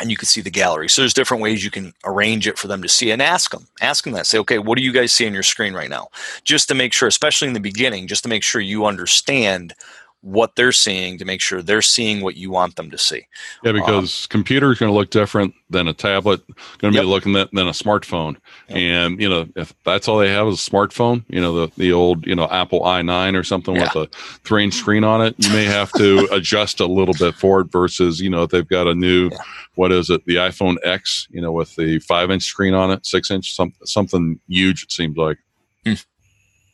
and 0.00 0.10
you 0.10 0.16
can 0.16 0.26
see 0.26 0.40
the 0.40 0.50
gallery. 0.50 0.88
So 0.88 1.02
there's 1.02 1.14
different 1.14 1.42
ways 1.42 1.64
you 1.64 1.70
can 1.70 1.92
arrange 2.04 2.46
it 2.46 2.58
for 2.58 2.68
them 2.68 2.82
to 2.82 2.88
see 2.88 3.10
and 3.10 3.20
ask 3.20 3.50
them. 3.50 3.66
Ask 3.80 4.04
them 4.04 4.12
that. 4.12 4.26
Say, 4.26 4.38
okay, 4.38 4.58
what 4.58 4.78
do 4.78 4.84
you 4.84 4.92
guys 4.92 5.12
see 5.12 5.26
on 5.26 5.34
your 5.34 5.42
screen 5.42 5.74
right 5.74 5.90
now? 5.90 6.08
Just 6.44 6.68
to 6.68 6.74
make 6.74 6.92
sure, 6.92 7.08
especially 7.08 7.48
in 7.48 7.54
the 7.54 7.60
beginning, 7.60 8.06
just 8.06 8.22
to 8.22 8.28
make 8.28 8.42
sure 8.42 8.60
you 8.60 8.86
understand 8.86 9.74
what 10.20 10.56
they're 10.56 10.72
seeing 10.72 11.16
to 11.18 11.24
make 11.24 11.40
sure 11.40 11.62
they're 11.62 11.80
seeing 11.80 12.22
what 12.22 12.36
you 12.36 12.50
want 12.50 12.76
them 12.76 12.90
to 12.90 12.98
see. 12.98 13.26
Yeah, 13.62 13.72
because 13.72 14.24
um, 14.24 14.28
computer 14.30 14.72
is 14.72 14.78
going 14.78 14.90
to 14.90 14.96
look 14.96 15.10
different 15.10 15.54
than 15.70 15.86
a 15.86 15.94
tablet, 15.94 16.44
going 16.78 16.92
to 16.92 16.98
yep. 16.98 17.04
be 17.04 17.08
looking 17.08 17.36
at 17.36 17.50
than 17.52 17.68
a 17.68 17.72
smartphone. 17.72 18.36
Yep. 18.68 18.78
And 18.78 19.20
you 19.20 19.28
know, 19.28 19.46
if 19.54 19.72
that's 19.84 20.08
all 20.08 20.18
they 20.18 20.30
have 20.30 20.48
is 20.48 20.66
a 20.66 20.70
smartphone, 20.70 21.24
you 21.28 21.40
know, 21.40 21.54
the 21.54 21.72
the 21.76 21.92
old 21.92 22.26
you 22.26 22.34
know 22.34 22.48
Apple 22.48 22.80
i9 22.80 23.38
or 23.38 23.44
something 23.44 23.76
yeah. 23.76 23.90
with 23.94 24.12
a 24.12 24.16
three 24.44 24.64
inch 24.64 24.74
screen 24.74 25.04
on 25.04 25.24
it, 25.24 25.34
you 25.38 25.50
may 25.50 25.64
have 25.64 25.92
to 25.92 26.28
adjust 26.32 26.80
a 26.80 26.86
little 26.86 27.14
bit 27.14 27.34
for 27.34 27.60
it. 27.60 27.70
Versus 27.70 28.20
you 28.20 28.30
know, 28.30 28.42
if 28.42 28.50
they've 28.50 28.68
got 28.68 28.88
a 28.88 28.94
new, 28.94 29.28
yeah. 29.30 29.38
what 29.76 29.92
is 29.92 30.10
it, 30.10 30.24
the 30.26 30.36
iPhone 30.36 30.76
X, 30.84 31.28
you 31.30 31.40
know, 31.40 31.52
with 31.52 31.76
the 31.76 32.00
five 32.00 32.30
inch 32.30 32.42
screen 32.42 32.74
on 32.74 32.90
it, 32.90 33.06
six 33.06 33.30
inch, 33.30 33.54
some, 33.54 33.72
something 33.84 34.40
huge. 34.48 34.82
It 34.82 34.92
seems 34.92 35.16
like. 35.16 35.38
Hmm. 35.84 35.94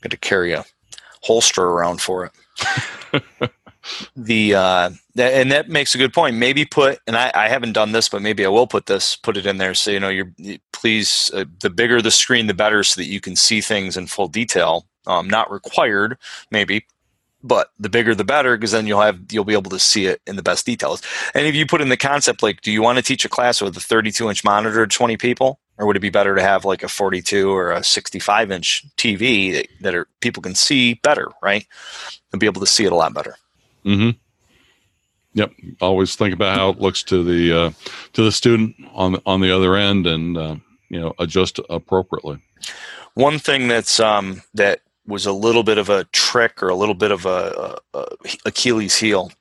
Got 0.00 0.10
to 0.10 0.16
carry 0.16 0.52
a 0.52 0.64
holster 1.22 1.62
around 1.62 2.00
for 2.00 2.24
it. 2.24 2.32
The 4.16 4.54
uh, 4.54 4.90
and 5.16 5.50
that 5.52 5.68
makes 5.68 5.94
a 5.94 5.98
good 5.98 6.12
point. 6.12 6.36
Maybe 6.36 6.64
put 6.64 6.98
and 7.06 7.16
I, 7.16 7.30
I 7.34 7.48
haven't 7.48 7.72
done 7.72 7.92
this, 7.92 8.08
but 8.08 8.22
maybe 8.22 8.44
I 8.44 8.48
will 8.48 8.66
put 8.66 8.86
this, 8.86 9.16
put 9.16 9.36
it 9.36 9.46
in 9.46 9.58
there. 9.58 9.74
So 9.74 9.90
you 9.90 10.00
know, 10.00 10.08
you're 10.08 10.32
please 10.72 11.30
uh, 11.34 11.44
the 11.60 11.70
bigger 11.70 12.00
the 12.00 12.10
screen, 12.10 12.46
the 12.46 12.54
better, 12.54 12.82
so 12.84 13.00
that 13.00 13.08
you 13.08 13.20
can 13.20 13.36
see 13.36 13.60
things 13.60 13.96
in 13.96 14.06
full 14.06 14.28
detail. 14.28 14.86
Um, 15.06 15.28
not 15.28 15.50
required, 15.50 16.16
maybe, 16.50 16.86
but 17.42 17.68
the 17.78 17.90
bigger 17.90 18.14
the 18.14 18.24
better 18.24 18.56
because 18.56 18.72
then 18.72 18.86
you'll 18.86 19.02
have 19.02 19.20
you'll 19.30 19.44
be 19.44 19.52
able 19.52 19.70
to 19.70 19.78
see 19.78 20.06
it 20.06 20.22
in 20.26 20.36
the 20.36 20.42
best 20.42 20.64
details. 20.64 21.02
And 21.34 21.46
if 21.46 21.54
you 21.54 21.66
put 21.66 21.82
in 21.82 21.90
the 21.90 21.96
concept 21.96 22.42
like, 22.42 22.62
do 22.62 22.72
you 22.72 22.82
want 22.82 22.96
to 22.96 23.02
teach 23.02 23.24
a 23.24 23.28
class 23.28 23.60
with 23.60 23.76
a 23.76 23.80
32 23.80 24.28
inch 24.28 24.44
monitor 24.44 24.86
to 24.86 24.96
20 24.96 25.16
people? 25.18 25.60
Or 25.78 25.86
would 25.86 25.96
it 25.96 26.00
be 26.00 26.10
better 26.10 26.34
to 26.34 26.42
have 26.42 26.64
like 26.64 26.82
a 26.82 26.88
42 26.88 27.50
or 27.50 27.72
a 27.72 27.82
65 27.82 28.50
inch 28.50 28.84
TV 28.96 29.52
that, 29.52 29.68
that 29.80 29.94
are 29.94 30.06
people 30.20 30.42
can 30.42 30.54
see 30.54 30.94
better, 30.94 31.30
right? 31.42 31.66
And 32.32 32.40
be 32.40 32.46
able 32.46 32.60
to 32.60 32.66
see 32.66 32.84
it 32.84 32.92
a 32.92 32.96
lot 32.96 33.14
better. 33.14 33.36
Mm-hmm. 33.84 34.10
Yep. 35.34 35.52
Always 35.80 36.14
think 36.14 36.32
about 36.32 36.56
how 36.56 36.70
it 36.70 36.80
looks 36.80 37.02
to 37.04 37.24
the 37.24 37.52
uh, 37.52 37.70
to 38.12 38.22
the 38.22 38.30
student 38.30 38.76
on 38.92 39.12
the, 39.12 39.22
on 39.26 39.40
the 39.40 39.50
other 39.50 39.74
end, 39.74 40.06
and 40.06 40.38
uh, 40.38 40.56
you 40.88 41.00
know 41.00 41.12
adjust 41.18 41.58
appropriately. 41.68 42.40
One 43.14 43.40
thing 43.40 43.66
that's 43.66 43.98
um, 43.98 44.42
that 44.54 44.80
was 45.06 45.26
a 45.26 45.32
little 45.32 45.64
bit 45.64 45.78
of 45.78 45.90
a 45.90 46.04
trick 46.04 46.62
or 46.62 46.68
a 46.68 46.76
little 46.76 46.94
bit 46.94 47.10
of 47.10 47.26
a, 47.26 47.78
a, 47.92 47.98
a 47.98 48.06
Achilles 48.46 48.96
heel, 48.96 49.32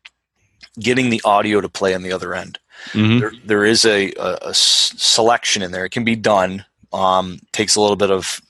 getting 0.79 1.11
the 1.11 1.21
audio 1.23 1.61
to 1.61 1.69
play 1.69 1.93
on 1.93 2.01
the 2.01 2.11
other 2.11 2.33
end. 2.33 2.57
Mm-hmm. 2.91 3.19
There, 3.19 3.31
there 3.45 3.65
is 3.65 3.85
a, 3.85 4.11
a, 4.13 4.37
a, 4.41 4.53
selection 4.53 5.61
in 5.61 5.71
there. 5.71 5.85
It 5.85 5.91
can 5.91 6.03
be 6.03 6.15
done. 6.15 6.65
Um, 6.91 7.39
takes 7.51 7.75
a 7.75 7.81
little 7.81 7.95
bit 7.95 8.11
of 8.11 8.41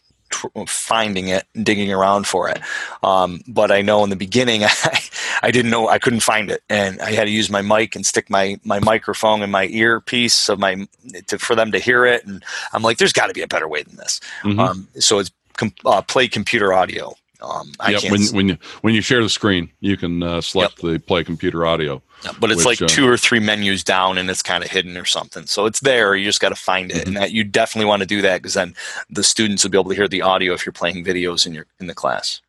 finding 0.68 1.28
it 1.28 1.46
and 1.56 1.66
digging 1.66 1.92
around 1.92 2.28
for 2.28 2.50
it. 2.50 2.60
Um, 3.04 3.42
but 3.48 3.72
I 3.72 3.82
know 3.82 4.04
in 4.04 4.10
the 4.10 4.16
beginning, 4.16 4.64
I, 4.66 5.00
I 5.42 5.52
didn't 5.52 5.72
know 5.72 5.88
I 5.88 6.00
couldn't 6.00 6.22
find 6.22 6.50
it, 6.50 6.64
and 6.70 7.02
I 7.02 7.12
had 7.12 7.26
to 7.26 7.30
use 7.30 7.50
my 7.50 7.62
mic 7.62 7.96
and 7.96 8.06
stick 8.06 8.30
my 8.30 8.60
my 8.64 8.80
microphone 8.80 9.42
in 9.42 9.52
my 9.52 9.68
earpiece 9.68 10.50
of 10.50 10.60
my 10.60 10.88
to, 11.28 11.38
for 11.38 11.56
them 11.56 11.72
to 11.72 11.80
hear 11.80 12.06
it. 12.06 12.26
And 12.26 12.44
I'm 12.74 12.82
like, 12.82 12.98
there's 12.98 13.14
got 13.14 13.28
to 13.28 13.34
be 13.34 13.42
a 13.42 13.48
better 13.48 13.68
way 13.68 13.84
than 13.84 13.96
this. 13.96 14.20
Mm-hmm. 14.44 14.60
Um, 14.60 14.88
so 15.00 15.20
it's 15.20 15.32
com- 15.54 15.74
uh, 15.86 16.02
play 16.02 16.28
computer 16.28 16.74
audio. 16.74 17.16
Um, 17.42 17.74
I 17.80 17.92
yep, 17.92 18.10
when, 18.10 18.24
when 18.28 18.50
you 18.50 18.58
when 18.82 18.94
you 18.94 19.02
share 19.02 19.22
the 19.22 19.30
screen, 19.30 19.70
you 19.82 19.98
can 19.98 20.24
uh, 20.24 20.42
select 20.42 20.82
yep. 20.82 20.94
the 20.94 21.00
play 21.00 21.24
computer 21.24 21.66
audio. 21.66 22.02
But 22.40 22.52
it's 22.52 22.66
which, 22.66 22.82
like 22.82 22.82
uh, 22.82 22.94
two 22.94 23.08
or 23.08 23.18
three 23.18 23.40
menus 23.40 23.84
down, 23.84 24.18
and 24.18 24.30
it's 24.30 24.42
kind 24.42 24.64
of 24.64 24.70
hidden 24.70 24.98
or 24.98 25.06
something. 25.06 25.46
So 25.46 25.66
it's 25.66 25.80
there. 25.82 26.16
You 26.16 26.26
just 26.26 26.40
got 26.40 26.50
to 26.50 26.56
find 26.56 26.92
it, 26.92 26.98
mm-hmm. 26.98 27.08
and 27.08 27.18
that 27.18 27.32
you 27.32 27.44
definitely 27.44 27.88
want 27.88 28.02
to 28.02 28.08
do 28.08 28.22
that 28.22 28.42
because 28.42 28.54
then 28.54 28.76
the 29.10 29.24
students 29.24 29.64
will 29.64 29.72
be 29.72 29.78
able 29.78 29.90
to 29.90 29.96
hear 29.96 30.08
the 30.08 30.22
audio 30.22 30.54
if 30.54 30.66
you're 30.66 30.74
playing 30.74 31.04
videos 31.04 31.46
in 31.46 31.54
your 31.54 31.66
in 31.80 31.88
the 31.88 31.96
class. 31.96 32.42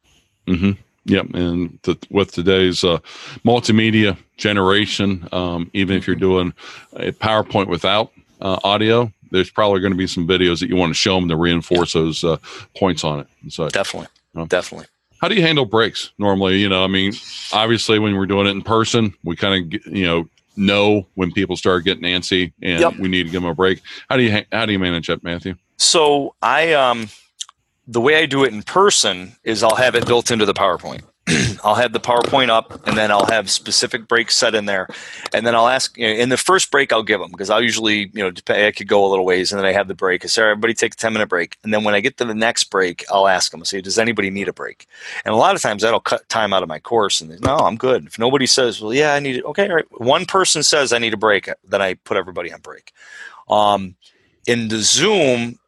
Mm-hmm. 0.46 0.72
Yep, 1.06 1.26
and 1.34 1.78
the, 1.82 1.98
with 2.10 2.32
today's 2.32 2.82
uh, 2.82 2.98
multimedia 3.44 4.16
generation, 4.38 5.28
um, 5.32 5.70
even 5.74 5.96
if 5.96 6.06
you're 6.06 6.16
doing 6.16 6.54
a 6.94 7.12
PowerPoint 7.12 7.68
without 7.68 8.10
uh, 8.40 8.58
audio, 8.64 9.12
there's 9.30 9.50
probably 9.50 9.80
going 9.80 9.92
to 9.92 9.98
be 9.98 10.06
some 10.06 10.26
videos 10.26 10.60
that 10.60 10.68
you 10.68 10.76
want 10.76 10.90
to 10.90 10.94
show 10.94 11.16
them 11.16 11.28
to 11.28 11.36
reinforce 11.36 11.92
those 11.92 12.24
uh, 12.24 12.38
points 12.76 13.04
on 13.04 13.20
it. 13.20 13.26
So 13.50 13.68
definitely, 13.68 14.08
definitely. 14.48 14.86
How 15.20 15.28
do 15.28 15.34
you 15.34 15.42
handle 15.42 15.64
breaks 15.64 16.12
normally? 16.18 16.58
You 16.58 16.68
know, 16.68 16.84
I 16.84 16.86
mean, 16.86 17.12
obviously 17.52 17.98
when 17.98 18.16
we're 18.16 18.26
doing 18.26 18.46
it 18.46 18.50
in 18.50 18.62
person, 18.62 19.14
we 19.24 19.36
kind 19.36 19.74
of 19.74 19.86
you 19.86 20.06
know 20.06 20.28
know 20.56 21.06
when 21.14 21.32
people 21.32 21.56
start 21.56 21.84
getting 21.84 22.04
antsy 22.04 22.52
and 22.62 22.80
yep. 22.80 22.96
we 22.98 23.08
need 23.08 23.24
to 23.24 23.30
give 23.30 23.42
them 23.42 23.50
a 23.50 23.54
break. 23.54 23.80
How 24.08 24.16
do 24.16 24.22
you 24.22 24.44
how 24.52 24.66
do 24.66 24.72
you 24.72 24.78
manage 24.78 25.06
that, 25.08 25.22
Matthew? 25.22 25.54
So 25.76 26.34
I 26.42 26.72
um 26.74 27.08
the 27.86 28.00
way 28.00 28.16
I 28.16 28.26
do 28.26 28.44
it 28.44 28.52
in 28.52 28.62
person 28.62 29.36
is 29.44 29.62
I'll 29.62 29.76
have 29.76 29.94
it 29.94 30.06
built 30.06 30.30
into 30.30 30.46
the 30.46 30.54
PowerPoint. 30.54 31.02
I'll 31.64 31.74
have 31.74 31.94
the 31.94 32.00
PowerPoint 32.00 32.50
up, 32.50 32.86
and 32.86 32.98
then 32.98 33.10
I'll 33.10 33.26
have 33.26 33.50
specific 33.50 34.06
breaks 34.08 34.36
set 34.36 34.54
in 34.54 34.66
there, 34.66 34.86
and 35.32 35.46
then 35.46 35.54
I'll 35.54 35.68
ask. 35.68 35.96
You 35.96 36.06
know, 36.06 36.12
in 36.12 36.28
the 36.28 36.36
first 36.36 36.70
break, 36.70 36.92
I'll 36.92 37.02
give 37.02 37.20
them 37.20 37.30
because 37.30 37.48
I'll 37.48 37.62
usually, 37.62 38.10
you 38.12 38.22
know, 38.22 38.32
I 38.48 38.72
could 38.72 38.88
go 38.88 39.06
a 39.06 39.08
little 39.08 39.24
ways, 39.24 39.50
and 39.50 39.58
then 39.58 39.64
I 39.64 39.72
have 39.72 39.88
the 39.88 39.94
break. 39.94 40.24
I 40.24 40.28
say, 40.28 40.42
everybody 40.42 40.74
take 40.74 40.92
a 40.92 40.96
ten 40.96 41.14
minute 41.14 41.30
break, 41.30 41.56
and 41.64 41.72
then 41.72 41.82
when 41.82 41.94
I 41.94 42.00
get 42.00 42.18
to 42.18 42.26
the 42.26 42.34
next 42.34 42.64
break, 42.64 43.04
I'll 43.10 43.26
ask 43.26 43.50
them. 43.50 43.62
I 43.62 43.64
say, 43.64 43.80
does 43.80 43.98
anybody 43.98 44.28
need 44.28 44.48
a 44.48 44.52
break? 44.52 44.86
And 45.24 45.32
a 45.32 45.38
lot 45.38 45.54
of 45.54 45.62
times 45.62 45.82
that'll 45.82 46.00
cut 46.00 46.28
time 46.28 46.52
out 46.52 46.62
of 46.62 46.68
my 46.68 46.78
course, 46.78 47.22
and 47.22 47.40
no, 47.40 47.56
I'm 47.56 47.76
good. 47.76 48.06
If 48.06 48.18
nobody 48.18 48.46
says, 48.46 48.82
well, 48.82 48.92
yeah, 48.92 49.14
I 49.14 49.20
need 49.20 49.36
it. 49.36 49.44
Okay, 49.44 49.68
all 49.68 49.76
right. 49.76 50.00
One 50.00 50.26
person 50.26 50.62
says 50.62 50.92
I 50.92 50.98
need 50.98 51.14
a 51.14 51.18
break, 51.18 51.48
then 51.66 51.80
I 51.80 51.94
put 51.94 52.18
everybody 52.18 52.52
on 52.52 52.60
break. 52.60 52.92
Um, 53.48 53.96
in 54.46 54.68
the 54.68 54.80
Zoom, 54.80 55.58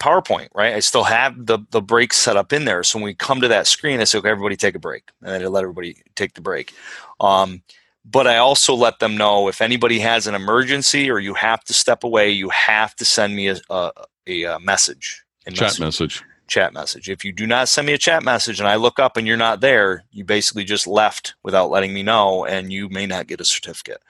PowerPoint, 0.00 0.48
right? 0.54 0.74
I 0.74 0.80
still 0.80 1.04
have 1.04 1.46
the 1.46 1.58
the 1.70 1.82
break 1.82 2.12
set 2.12 2.36
up 2.36 2.52
in 2.52 2.64
there. 2.64 2.82
So 2.82 2.98
when 2.98 3.04
we 3.04 3.14
come 3.14 3.40
to 3.42 3.48
that 3.48 3.66
screen, 3.66 4.00
I 4.00 4.04
say, 4.04 4.18
okay, 4.18 4.30
everybody 4.30 4.56
take 4.56 4.74
a 4.74 4.80
break, 4.80 5.10
and 5.22 5.32
then 5.32 5.42
I 5.42 5.46
let 5.46 5.62
everybody 5.62 6.02
take 6.16 6.34
the 6.34 6.40
break. 6.40 6.72
Um, 7.20 7.62
but 8.04 8.26
I 8.26 8.38
also 8.38 8.74
let 8.74 8.98
them 8.98 9.16
know 9.16 9.48
if 9.48 9.60
anybody 9.60 10.00
has 10.00 10.26
an 10.26 10.34
emergency 10.34 11.10
or 11.10 11.18
you 11.18 11.34
have 11.34 11.62
to 11.64 11.74
step 11.74 12.02
away, 12.02 12.30
you 12.30 12.48
have 12.48 12.96
to 12.96 13.04
send 13.04 13.36
me 13.36 13.48
a, 13.48 13.60
a, 13.68 13.92
a 14.26 14.58
message. 14.58 15.22
Chat 15.46 15.58
message. 15.58 15.80
message. 15.80 16.22
Chat 16.46 16.72
message. 16.72 17.08
If 17.10 17.24
you 17.24 17.32
do 17.32 17.46
not 17.46 17.68
send 17.68 17.86
me 17.86 17.92
a 17.92 17.98
chat 17.98 18.24
message 18.24 18.58
and 18.58 18.68
I 18.68 18.76
look 18.76 18.98
up 18.98 19.16
and 19.16 19.26
you're 19.26 19.36
not 19.36 19.60
there, 19.60 20.04
you 20.10 20.24
basically 20.24 20.64
just 20.64 20.86
left 20.86 21.34
without 21.42 21.70
letting 21.70 21.92
me 21.92 22.02
know, 22.02 22.44
and 22.44 22.72
you 22.72 22.88
may 22.88 23.06
not 23.06 23.26
get 23.26 23.40
a 23.40 23.44
certificate. 23.44 24.02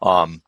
Um, 0.00 0.42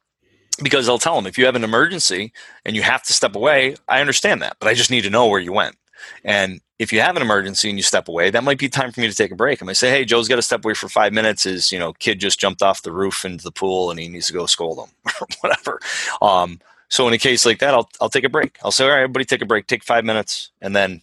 because 0.62 0.88
I'll 0.88 0.98
tell 0.98 1.16
them 1.16 1.26
if 1.26 1.38
you 1.38 1.46
have 1.46 1.56
an 1.56 1.64
emergency 1.64 2.32
and 2.64 2.74
you 2.74 2.82
have 2.82 3.02
to 3.04 3.12
step 3.12 3.36
away, 3.36 3.76
I 3.88 4.00
understand 4.00 4.42
that, 4.42 4.56
but 4.60 4.68
I 4.68 4.74
just 4.74 4.90
need 4.90 5.02
to 5.02 5.10
know 5.10 5.26
where 5.26 5.40
you 5.40 5.52
went. 5.52 5.76
And 6.24 6.60
if 6.78 6.92
you 6.92 7.00
have 7.00 7.16
an 7.16 7.22
emergency 7.22 7.68
and 7.68 7.78
you 7.78 7.82
step 7.82 8.08
away, 8.08 8.30
that 8.30 8.44
might 8.44 8.58
be 8.58 8.68
time 8.68 8.92
for 8.92 9.00
me 9.00 9.08
to 9.08 9.14
take 9.14 9.32
a 9.32 9.36
break. 9.36 9.60
I 9.60 9.66
might 9.66 9.76
say, 9.76 9.90
"Hey, 9.90 10.04
Joe's 10.04 10.28
got 10.28 10.36
to 10.36 10.42
step 10.42 10.64
away 10.64 10.74
for 10.74 10.88
five 10.88 11.12
minutes. 11.12 11.42
His 11.42 11.72
you 11.72 11.78
know 11.78 11.92
kid 11.94 12.20
just 12.20 12.38
jumped 12.38 12.62
off 12.62 12.82
the 12.82 12.92
roof 12.92 13.24
into 13.24 13.42
the 13.44 13.50
pool 13.50 13.90
and 13.90 13.98
he 13.98 14.08
needs 14.08 14.28
to 14.28 14.32
go 14.32 14.46
scold 14.46 14.78
him 14.78 14.90
or 15.20 15.26
whatever." 15.40 15.80
Um, 16.22 16.60
so 16.88 17.06
in 17.08 17.14
a 17.14 17.18
case 17.18 17.44
like 17.44 17.58
that, 17.58 17.74
I'll 17.74 17.88
I'll 18.00 18.08
take 18.08 18.24
a 18.24 18.28
break. 18.28 18.58
I'll 18.62 18.70
say, 18.70 18.84
"All 18.84 18.90
right, 18.90 19.02
everybody, 19.02 19.24
take 19.24 19.42
a 19.42 19.46
break. 19.46 19.66
Take 19.66 19.84
five 19.84 20.04
minutes, 20.04 20.50
and 20.60 20.74
then 20.74 21.02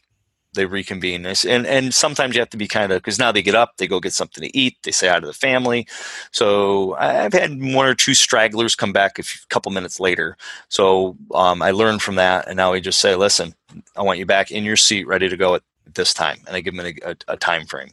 they 0.56 0.66
reconvene. 0.66 1.26
And 1.26 1.66
and 1.68 1.94
sometimes 1.94 2.36
you 2.36 2.42
have 2.42 2.50
to 2.50 2.58
be 2.58 2.68
kind 2.68 2.92
of 2.92 3.02
because 3.02 3.20
now 3.20 3.32
they 3.32 3.42
get 3.42 3.56
up, 3.56 3.78
they 3.78 3.88
go 3.88 4.00
get 4.00 4.14
something 4.14 4.44
to 4.44 4.58
eat, 4.58 4.78
they 4.84 4.92
say 4.92 5.08
hi 5.08 5.20
to 5.20 5.28
the 5.28 5.34
family. 5.34 5.88
So 6.32 6.96
I've 6.96 7.34
had 7.34 7.52
one 7.62 7.88
or 7.88 7.96
two 7.96 8.14
stragglers 8.14 8.76
come 8.76 8.94
back 8.94 9.20
a 9.20 9.24
few, 9.24 9.40
couple 9.50 9.72
minutes 9.72 10.00
later. 10.00 10.38
So 10.70 11.16
um, 11.34 11.62
I 11.62 11.72
learned 11.72 12.02
from 12.02 12.16
that, 12.16 12.48
and 12.48 12.58
now 12.58 12.72
we 12.72 12.82
just 12.82 13.00
say, 13.00 13.16
listen, 13.16 13.54
I 13.96 14.02
want 14.02 14.20
you 14.20 14.26
back 14.26 14.52
in 14.52 14.64
your 14.64 14.78
seat, 14.78 15.08
ready 15.08 15.30
to 15.30 15.38
go 15.38 15.56
at 15.56 15.64
this 15.94 16.14
time, 16.14 16.38
and 16.48 16.56
I 16.56 16.62
give 16.62 16.76
them 16.76 16.86
a, 16.86 17.10
a, 17.12 17.16
a 17.34 17.38
time 17.38 17.66
frame. 17.66 17.92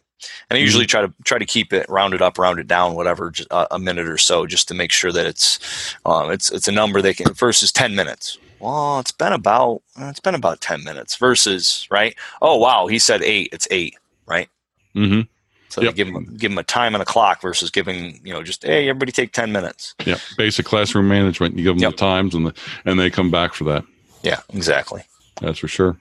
And 0.48 0.56
I 0.56 0.58
mm-hmm. 0.58 0.64
usually 0.64 0.86
try 0.86 1.02
to 1.02 1.12
try 1.24 1.38
to 1.38 1.44
keep 1.44 1.72
it 1.72 1.86
rounded 1.88 2.22
up, 2.22 2.38
rounded 2.38 2.68
down, 2.68 2.94
whatever, 2.94 3.30
just 3.30 3.48
a, 3.50 3.74
a 3.74 3.78
minute 3.78 4.08
or 4.08 4.18
so, 4.18 4.46
just 4.46 4.68
to 4.68 4.74
make 4.74 4.92
sure 4.92 5.12
that 5.12 5.26
it's 5.26 5.96
um, 6.06 6.30
it's 6.30 6.50
it's 6.52 6.68
a 6.68 6.72
number 6.72 7.02
they 7.02 7.14
can. 7.14 7.32
Versus 7.34 7.72
ten 7.72 7.94
minutes, 7.94 8.38
well, 8.62 9.00
it's 9.00 9.12
been 9.12 9.32
about 9.32 9.82
it's 9.98 10.20
been 10.20 10.34
about 10.34 10.60
ten 10.60 10.84
minutes 10.84 11.16
versus 11.16 11.86
right. 11.90 12.16
Oh 12.40 12.56
wow, 12.56 12.86
he 12.86 12.98
said 12.98 13.22
eight. 13.22 13.48
It's 13.52 13.66
eight, 13.70 13.96
right? 14.26 14.48
Mm-hmm. 14.94 15.22
So 15.68 15.82
yep. 15.82 15.94
give 15.94 16.12
them 16.12 16.36
give 16.36 16.50
them 16.50 16.58
a 16.58 16.62
time 16.62 16.94
and 16.94 17.02
a 17.02 17.04
clock 17.04 17.42
versus 17.42 17.70
giving 17.70 18.20
you 18.24 18.32
know 18.32 18.42
just 18.42 18.62
hey 18.62 18.88
everybody 18.88 19.10
take 19.10 19.32
ten 19.32 19.50
minutes. 19.50 19.94
Yeah, 20.06 20.18
basic 20.36 20.64
classroom 20.64 21.08
management. 21.08 21.56
You 21.58 21.64
give 21.64 21.74
them 21.74 21.82
yep. 21.82 21.92
the 21.92 21.96
times 21.96 22.34
and 22.34 22.46
the, 22.46 22.54
and 22.84 23.00
they 23.00 23.10
come 23.10 23.30
back 23.30 23.52
for 23.52 23.64
that. 23.64 23.84
Yeah, 24.22 24.40
exactly. 24.50 25.02
That's 25.40 25.58
for 25.58 25.68
sure. 25.68 25.96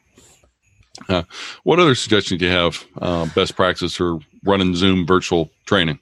Uh, 1.09 1.23
what 1.63 1.79
other 1.79 1.95
suggestions 1.95 2.39
do 2.39 2.45
you 2.45 2.51
have? 2.51 2.85
Uh, 3.01 3.25
best 3.33 3.55
practice 3.55 3.95
for 3.95 4.19
running 4.43 4.75
Zoom 4.75 5.05
virtual 5.05 5.49
training? 5.65 5.99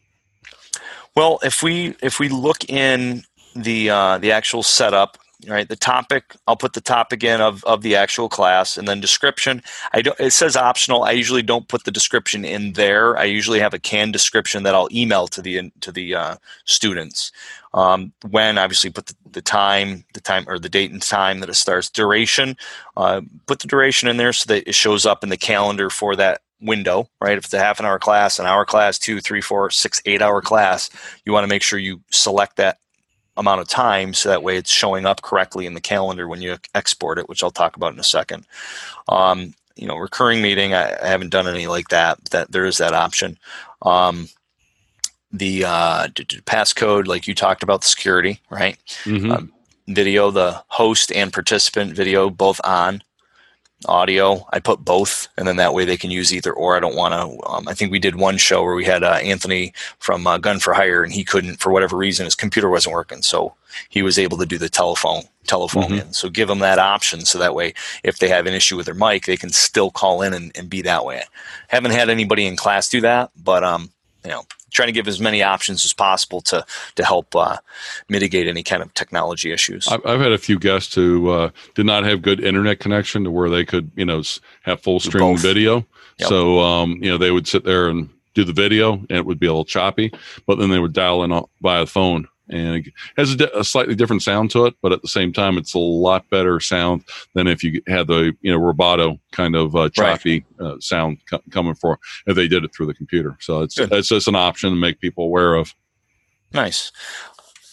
Well, 1.16 1.40
if 1.42 1.64
we 1.64 1.96
if 2.02 2.20
we 2.20 2.28
look 2.28 2.70
in 2.70 3.24
the 3.56 3.90
uh, 3.90 4.18
the 4.18 4.32
actual 4.32 4.64
setup, 4.64 5.18
right? 5.48 5.70
The 5.70 5.76
topic 5.76 6.36
i'll 6.48 6.58
put 6.58 6.74
the 6.74 6.82
topic 6.82 7.24
in 7.24 7.40
of, 7.40 7.64
of 7.64 7.82
the 7.82 7.96
actual 7.96 8.28
class 8.28 8.78
and 8.78 8.88
then 8.88 9.00
description. 9.00 9.62
I 9.94 10.02
don't 10.02 10.20
it 10.20 10.32
says 10.32 10.58
optional. 10.58 11.04
I 11.04 11.12
usually 11.12 11.44
don't 11.44 11.68
put 11.68 11.86
the 11.86 11.92
description 11.92 12.44
in 12.44 12.74
there. 12.74 13.18
I 13.18 13.24
usually 13.24 13.60
have 13.60 13.74
a 13.74 13.80
canned 13.80 14.14
description 14.14 14.64
that 14.64 14.76
i'll 14.76 14.90
email 14.92 15.28
to 15.28 15.42
the 15.42 15.72
to 15.82 15.92
the 15.92 16.16
uh, 16.16 16.36
students. 16.66 17.32
Um, 17.72 18.14
when 18.28 18.58
obviously 18.58 18.90
put 18.90 19.06
the, 19.06 19.16
the, 19.32 19.42
time 19.44 20.04
the 20.16 20.22
time 20.22 20.46
or 20.48 20.58
the 20.58 20.70
date 20.70 20.92
and 20.92 21.02
time 21.02 21.40
that 21.40 21.50
it 21.50 21.54
starts 21.54 21.88
duration 21.90 22.58
uh, 22.98 23.22
put 23.46 23.60
the 23.60 23.68
duration 23.68 24.10
in 24.10 24.18
there 24.18 24.34
so 24.34 24.52
that 24.52 24.68
it 24.68 24.74
shows 24.74 25.06
up 25.06 25.24
in 25.24 25.30
the 25.30 25.38
calendar 25.38 25.92
for 25.92 26.16
that 26.16 26.42
window 26.62 27.08
right? 27.22 27.38
If 27.38 27.46
it's 27.46 27.54
a 27.54 27.60
half 27.60 27.80
an 27.80 27.86
hour 27.86 28.00
class 28.00 28.40
an 28.40 28.48
hour 28.48 28.66
class 28.66 28.98
two 28.98 29.22
three 29.22 29.42
four 29.42 29.70
six 29.70 30.02
eight 30.06 30.22
hour 30.22 30.42
class 30.42 30.90
you 31.26 31.32
want 31.32 31.44
to 31.44 31.48
make 31.48 31.62
sure 31.62 31.78
you 31.78 32.02
select 32.10 32.58
that 32.58 32.80
amount 33.40 33.62
of 33.62 33.68
time 33.68 34.14
so 34.14 34.30
that 34.30 34.44
way 34.44 34.58
it's 34.58 34.70
showing 34.70 35.06
up 35.06 35.22
correctly 35.22 35.66
in 35.66 35.74
the 35.74 35.82
calendar 35.82 36.28
when 36.28 36.42
you 36.42 36.58
export 36.76 37.18
it, 37.18 37.28
which 37.28 37.42
I'll 37.42 37.50
talk 37.50 37.76
about 37.76 37.94
in 37.94 38.00
a 38.00 38.04
second. 38.04 38.46
Um, 39.08 39.56
you 39.76 39.88
know, 39.88 39.96
recurring 39.96 40.42
meeting, 40.42 40.74
I, 40.74 41.02
I, 41.02 41.08
haven't 41.08 41.30
done 41.30 41.48
any 41.48 41.66
like 41.66 41.88
that. 41.88 42.24
That 42.32 42.52
there 42.52 42.66
is 42.66 42.78
that 42.78 42.94
option. 42.94 43.40
Um, 43.82 44.28
the 45.32 45.64
uh, 45.64 46.08
passcode, 46.46 47.08
like 47.08 47.28
you 47.28 47.34
talked 47.34 47.64
about, 47.64 47.82
the 47.82 47.88
security, 47.88 48.42
right? 48.50 48.78
Mm-hmm. 49.06 49.32
Um, 49.32 49.54
video, 49.88 50.32
the 50.32 50.64
host 50.68 51.12
and 51.12 51.32
participant 51.32 51.94
video, 51.94 52.30
both 52.30 52.60
on 52.64 53.02
audio. 53.86 54.46
I 54.52 54.60
put 54.60 54.84
both, 54.84 55.28
and 55.38 55.48
then 55.48 55.58
that 55.58 55.74
way 55.74 55.86
they 55.86 55.98
can 55.98 56.12
use 56.12 56.34
either 56.34 56.52
or. 56.52 56.76
I 56.76 56.80
don't 56.80 56.96
want 56.96 57.14
to. 57.14 57.50
Um, 57.50 57.68
I 57.68 57.74
think 57.74 57.92
we 57.92 58.00
did 58.00 58.16
one 58.16 58.38
show 58.38 58.64
where 58.64 58.76
we 58.76 58.86
had 58.86 59.04
uh, 59.04 59.20
Anthony 59.24 59.74
from 60.00 60.28
uh, 60.28 60.38
Gun 60.38 60.60
for 60.60 60.74
Hire, 60.74 61.04
and 61.04 61.14
he 61.14 61.24
couldn't 61.24 61.58
for 61.58 61.72
whatever 61.72 61.98
reason 61.98 62.26
his 62.26 62.36
computer 62.36 62.70
wasn't 62.70 62.94
working, 62.94 63.22
so 63.22 63.56
he 63.90 64.02
was 64.02 64.20
able 64.20 64.38
to 64.38 64.46
do 64.46 64.58
the 64.58 64.70
telephone 64.70 65.24
telephone 65.46 65.84
mm-hmm. 65.84 66.08
in. 66.08 66.14
So 66.14 66.30
give 66.30 66.48
them 66.48 66.60
that 66.60 66.80
option, 66.80 67.22
so 67.22 67.38
that 67.40 67.56
way 67.56 67.74
if 68.04 68.20
they 68.20 68.28
have 68.28 68.46
an 68.46 68.54
issue 68.54 68.76
with 68.76 68.86
their 68.86 68.96
mic, 68.96 69.26
they 69.26 69.38
can 69.38 69.52
still 69.52 69.92
call 69.92 70.22
in 70.22 70.34
and, 70.34 70.52
and 70.56 70.70
be 70.70 70.82
that 70.84 71.06
way. 71.06 71.24
Haven't 71.68 71.92
had 71.92 72.10
anybody 72.10 72.46
in 72.46 72.56
class 72.56 72.90
do 72.90 73.02
that, 73.02 73.32
but 73.42 73.64
um, 73.64 73.92
you 74.24 74.32
know 74.32 74.46
trying 74.72 74.88
to 74.88 74.94
give 74.94 75.08
as 75.08 75.20
many 75.20 75.44
options 75.44 75.86
as 75.86 75.94
possible 75.94 76.42
to 76.42 76.66
to 76.96 77.04
help 77.04 77.36
uh, 77.36 77.58
mitigate 78.08 78.48
any 78.48 78.64
kind 78.64 78.82
of 78.82 78.94
technology 78.94 79.52
issues. 79.52 79.88
I've, 79.88 80.06
I've 80.06 80.20
had 80.20 80.32
a 80.32 80.38
few 80.38 80.60
guests 80.60 80.96
who 80.96 81.30
uh, 81.30 81.50
did 81.76 81.86
not 81.86 82.04
have 82.04 82.22
good 82.22 82.40
internet 82.40 82.80
connection 82.80 83.24
to 83.24 83.32
where 83.32 83.50
they 83.50 83.66
could 83.66 83.92
you 83.96 84.06
know 84.06 84.24
have 84.64 84.82
full 84.82 85.00
stream 85.00 85.38
video. 85.38 85.86
Yep. 86.20 86.30
So 86.30 86.60
um, 86.60 87.00
you 87.02 87.10
know 87.10 87.18
they 87.18 87.32
would 87.32 87.48
sit 87.48 87.64
there 87.64 87.90
and 87.90 88.10
do 88.34 88.44
the 88.44 88.54
video 88.54 88.94
and 88.94 89.12
it 89.12 89.26
would 89.26 89.40
be 89.40 89.48
a 89.48 89.52
little 89.52 89.66
choppy, 89.66 90.12
but 90.46 90.60
then 90.60 90.70
they 90.70 90.80
would 90.80 90.94
dial 90.94 91.24
in 91.24 91.30
by 91.30 91.44
via 91.62 91.86
phone 91.86 92.28
and 92.50 92.88
it 92.88 92.94
has 93.18 93.40
a, 93.40 93.50
a, 93.60 93.64
slightly 93.64 93.96
different 93.96 94.24
sound 94.24 94.52
to 94.52 94.66
it, 94.66 94.76
but 94.82 94.92
at 94.92 95.02
the 95.02 95.08
same 95.08 95.32
time, 95.32 95.58
it's 95.58 95.74
a 95.74 95.80
lot 95.80 96.30
better 96.30 96.60
sound 96.60 97.04
than 97.34 97.48
if 97.48 97.64
you 97.64 97.82
had 97.88 98.08
the 98.08 98.36
you 98.42 98.52
know 98.52 98.60
Roboto 98.60 99.20
kind 99.32 99.56
of 99.56 99.76
uh, 99.76 99.90
choppy 99.90 100.46
right. 100.58 100.68
uh, 100.68 100.80
sound 100.80 101.20
co- 101.30 101.42
coming 101.52 101.76
for 101.76 102.00
if 102.26 102.36
they 102.36 102.48
did 102.48 102.64
it 102.64 102.74
through 102.74 102.88
the 102.88 102.94
computer. 102.94 103.38
So 103.40 103.62
it's 103.62 103.78
Good. 103.78 103.94
it's 103.94 104.10
just 104.10 104.28
an 104.28 104.36
option 104.36 104.72
to 104.72 104.76
make 104.76 105.00
people 105.00 105.26
aware 105.26 105.56
of. 105.56 105.74
Nice. 106.54 106.92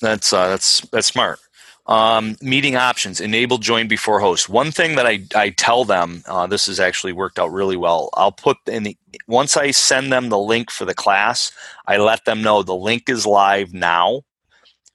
That's 0.00 0.32
uh, 0.32 0.48
that's 0.48 0.80
that's 0.90 1.06
smart. 1.06 1.40
Um, 1.86 2.36
meeting 2.42 2.74
options 2.74 3.20
enable 3.20 3.58
join 3.58 3.86
before 3.86 4.18
host. 4.18 4.48
One 4.48 4.72
thing 4.72 4.96
that 4.96 5.06
I, 5.06 5.20
I 5.36 5.50
tell 5.50 5.84
them, 5.84 6.24
uh, 6.26 6.48
this 6.48 6.66
has 6.66 6.80
actually 6.80 7.12
worked 7.12 7.38
out 7.38 7.52
really 7.52 7.76
well. 7.76 8.10
I'll 8.14 8.32
put 8.32 8.56
in 8.66 8.82
the 8.82 8.96
once 9.28 9.56
I 9.56 9.70
send 9.70 10.12
them 10.12 10.28
the 10.28 10.38
link 10.38 10.70
for 10.70 10.84
the 10.84 10.94
class, 10.94 11.52
I 11.86 11.96
let 11.98 12.24
them 12.24 12.42
know 12.42 12.62
the 12.62 12.74
link 12.74 13.08
is 13.08 13.24
live 13.24 13.72
now 13.72 14.22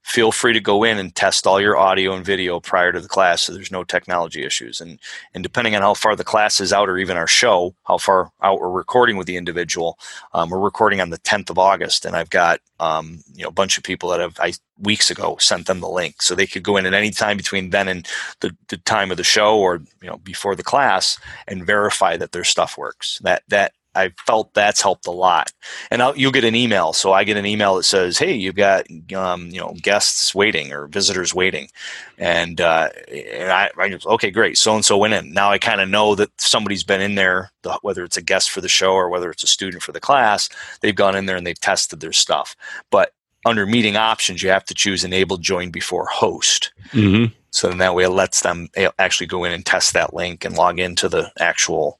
feel 0.03 0.31
free 0.31 0.53
to 0.53 0.59
go 0.59 0.83
in 0.83 0.97
and 0.97 1.15
test 1.15 1.45
all 1.45 1.61
your 1.61 1.77
audio 1.77 2.13
and 2.13 2.25
video 2.25 2.59
prior 2.59 2.91
to 2.91 2.99
the 2.99 3.07
class 3.07 3.43
so 3.43 3.53
there's 3.53 3.71
no 3.71 3.83
technology 3.83 4.43
issues. 4.43 4.81
And 4.81 4.99
and 5.33 5.43
depending 5.43 5.75
on 5.75 5.81
how 5.81 5.93
far 5.93 6.15
the 6.15 6.23
class 6.23 6.59
is 6.59 6.73
out 6.73 6.89
or 6.89 6.97
even 6.97 7.17
our 7.17 7.27
show 7.27 7.75
how 7.83 7.97
far 7.97 8.31
out 8.41 8.59
we're 8.59 8.69
recording 8.69 9.17
with 9.17 9.27
the 9.27 9.37
individual 9.37 9.97
um, 10.33 10.49
we're 10.49 10.59
recording 10.59 11.01
on 11.01 11.09
the 11.09 11.19
10th 11.19 11.49
of 11.49 11.57
august 11.57 12.05
and 12.05 12.15
i've 12.15 12.29
got 12.29 12.59
um, 12.79 13.19
you 13.33 13.43
know 13.43 13.49
a 13.49 13.53
bunch 13.53 13.77
of 13.77 13.83
people 13.83 14.09
that 14.09 14.19
have 14.19 14.39
i 14.39 14.51
weeks 14.81 15.09
ago 15.09 15.37
sent 15.39 15.67
them 15.67 15.79
the 15.79 15.87
link. 15.87 16.21
So 16.21 16.35
they 16.35 16.47
could 16.47 16.63
go 16.63 16.77
in 16.77 16.85
at 16.85 16.93
any 16.93 17.11
time 17.11 17.37
between 17.37 17.69
then 17.69 17.87
and 17.87 18.07
the, 18.41 18.55
the 18.67 18.77
time 18.77 19.11
of 19.11 19.17
the 19.17 19.23
show 19.23 19.57
or 19.59 19.81
you 20.01 20.09
know 20.09 20.17
before 20.17 20.55
the 20.55 20.63
class 20.63 21.19
and 21.47 21.65
verify 21.65 22.17
that 22.17 22.31
their 22.31 22.43
stuff 22.43 22.77
works. 22.77 23.19
That 23.23 23.43
that 23.47 23.73
I 23.95 24.13
felt 24.25 24.54
that's 24.54 24.82
helped 24.82 25.08
a 25.08 25.12
lot. 25.12 25.51
And 25.89 26.01
I'll, 26.01 26.17
you'll 26.17 26.32
get 26.32 26.43
an 26.43 26.56
email. 26.56 26.93
So 26.93 27.12
I 27.12 27.23
get 27.23 27.38
an 27.38 27.45
email 27.45 27.75
that 27.75 27.84
says, 27.84 28.17
"Hey, 28.17 28.34
you've 28.34 28.56
got 28.56 28.86
um, 29.15 29.47
you 29.47 29.60
know 29.60 29.75
guests 29.82 30.34
waiting 30.34 30.71
or 30.71 30.88
visitors 30.88 31.34
waiting," 31.34 31.69
and 32.17 32.62
uh, 32.62 32.89
and 33.12 33.51
I, 33.51 33.69
I 33.77 33.99
okay, 34.06 34.32
great. 34.32 34.58
So 34.58 34.75
and 34.75 34.86
so 34.86 34.97
went 34.97 35.13
in. 35.13 35.34
Now 35.34 35.51
I 35.51 35.58
kind 35.58 35.82
of 35.82 35.89
know 35.89 36.15
that 36.15 36.30
somebody's 36.39 36.84
been 36.84 37.01
in 37.01 37.15
there, 37.15 37.51
whether 37.82 38.04
it's 38.04 38.17
a 38.17 38.21
guest 38.21 38.49
for 38.49 38.62
the 38.62 38.69
show 38.69 38.93
or 38.93 39.10
whether 39.10 39.30
it's 39.30 39.43
a 39.43 39.47
student 39.47 39.84
for 39.84 39.91
the 39.91 39.99
class. 39.99 40.49
They've 40.82 40.95
gone 40.95 41.15
in 41.15 41.25
there 41.25 41.38
and 41.38 41.45
they've 41.45 41.60
tested 41.60 41.99
their 41.99 42.13
stuff. 42.13 42.56
But 42.89 43.13
under 43.45 43.65
meeting 43.65 43.97
options, 43.97 44.43
you 44.43 44.49
have 44.49 44.65
to 44.65 44.73
choose 44.73 45.04
enable 45.04 45.38
join 45.38 45.71
before 45.71 46.06
host. 46.06 46.71
Mm-hmm. 46.91 47.34
So 47.51 47.67
then 47.67 47.80
that 47.80 47.95
way 47.95 48.04
it 48.04 48.10
lets 48.10 48.41
them 48.41 48.69
actually 48.97 49.27
go 49.27 49.43
in 49.43 49.51
and 49.51 49.65
test 49.65 49.93
that 49.93 50.13
link 50.13 50.45
and 50.45 50.56
log 50.56 50.80
into 50.80 51.10
the 51.10 51.32
actual 51.39 51.99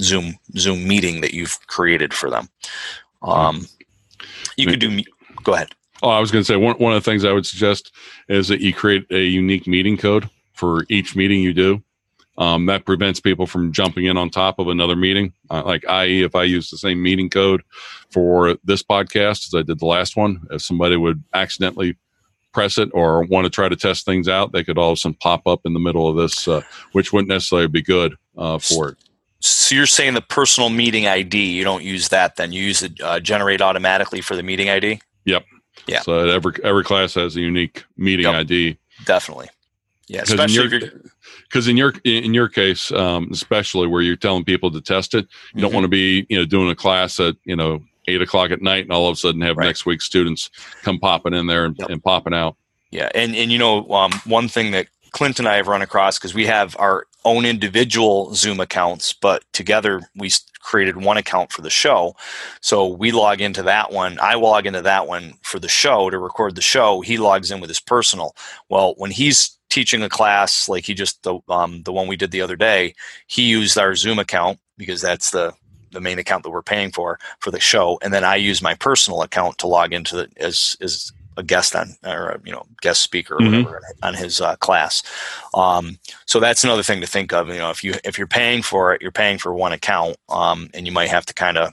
Zoom 0.00 0.36
Zoom 0.56 0.86
meeting 0.86 1.20
that 1.20 1.34
you've 1.34 1.58
created 1.66 2.14
for 2.14 2.30
them. 2.30 2.48
Um, 3.22 3.66
you 4.56 4.66
could 4.66 4.80
do. 4.80 5.02
Go 5.42 5.54
ahead. 5.54 5.70
Oh, 6.02 6.10
I 6.10 6.20
was 6.20 6.30
going 6.30 6.42
to 6.42 6.46
say 6.46 6.56
one 6.56 6.76
one 6.76 6.92
of 6.92 7.02
the 7.02 7.10
things 7.10 7.24
I 7.24 7.32
would 7.32 7.46
suggest 7.46 7.92
is 8.28 8.48
that 8.48 8.60
you 8.60 8.72
create 8.72 9.06
a 9.10 9.20
unique 9.20 9.66
meeting 9.66 9.96
code 9.96 10.28
for 10.52 10.84
each 10.88 11.16
meeting 11.16 11.40
you 11.40 11.52
do. 11.52 11.82
Um, 12.36 12.66
that 12.66 12.84
prevents 12.84 13.18
people 13.18 13.48
from 13.48 13.72
jumping 13.72 14.04
in 14.04 14.16
on 14.16 14.30
top 14.30 14.60
of 14.60 14.68
another 14.68 14.94
meeting. 14.94 15.32
Uh, 15.50 15.64
like, 15.64 15.84
i.e., 15.88 16.22
if 16.22 16.36
I 16.36 16.44
use 16.44 16.70
the 16.70 16.78
same 16.78 17.02
meeting 17.02 17.28
code 17.28 17.64
for 18.10 18.56
this 18.62 18.80
podcast 18.80 19.48
as 19.48 19.54
I 19.56 19.62
did 19.62 19.80
the 19.80 19.86
last 19.86 20.16
one, 20.16 20.46
if 20.52 20.62
somebody 20.62 20.96
would 20.96 21.24
accidentally 21.34 21.96
press 22.52 22.78
it 22.78 22.90
or 22.94 23.24
want 23.24 23.44
to 23.44 23.50
try 23.50 23.68
to 23.68 23.74
test 23.74 24.04
things 24.04 24.28
out, 24.28 24.52
they 24.52 24.62
could 24.62 24.78
all 24.78 24.92
of 24.92 24.94
a 24.94 25.00
sudden 25.00 25.18
pop 25.20 25.48
up 25.48 25.62
in 25.64 25.74
the 25.74 25.80
middle 25.80 26.08
of 26.08 26.16
this, 26.16 26.46
uh, 26.46 26.62
which 26.92 27.12
wouldn't 27.12 27.28
necessarily 27.28 27.66
be 27.66 27.82
good 27.82 28.14
uh, 28.36 28.58
for 28.58 28.90
it. 28.90 28.96
So 29.40 29.74
you're 29.74 29.86
saying 29.86 30.14
the 30.14 30.20
personal 30.20 30.68
meeting 30.68 31.06
ID, 31.06 31.38
you 31.38 31.62
don't 31.62 31.84
use 31.84 32.08
that 32.08 32.36
then? 32.36 32.52
You 32.52 32.62
use 32.62 32.82
it 32.82 33.00
uh, 33.00 33.20
generate 33.20 33.60
automatically 33.60 34.20
for 34.20 34.34
the 34.34 34.42
meeting 34.42 34.68
ID? 34.68 35.00
Yep. 35.26 35.44
Yeah. 35.86 36.00
So 36.00 36.28
every 36.28 36.52
every 36.64 36.84
class 36.84 37.14
has 37.14 37.36
a 37.36 37.40
unique 37.40 37.84
meeting 37.96 38.26
yep. 38.26 38.34
ID. 38.34 38.78
Definitely. 39.04 39.48
Yeah, 40.08 40.22
especially 40.22 40.90
because 41.42 41.68
in 41.68 41.76
your 41.76 41.92
in 42.04 42.32
your 42.32 42.48
case, 42.48 42.90
um, 42.92 43.28
especially 43.30 43.86
where 43.86 44.00
you're 44.00 44.16
telling 44.16 44.42
people 44.42 44.70
to 44.70 44.80
test 44.80 45.14
it, 45.14 45.18
you 45.18 45.26
mm-hmm. 45.26 45.60
don't 45.60 45.74
want 45.74 45.84
to 45.84 45.88
be 45.88 46.26
you 46.30 46.38
know 46.38 46.46
doing 46.46 46.70
a 46.70 46.74
class 46.74 47.20
at 47.20 47.36
you 47.44 47.54
know 47.54 47.82
eight 48.06 48.22
o'clock 48.22 48.50
at 48.50 48.62
night 48.62 48.84
and 48.84 48.92
all 48.92 49.06
of 49.06 49.12
a 49.12 49.16
sudden 49.16 49.42
have 49.42 49.58
right. 49.58 49.66
next 49.66 49.84
week's 49.84 50.06
students 50.06 50.48
come 50.82 50.98
popping 50.98 51.34
in 51.34 51.46
there 51.46 51.66
and, 51.66 51.76
yep. 51.78 51.90
and 51.90 52.02
popping 52.02 52.32
out. 52.32 52.56
Yeah, 52.90 53.10
and 53.14 53.36
and 53.36 53.52
you 53.52 53.58
know 53.58 53.86
um, 53.90 54.12
one 54.24 54.48
thing 54.48 54.70
that 54.70 54.86
Clint 55.10 55.38
and 55.38 55.48
I 55.48 55.56
have 55.56 55.68
run 55.68 55.82
across 55.82 56.18
because 56.18 56.32
we 56.32 56.46
have 56.46 56.74
our 56.78 57.06
own 57.24 57.44
individual 57.44 58.34
Zoom 58.34 58.60
accounts, 58.60 59.12
but 59.12 59.44
together 59.52 60.02
we 60.16 60.30
created 60.60 60.96
one 60.96 61.16
account 61.16 61.52
for 61.52 61.62
the 61.62 61.70
show. 61.70 62.14
So 62.60 62.86
we 62.86 63.10
log 63.10 63.40
into 63.40 63.62
that 63.64 63.92
one. 63.92 64.18
I 64.20 64.34
log 64.34 64.66
into 64.66 64.82
that 64.82 65.06
one 65.06 65.34
for 65.42 65.58
the 65.58 65.68
show 65.68 66.10
to 66.10 66.18
record 66.18 66.54
the 66.54 66.62
show. 66.62 67.00
He 67.00 67.16
logs 67.16 67.50
in 67.50 67.60
with 67.60 67.70
his 67.70 67.80
personal. 67.80 68.34
Well, 68.68 68.94
when 68.96 69.10
he's 69.10 69.58
teaching 69.70 70.02
a 70.02 70.08
class 70.08 70.68
like 70.68 70.84
he 70.84 70.94
just 70.94 71.22
the 71.22 71.38
um, 71.48 71.82
the 71.84 71.92
one 71.92 72.08
we 72.08 72.16
did 72.16 72.30
the 72.30 72.42
other 72.42 72.56
day, 72.56 72.94
he 73.26 73.42
used 73.42 73.78
our 73.78 73.94
Zoom 73.94 74.18
account 74.18 74.58
because 74.76 75.00
that's 75.00 75.30
the 75.30 75.52
the 75.90 76.00
main 76.00 76.18
account 76.18 76.42
that 76.42 76.50
we're 76.50 76.62
paying 76.62 76.90
for 76.92 77.18
for 77.40 77.50
the 77.50 77.60
show, 77.60 77.98
and 78.02 78.12
then 78.12 78.24
I 78.24 78.36
use 78.36 78.60
my 78.62 78.74
personal 78.74 79.22
account 79.22 79.58
to 79.58 79.66
log 79.66 79.92
into 79.92 80.16
the 80.16 80.28
as 80.38 80.76
as 80.80 81.12
a 81.38 81.42
guest 81.42 81.74
on 81.74 81.94
or 82.04 82.30
a, 82.30 82.40
you 82.44 82.52
know 82.52 82.66
guest 82.82 83.00
speaker 83.00 83.36
or 83.36 83.40
mm-hmm. 83.40 83.62
whatever 83.62 83.82
on 84.02 84.14
his 84.14 84.40
uh, 84.40 84.56
class. 84.56 85.02
Um, 85.54 85.98
so 86.26 86.40
that's 86.40 86.64
another 86.64 86.82
thing 86.82 87.00
to 87.00 87.06
think 87.06 87.32
of. 87.32 87.48
You 87.48 87.58
know, 87.58 87.70
if 87.70 87.82
you 87.82 87.94
if 88.04 88.18
you're 88.18 88.26
paying 88.26 88.60
for 88.62 88.92
it, 88.92 89.00
you're 89.00 89.12
paying 89.12 89.38
for 89.38 89.54
one 89.54 89.72
account, 89.72 90.16
um, 90.28 90.68
and 90.74 90.84
you 90.84 90.92
might 90.92 91.08
have 91.08 91.24
to 91.26 91.34
kind 91.34 91.56
of 91.56 91.72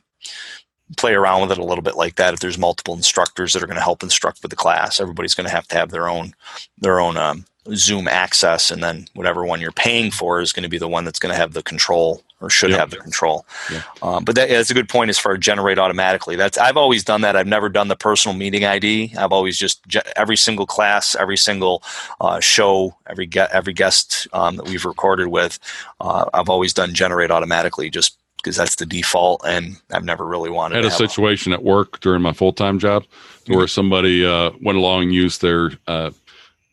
play 0.97 1.15
around 1.15 1.41
with 1.41 1.51
it 1.51 1.57
a 1.57 1.65
little 1.65 1.81
bit 1.81 1.95
like 1.95 2.15
that. 2.15 2.33
If 2.33 2.39
there's 2.39 2.59
multiple 2.59 2.93
instructors 2.93 3.53
that 3.53 3.63
are 3.63 3.67
going 3.67 3.75
to 3.77 3.83
help 3.83 4.03
instruct 4.03 4.43
with 4.43 4.51
the 4.51 4.55
class, 4.55 5.01
everybody's 5.01 5.33
going 5.33 5.49
to 5.49 5.55
have 5.55 5.67
to 5.69 5.77
have 5.77 5.89
their 5.89 6.07
own 6.07 6.33
their 6.77 6.99
own 6.99 7.17
um, 7.17 7.45
Zoom 7.73 8.07
access, 8.07 8.69
and 8.69 8.83
then 8.83 9.07
whatever 9.15 9.43
one 9.43 9.59
you're 9.59 9.71
paying 9.71 10.11
for 10.11 10.39
is 10.39 10.53
going 10.53 10.63
to 10.63 10.69
be 10.69 10.77
the 10.77 10.87
one 10.87 11.03
that's 11.03 11.19
going 11.19 11.33
to 11.33 11.39
have 11.39 11.53
the 11.53 11.63
control 11.63 12.23
or 12.45 12.49
should 12.49 12.69
yep. 12.69 12.79
have 12.79 12.89
the 12.91 12.97
control. 12.97 13.45
Yeah. 13.71 13.81
Um, 14.03 14.23
but 14.23 14.35
that, 14.35 14.49
that's 14.49 14.69
a 14.69 14.73
good 14.73 14.87
point 14.87 15.09
as 15.09 15.17
far 15.17 15.33
as 15.33 15.39
generate 15.39 15.79
automatically. 15.79 16.35
That's 16.35 16.57
I've 16.57 16.77
always 16.77 17.03
done 17.03 17.21
that. 17.21 17.35
I've 17.35 17.47
never 17.47 17.69
done 17.69 17.87
the 17.87 17.95
personal 17.95 18.37
meeting 18.37 18.63
ID. 18.63 19.15
I've 19.17 19.31
always 19.31 19.57
just 19.57 19.81
every 20.15 20.37
single 20.37 20.67
class, 20.67 21.15
every 21.15 21.37
single 21.37 21.83
uh, 22.21 22.39
show, 22.39 22.95
every 23.07 23.25
ge- 23.25 23.37
every 23.51 23.73
guest 23.73 24.27
um, 24.33 24.57
that 24.57 24.65
we've 24.65 24.85
recorded 24.85 25.27
with, 25.27 25.57
uh, 25.99 26.25
I've 26.33 26.49
always 26.49 26.73
done 26.73 26.93
generate 26.93 27.31
automatically 27.31 27.89
just 27.89 28.17
because 28.37 28.57
that's 28.57 28.75
the 28.75 28.85
default, 28.85 29.41
and 29.43 29.77
I've 29.91 30.05
never 30.05 30.23
really 30.23 30.51
wanted. 30.51 30.75
I 30.75 30.83
had 30.83 30.85
a 30.85 30.91
situation 30.91 31.51
at 31.51 31.63
work 31.63 31.99
during 32.01 32.21
my 32.21 32.31
full 32.31 32.53
time 32.53 32.77
job 32.77 33.03
mm-hmm. 33.03 33.55
where 33.55 33.67
somebody 33.67 34.23
uh, 34.23 34.51
went 34.61 34.77
along 34.77 35.03
and 35.03 35.13
used 35.13 35.41
their 35.41 35.71
uh, 35.87 36.11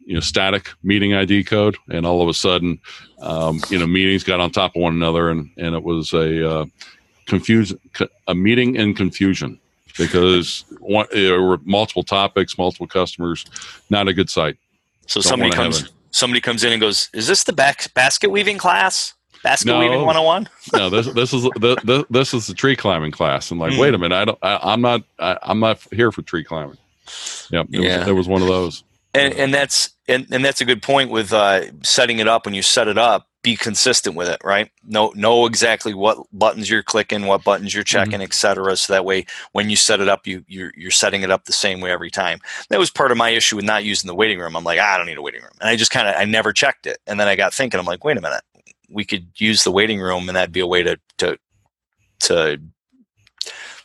you 0.05 0.15
know 0.15 0.21
static 0.21 0.71
meeting 0.83 1.15
ID 1.15 1.45
code, 1.45 1.77
and 1.91 2.07
all 2.07 2.23
of 2.23 2.29
a 2.29 2.35
sudden, 2.35 2.81
um, 3.21 3.61
you 3.71 3.79
know, 3.79 3.87
meetings 3.87 4.25
got 4.25 4.41
on 4.41 4.51
top 4.51 4.77
of 4.77 4.83
one 4.83 4.95
another, 4.95 5.31
and 5.31 5.51
and 5.57 5.75
it 5.75 5.83
was 5.83 6.12
a 6.12 6.51
uh, 6.51 6.65
confusion, 7.27 7.79
a 8.29 8.35
meeting 8.35 8.77
in 8.77 8.95
confusion 8.95 9.59
because 9.99 10.65
one, 10.81 11.07
there 11.12 11.43
were 11.43 11.59
multiple 11.65 12.03
topics, 12.03 12.57
multiple 12.59 12.87
customers, 12.87 13.45
not 13.91 14.09
a 14.09 14.15
good 14.15 14.31
sight. 14.31 14.57
So 15.07 15.21
Don't 15.21 15.29
somebody 15.29 15.53
comes, 15.53 15.91
somebody 16.11 16.41
comes 16.41 16.65
in 16.65 16.73
and 16.73 16.81
goes, 16.81 17.09
"Is 17.12 17.27
this 17.27 17.45
the 17.45 17.53
back, 17.53 17.93
basket 17.95 18.31
weaving 18.31 18.59
class?" 18.59 19.15
Basket 19.43 19.67
no, 19.67 19.81
weaving 19.81 20.07
101? 20.07 20.49
no, 20.73 20.88
this 20.88 21.12
this 21.15 21.33
is 21.33 21.43
the, 21.43 22.07
this 22.11 22.33
is 22.33 22.47
the 22.47 22.55
tree 22.55 22.77
climbing 22.77 23.11
class. 23.11 23.51
And 23.51 23.59
like, 23.59 23.73
mm. 23.73 23.79
wait 23.81 23.93
a 23.93 23.99
minute, 23.99 24.15
I 24.15 24.25
don't, 24.25 24.38
I, 24.41 24.73
am 24.73 24.81
not, 24.81 25.03
I, 25.19 25.37
am 25.43 25.59
not 25.59 25.81
here 25.93 26.12
for 26.12 26.23
tree 26.23 26.45
climbing. 26.45 26.77
Yep, 27.51 27.67
yeah, 27.71 27.97
was, 27.97 28.05
there 28.07 28.15
was 28.15 28.29
one 28.29 28.41
of 28.41 28.47
those 28.47 28.85
and 29.14 29.35
and 29.35 29.55
that's 29.55 29.90
and, 30.09 30.27
and 30.31 30.44
that's 30.44 30.61
a 30.61 30.64
good 30.64 30.83
point 30.83 31.11
with 31.11 31.33
uh, 31.33 31.62
setting 31.83 32.18
it 32.18 32.29
up. 32.29 32.46
When 32.46 32.55
you 32.55 32.62
set 32.62 32.88
it 32.88 32.98
up 32.98 33.29
be 33.42 33.57
consistent 33.57 34.14
with 34.14 34.29
it 34.29 34.40
right? 34.44 34.70
Know 34.85 35.12
know 35.14 35.46
exactly 35.46 35.94
what 35.94 36.18
buttons 36.33 36.70
you're 36.70 36.83
clicking 36.83 37.27
what 37.27 37.44
buttons 37.44 37.75
you're 37.75 37.83
checking 37.83 38.14
mm-hmm. 38.14 38.22
etc 38.22 38.77
so 38.77 38.92
that 38.92 39.05
way 39.05 39.27
when 39.53 39.68
you 39.68 39.77
set 39.77 40.01
it 40.01 40.09
up 40.09 40.27
you 40.27 40.44
you're, 40.46 40.72
you're 40.77 40.90
setting 40.90 41.22
it 41.22 41.31
up 41.31 41.44
the 41.44 41.53
same 41.53 41.81
way 41.81 41.90
every 41.90 42.11
time. 42.11 42.38
That 42.68 42.79
was 42.79 42.90
part 42.90 43.11
of 43.11 43.16
my 43.16 43.31
issue 43.31 43.57
with 43.57 43.64
not 43.64 43.85
using 43.85 44.09
the 44.09 44.14
waiting 44.14 44.38
room. 44.38 44.57
I'm 44.57 44.64
like 44.64 44.79
ah, 44.81 44.94
i 44.94 44.96
don't 44.96 45.07
need 45.07 45.18
a 45.18 45.22
waiting 45.22 45.42
room. 45.42 45.53
And 45.61 45.68
i 45.68 45.77
just 45.77 45.90
kind 45.90 46.09
of 46.09 46.14
i 46.16 46.25
never 46.25 46.53
checked 46.53 46.87
it. 46.87 46.98
And 47.07 47.18
then 47.18 47.29
i 47.29 47.35
got 47.35 47.53
thinking 47.53 47.81
i'm 47.81 47.87
like 47.87 48.05
wait 48.05 48.16
a 48.16 48.22
minute. 48.22 48.42
We 48.88 49.05
could 49.05 49.29
use 49.37 49.64
the 49.64 49.72
waiting 49.72 50.01
room 50.01 50.29
and 50.29 50.37
that'd 50.37 50.53
be 50.53 50.61
a 50.61 50.66
way 50.66 50.83
to 50.85 50.98
to 51.18 51.38
to 52.20 52.61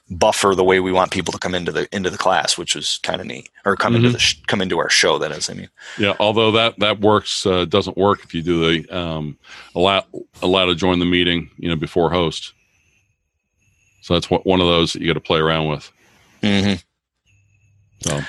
buffer 0.09 0.55
the 0.55 0.63
way 0.63 0.79
we 0.79 0.91
want 0.91 1.11
people 1.11 1.31
to 1.31 1.39
come 1.39 1.53
into 1.53 1.71
the 1.71 1.93
into 1.95 2.09
the 2.09 2.17
class, 2.17 2.57
which 2.57 2.75
was 2.75 2.99
kind 3.03 3.19
of 3.19 3.27
neat, 3.27 3.49
or 3.65 3.75
come 3.75 3.93
mm-hmm. 3.93 4.05
into 4.05 4.13
the 4.13 4.19
sh- 4.19 4.41
come 4.47 4.61
into 4.61 4.79
our 4.79 4.89
show. 4.89 5.17
That 5.17 5.31
is, 5.31 5.49
I 5.49 5.53
mean, 5.53 5.69
yeah. 5.97 6.15
Although 6.19 6.51
that 6.51 6.79
that 6.79 7.01
works 7.01 7.45
uh, 7.45 7.65
doesn't 7.65 7.97
work 7.97 8.23
if 8.23 8.33
you 8.33 8.41
do 8.41 8.81
the 8.81 8.97
um, 8.97 9.37
allow 9.75 10.05
allow 10.41 10.65
to 10.65 10.75
join 10.75 10.99
the 10.99 11.05
meeting, 11.05 11.49
you 11.57 11.69
know, 11.69 11.75
before 11.75 12.09
host. 12.09 12.53
So 14.01 14.13
that's 14.13 14.29
one 14.29 14.61
of 14.61 14.67
those 14.67 14.93
that 14.93 15.01
you 15.01 15.07
got 15.07 15.15
to 15.15 15.19
play 15.19 15.39
around 15.39 15.67
with. 15.67 15.91
Mm-hmm. 16.41 16.75
So, 18.09 18.21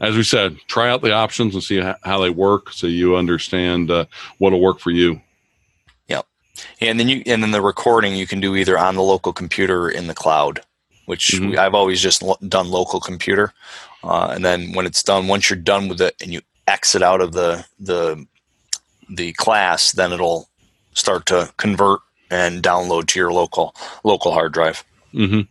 as 0.00 0.16
we 0.16 0.24
said, 0.24 0.56
try 0.66 0.90
out 0.90 1.02
the 1.02 1.12
options 1.12 1.54
and 1.54 1.62
see 1.62 1.80
how 2.02 2.20
they 2.20 2.30
work, 2.30 2.72
so 2.72 2.88
you 2.88 3.16
understand 3.16 3.90
uh, 3.90 4.06
what'll 4.38 4.60
work 4.60 4.80
for 4.80 4.90
you. 4.90 5.20
Yep. 6.08 6.26
And 6.80 6.98
then 6.98 7.08
you 7.08 7.22
and 7.26 7.44
then 7.44 7.52
the 7.52 7.62
recording 7.62 8.16
you 8.16 8.26
can 8.26 8.40
do 8.40 8.56
either 8.56 8.76
on 8.76 8.96
the 8.96 9.02
local 9.02 9.32
computer 9.32 9.84
or 9.84 9.90
in 9.90 10.08
the 10.08 10.14
cloud. 10.14 10.62
Which 11.06 11.32
mm-hmm. 11.32 11.58
I've 11.58 11.74
always 11.74 12.00
just 12.00 12.22
lo- 12.22 12.38
done 12.48 12.70
local 12.70 13.00
computer. 13.00 13.52
Uh, 14.04 14.32
and 14.34 14.44
then 14.44 14.72
when 14.72 14.86
it's 14.86 15.02
done, 15.02 15.28
once 15.28 15.48
you're 15.48 15.58
done 15.58 15.88
with 15.88 16.00
it 16.00 16.14
and 16.20 16.32
you 16.32 16.40
exit 16.66 17.02
out 17.02 17.20
of 17.20 17.32
the 17.32 17.64
the 17.78 18.26
the 19.08 19.32
class, 19.34 19.92
then 19.92 20.12
it'll 20.12 20.48
start 20.94 21.26
to 21.26 21.52
convert 21.56 22.00
and 22.30 22.62
download 22.62 23.06
to 23.08 23.18
your 23.18 23.32
local 23.32 23.74
local 24.04 24.32
hard 24.32 24.52
drive. 24.52 24.84
Mm-hmm. 25.14 25.42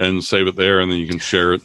And 0.00 0.22
save 0.22 0.46
it 0.46 0.56
there, 0.56 0.80
and 0.80 0.90
then 0.90 0.98
you 0.98 1.08
can 1.08 1.18
share 1.18 1.54
it. 1.54 1.62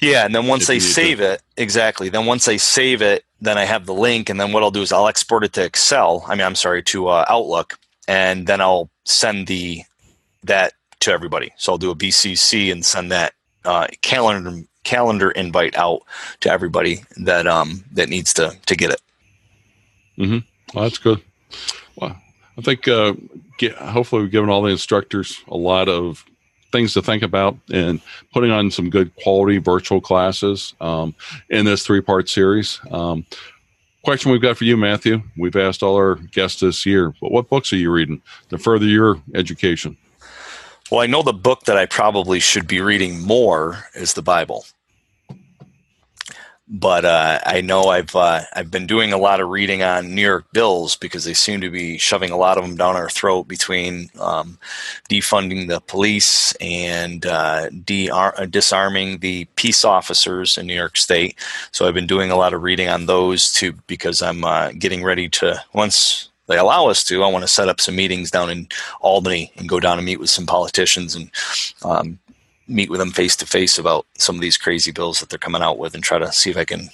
Yeah, 0.00 0.24
and 0.24 0.34
then 0.34 0.46
once 0.46 0.66
they 0.66 0.78
save 0.78 1.18
to. 1.18 1.34
it, 1.34 1.42
exactly. 1.56 2.08
Then 2.08 2.26
once 2.26 2.44
they 2.44 2.58
save 2.58 3.02
it, 3.02 3.24
then 3.40 3.58
I 3.58 3.64
have 3.64 3.86
the 3.86 3.94
link, 3.94 4.28
and 4.28 4.40
then 4.40 4.52
what 4.52 4.62
I'll 4.62 4.70
do 4.70 4.82
is 4.82 4.92
I'll 4.92 5.08
export 5.08 5.44
it 5.44 5.52
to 5.54 5.64
Excel. 5.64 6.24
I 6.26 6.34
mean, 6.34 6.46
I'm 6.46 6.54
sorry, 6.54 6.82
to 6.84 7.08
uh, 7.08 7.24
Outlook, 7.28 7.78
and 8.08 8.46
then 8.46 8.60
I'll 8.60 8.90
send 9.04 9.46
the 9.46 9.82
that 10.44 10.72
to 11.00 11.10
everybody. 11.10 11.52
So 11.56 11.72
I'll 11.72 11.78
do 11.78 11.90
a 11.90 11.96
BCC 11.96 12.70
and 12.70 12.84
send 12.84 13.10
that 13.12 13.34
uh, 13.64 13.88
calendar 14.02 14.62
calendar 14.82 15.30
invite 15.32 15.76
out 15.76 16.00
to 16.40 16.50
everybody 16.50 17.02
that 17.18 17.46
um 17.46 17.84
that 17.92 18.08
needs 18.08 18.32
to 18.34 18.56
to 18.66 18.76
get 18.76 18.90
it. 18.90 19.02
Mm-hmm. 20.18 20.38
Well, 20.74 20.84
that's 20.84 20.98
good. 20.98 21.22
Well, 21.96 22.16
I 22.56 22.62
think 22.62 22.86
uh, 22.88 23.14
get, 23.58 23.74
hopefully 23.76 24.22
we've 24.22 24.30
given 24.30 24.50
all 24.50 24.62
the 24.62 24.70
instructors 24.70 25.42
a 25.48 25.56
lot 25.56 25.88
of 25.88 26.24
things 26.72 26.92
to 26.94 27.02
think 27.02 27.22
about 27.22 27.56
and 27.72 28.00
putting 28.32 28.50
on 28.50 28.70
some 28.70 28.90
good 28.90 29.14
quality 29.16 29.58
virtual 29.58 30.00
classes 30.00 30.74
um, 30.80 31.14
in 31.48 31.64
this 31.64 31.84
three 31.84 32.00
part 32.00 32.28
series. 32.28 32.80
Um, 32.90 33.26
question 34.04 34.30
we've 34.30 34.42
got 34.42 34.56
for 34.56 34.64
you, 34.64 34.76
Matthew. 34.76 35.22
We've 35.36 35.56
asked 35.56 35.82
all 35.82 35.96
our 35.96 36.14
guests 36.14 36.60
this 36.60 36.86
year, 36.86 37.12
but 37.20 37.32
what 37.32 37.48
books 37.48 37.72
are 37.72 37.76
you 37.76 37.90
reading 37.90 38.22
to 38.50 38.58
further 38.58 38.86
your 38.86 39.20
education? 39.34 39.96
Well, 40.90 41.00
I 41.00 41.06
know 41.06 41.22
the 41.22 41.32
book 41.32 41.64
that 41.64 41.76
I 41.76 41.86
probably 41.86 42.40
should 42.40 42.66
be 42.66 42.80
reading 42.80 43.20
more 43.20 43.84
is 43.94 44.14
the 44.14 44.22
Bible 44.22 44.64
but 46.72 47.04
uh, 47.04 47.40
I 47.44 47.60
know 47.60 47.86
I've 47.86 48.14
uh, 48.14 48.42
I've 48.54 48.70
been 48.70 48.86
doing 48.86 49.12
a 49.12 49.18
lot 49.18 49.40
of 49.40 49.48
reading 49.48 49.82
on 49.82 50.14
New 50.14 50.22
York 50.22 50.46
bills 50.52 50.94
because 50.94 51.24
they 51.24 51.34
seem 51.34 51.60
to 51.62 51.70
be 51.70 51.98
shoving 51.98 52.30
a 52.30 52.36
lot 52.36 52.58
of 52.58 52.64
them 52.64 52.76
down 52.76 52.94
our 52.94 53.10
throat 53.10 53.48
between 53.48 54.08
um, 54.20 54.56
defunding 55.08 55.66
the 55.66 55.80
police 55.80 56.52
and 56.60 57.26
uh, 57.26 57.68
de- 57.70 58.10
disarming 58.48 59.18
the 59.18 59.46
peace 59.56 59.84
officers 59.84 60.56
in 60.56 60.68
New 60.68 60.74
York 60.74 60.96
State. 60.96 61.36
So 61.72 61.88
I've 61.88 61.94
been 61.94 62.06
doing 62.06 62.30
a 62.30 62.36
lot 62.36 62.54
of 62.54 62.62
reading 62.62 62.88
on 62.88 63.06
those 63.06 63.52
too 63.52 63.72
because 63.88 64.22
I'm 64.22 64.44
uh, 64.44 64.70
getting 64.78 65.02
ready 65.02 65.28
to 65.30 65.60
once 65.72 66.29
they 66.50 66.58
allow 66.58 66.88
us 66.88 67.04
to. 67.04 67.22
I 67.22 67.28
want 67.28 67.44
to 67.44 67.48
set 67.48 67.68
up 67.68 67.80
some 67.80 67.94
meetings 67.94 68.30
down 68.30 68.50
in 68.50 68.68
Albany 69.00 69.52
and 69.56 69.68
go 69.68 69.78
down 69.78 69.98
and 69.98 70.04
meet 70.04 70.18
with 70.18 70.30
some 70.30 70.46
politicians 70.46 71.14
and 71.14 71.30
um, 71.84 72.18
meet 72.66 72.90
with 72.90 72.98
them 72.98 73.12
face 73.12 73.36
to 73.36 73.46
face 73.46 73.78
about 73.78 74.04
some 74.18 74.34
of 74.34 74.40
these 74.40 74.56
crazy 74.56 74.90
bills 74.90 75.20
that 75.20 75.28
they're 75.28 75.38
coming 75.38 75.62
out 75.62 75.78
with 75.78 75.94
and 75.94 76.02
try 76.02 76.18
to 76.18 76.32
see 76.32 76.50
if 76.50 76.56
I 76.56 76.64
can 76.64 76.88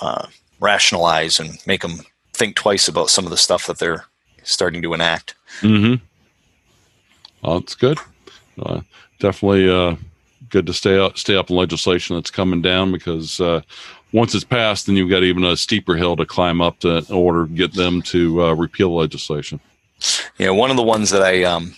uh, 0.00 0.28
rationalize 0.60 1.40
and 1.40 1.58
make 1.66 1.82
them 1.82 1.98
think 2.32 2.54
twice 2.54 2.86
about 2.86 3.10
some 3.10 3.24
of 3.24 3.30
the 3.30 3.36
stuff 3.36 3.66
that 3.66 3.78
they're 3.78 4.04
starting 4.44 4.82
to 4.82 4.94
enact. 4.94 5.34
Mm-hmm. 5.60 6.04
Well, 7.42 7.58
that's 7.58 7.74
good. 7.74 7.98
Uh, 8.60 8.82
definitely 9.18 9.68
uh, 9.68 9.96
good 10.48 10.66
to 10.66 10.72
stay 10.72 10.96
up, 10.96 11.18
stay 11.18 11.34
up 11.34 11.50
in 11.50 11.56
legislation 11.56 12.14
that's 12.14 12.30
coming 12.30 12.62
down 12.62 12.92
because 12.92 13.40
uh, 13.40 13.62
once 14.14 14.32
it's 14.32 14.44
passed, 14.44 14.86
then 14.86 14.94
you've 14.94 15.10
got 15.10 15.24
even 15.24 15.42
a 15.42 15.56
steeper 15.56 15.96
hill 15.96 16.14
to 16.14 16.24
climb 16.24 16.60
up 16.60 16.78
to 16.78 16.98
in 16.98 17.14
order 17.14 17.46
to 17.46 17.52
get 17.52 17.74
them 17.74 18.00
to 18.00 18.44
uh, 18.44 18.54
repeal 18.54 18.94
legislation. 18.94 19.58
Yeah, 20.38 20.50
one 20.50 20.70
of 20.70 20.76
the 20.76 20.84
ones 20.84 21.10
that 21.10 21.22
I 21.22 21.42
um, 21.42 21.74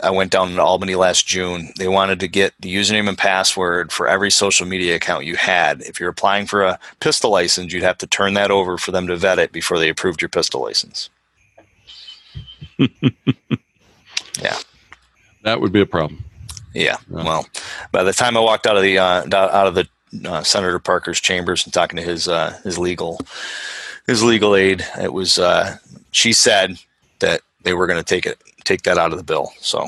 I 0.00 0.10
went 0.10 0.30
down 0.30 0.54
to 0.54 0.62
Albany 0.62 0.94
last 0.94 1.26
June. 1.26 1.72
They 1.78 1.88
wanted 1.88 2.20
to 2.20 2.28
get 2.28 2.54
the 2.60 2.72
username 2.72 3.08
and 3.08 3.18
password 3.18 3.90
for 3.90 4.06
every 4.06 4.30
social 4.30 4.66
media 4.66 4.94
account 4.94 5.24
you 5.24 5.34
had. 5.34 5.82
If 5.82 5.98
you're 5.98 6.10
applying 6.10 6.46
for 6.46 6.62
a 6.62 6.78
pistol 7.00 7.32
license, 7.32 7.72
you'd 7.72 7.82
have 7.82 7.98
to 7.98 8.06
turn 8.06 8.34
that 8.34 8.52
over 8.52 8.78
for 8.78 8.92
them 8.92 9.08
to 9.08 9.16
vet 9.16 9.40
it 9.40 9.50
before 9.50 9.80
they 9.80 9.88
approved 9.88 10.22
your 10.22 10.28
pistol 10.28 10.62
license. 10.62 11.10
yeah. 12.78 14.56
That 15.42 15.60
would 15.60 15.72
be 15.72 15.80
a 15.80 15.86
problem. 15.86 16.24
Yeah. 16.72 16.98
yeah. 17.10 17.24
Well, 17.24 17.46
by 17.90 18.04
the 18.04 18.12
time 18.12 18.36
I 18.36 18.40
walked 18.40 18.68
out 18.68 18.76
of 18.76 18.84
the 18.84 18.98
uh, 18.98 19.24
out 19.34 19.66
of 19.66 19.74
the 19.74 19.88
uh, 20.24 20.42
Senator 20.42 20.78
Parker's 20.78 21.20
chambers 21.20 21.64
and 21.64 21.72
talking 21.72 21.96
to 21.96 22.02
his 22.02 22.28
uh, 22.28 22.58
his 22.64 22.78
legal 22.78 23.20
his 24.06 24.22
legal 24.22 24.56
aid, 24.56 24.84
it 25.00 25.12
was 25.12 25.38
uh, 25.38 25.76
she 26.10 26.32
said 26.32 26.78
that 27.20 27.42
they 27.62 27.74
were 27.74 27.86
going 27.86 27.98
to 27.98 28.04
take 28.04 28.26
it 28.26 28.42
take 28.64 28.82
that 28.82 28.98
out 28.98 29.12
of 29.12 29.18
the 29.18 29.24
bill. 29.24 29.52
So 29.60 29.86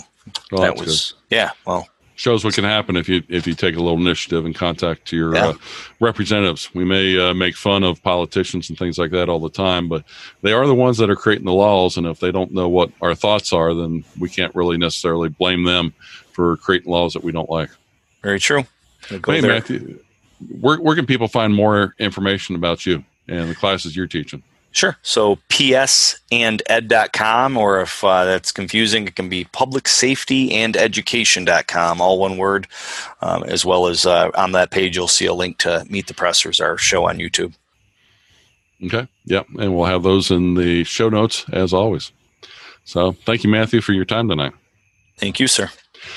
well, 0.50 0.62
that 0.62 0.76
was 0.76 1.14
good. 1.28 1.36
yeah. 1.36 1.50
Well, 1.66 1.88
shows 2.14 2.44
what 2.44 2.54
can 2.54 2.64
happen 2.64 2.96
if 2.96 3.08
you 3.08 3.22
if 3.28 3.46
you 3.46 3.54
take 3.54 3.74
a 3.74 3.80
little 3.80 3.98
initiative 3.98 4.46
and 4.46 4.54
contact 4.54 5.12
your 5.12 5.34
yeah. 5.34 5.48
uh, 5.48 5.54
representatives. 6.00 6.72
We 6.74 6.84
may 6.84 7.18
uh, 7.18 7.34
make 7.34 7.56
fun 7.56 7.82
of 7.82 8.02
politicians 8.02 8.68
and 8.68 8.78
things 8.78 8.98
like 8.98 9.10
that 9.10 9.28
all 9.28 9.40
the 9.40 9.50
time, 9.50 9.88
but 9.88 10.04
they 10.42 10.52
are 10.52 10.66
the 10.66 10.74
ones 10.74 10.98
that 10.98 11.10
are 11.10 11.16
creating 11.16 11.46
the 11.46 11.52
laws. 11.52 11.96
And 11.96 12.06
if 12.06 12.20
they 12.20 12.30
don't 12.30 12.52
know 12.52 12.68
what 12.68 12.90
our 13.00 13.14
thoughts 13.14 13.52
are, 13.52 13.74
then 13.74 14.04
we 14.18 14.28
can't 14.28 14.54
really 14.54 14.78
necessarily 14.78 15.28
blame 15.30 15.64
them 15.64 15.94
for 16.32 16.56
creating 16.58 16.90
laws 16.90 17.12
that 17.14 17.24
we 17.24 17.32
don't 17.32 17.50
like. 17.50 17.70
Very 18.22 18.38
true. 18.38 18.64
Hey. 19.08 19.40
Matthew, 19.40 19.98
where, 20.60 20.78
where 20.78 20.96
can 20.96 21.06
people 21.06 21.28
find 21.28 21.54
more 21.54 21.94
information 21.98 22.56
about 22.56 22.86
you 22.86 23.04
and 23.28 23.50
the 23.50 23.54
classes 23.54 23.96
you're 23.96 24.06
teaching? 24.06 24.42
Sure. 24.72 24.96
So 25.02 25.38
psanded.com, 25.50 27.56
or 27.58 27.82
if 27.82 28.02
uh, 28.02 28.24
that's 28.24 28.50
confusing, 28.52 29.06
it 29.06 29.16
can 29.16 29.28
be 29.28 29.44
publicsafetyandeducation.com, 29.44 32.00
all 32.00 32.18
one 32.18 32.38
word, 32.38 32.66
um, 33.20 33.44
as 33.44 33.66
well 33.66 33.86
as 33.86 34.06
uh, 34.06 34.30
on 34.34 34.52
that 34.52 34.70
page, 34.70 34.96
you'll 34.96 35.08
see 35.08 35.26
a 35.26 35.34
link 35.34 35.58
to 35.58 35.84
Meet 35.90 36.06
the 36.06 36.14
Pressers, 36.14 36.58
our 36.58 36.78
show 36.78 37.06
on 37.06 37.18
YouTube. 37.18 37.52
Okay. 38.84 39.06
Yep. 39.26 39.46
And 39.60 39.76
we'll 39.76 39.84
have 39.84 40.02
those 40.02 40.30
in 40.30 40.54
the 40.54 40.84
show 40.84 41.10
notes 41.10 41.44
as 41.52 41.74
always. 41.74 42.10
So 42.84 43.12
thank 43.26 43.44
you, 43.44 43.50
Matthew, 43.50 43.82
for 43.82 43.92
your 43.92 44.06
time 44.06 44.28
tonight. 44.28 44.54
Thank 45.18 45.38
you, 45.38 45.46
sir. 45.46 45.70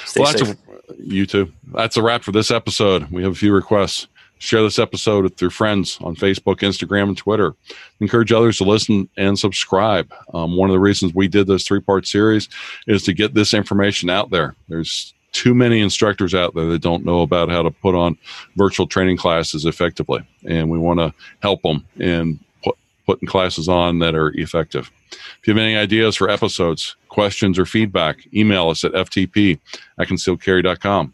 Stay 0.05 0.21
well, 0.21 0.31
safe. 0.31 0.49
A, 0.49 0.57
you 0.97 1.25
too. 1.25 1.51
That's 1.73 1.97
a 1.97 2.01
wrap 2.01 2.23
for 2.23 2.31
this 2.31 2.51
episode. 2.51 3.11
We 3.11 3.21
have 3.23 3.33
a 3.33 3.35
few 3.35 3.53
requests. 3.53 4.07
Share 4.37 4.61
this 4.61 4.79
episode 4.79 5.23
with 5.23 5.41
your 5.41 5.49
friends 5.49 5.97
on 6.01 6.15
Facebook, 6.15 6.57
Instagram, 6.57 7.09
and 7.09 7.17
Twitter. 7.17 7.55
Encourage 7.99 8.31
others 8.31 8.57
to 8.57 8.65
listen 8.65 9.09
and 9.17 9.39
subscribe. 9.39 10.13
Um, 10.33 10.57
one 10.57 10.69
of 10.69 10.73
the 10.73 10.79
reasons 10.79 11.15
we 11.15 11.27
did 11.27 11.47
this 11.47 11.65
three 11.65 11.79
part 11.79 12.05
series 12.05 12.49
is 12.85 13.03
to 13.03 13.13
get 13.13 13.33
this 13.33 13.53
information 13.53 14.09
out 14.09 14.31
there. 14.31 14.55
There's 14.67 15.13
too 15.31 15.53
many 15.53 15.81
instructors 15.81 16.33
out 16.33 16.53
there 16.53 16.65
that 16.65 16.81
don't 16.81 17.05
know 17.05 17.21
about 17.21 17.49
how 17.49 17.61
to 17.61 17.71
put 17.71 17.95
on 17.95 18.17
virtual 18.55 18.87
training 18.87 19.17
classes 19.17 19.65
effectively, 19.65 20.25
and 20.47 20.69
we 20.69 20.77
want 20.77 20.99
to 20.99 21.13
help 21.41 21.61
them 21.61 21.85
in 21.97 22.39
put, 22.63 22.75
putting 23.05 23.27
classes 23.27 23.67
on 23.67 23.99
that 23.99 24.15
are 24.15 24.31
effective. 24.31 24.91
If 25.11 25.47
you 25.47 25.53
have 25.53 25.61
any 25.61 25.77
ideas 25.77 26.15
for 26.17 26.29
episodes, 26.29 26.95
questions, 27.09 27.57
or 27.57 27.65
feedback, 27.65 28.27
email 28.33 28.69
us 28.69 28.83
at 28.83 28.91
ftp 28.91 29.59
at 29.97 30.07
concealedcarry.com. 30.07 31.13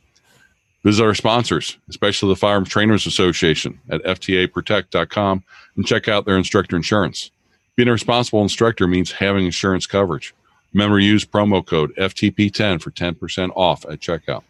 Visit 0.84 1.04
our 1.04 1.14
sponsors, 1.14 1.78
especially 1.90 2.30
the 2.30 2.36
Firearms 2.36 2.70
Trainers 2.70 3.06
Association 3.06 3.80
at 3.90 4.04
FTAProtect.com 4.04 5.44
and 5.76 5.86
check 5.86 6.08
out 6.08 6.26
their 6.26 6.38
instructor 6.38 6.76
insurance. 6.76 7.30
Being 7.76 7.90
a 7.90 7.92
responsible 7.92 8.42
instructor 8.42 8.88
means 8.88 9.12
having 9.12 9.46
insurance 9.46 9.86
coverage. 9.86 10.34
Remember, 10.74 11.00
use 11.00 11.26
promo 11.26 11.66
code 11.66 11.94
FTP10 11.98 12.82
for 12.82 12.92
10% 12.92 13.52
off 13.56 13.86
at 13.86 14.00
checkout. 14.00 14.44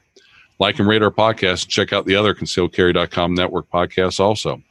Like 0.59 0.79
and 0.79 0.87
rate 0.87 1.01
our 1.01 1.11
podcast. 1.11 1.67
Check 1.67 1.91
out 1.91 2.05
the 2.05 2.15
other 2.15 2.33
concealedcarry.com 2.33 3.33
network 3.33 3.69
podcasts 3.69 4.19
also. 4.19 4.61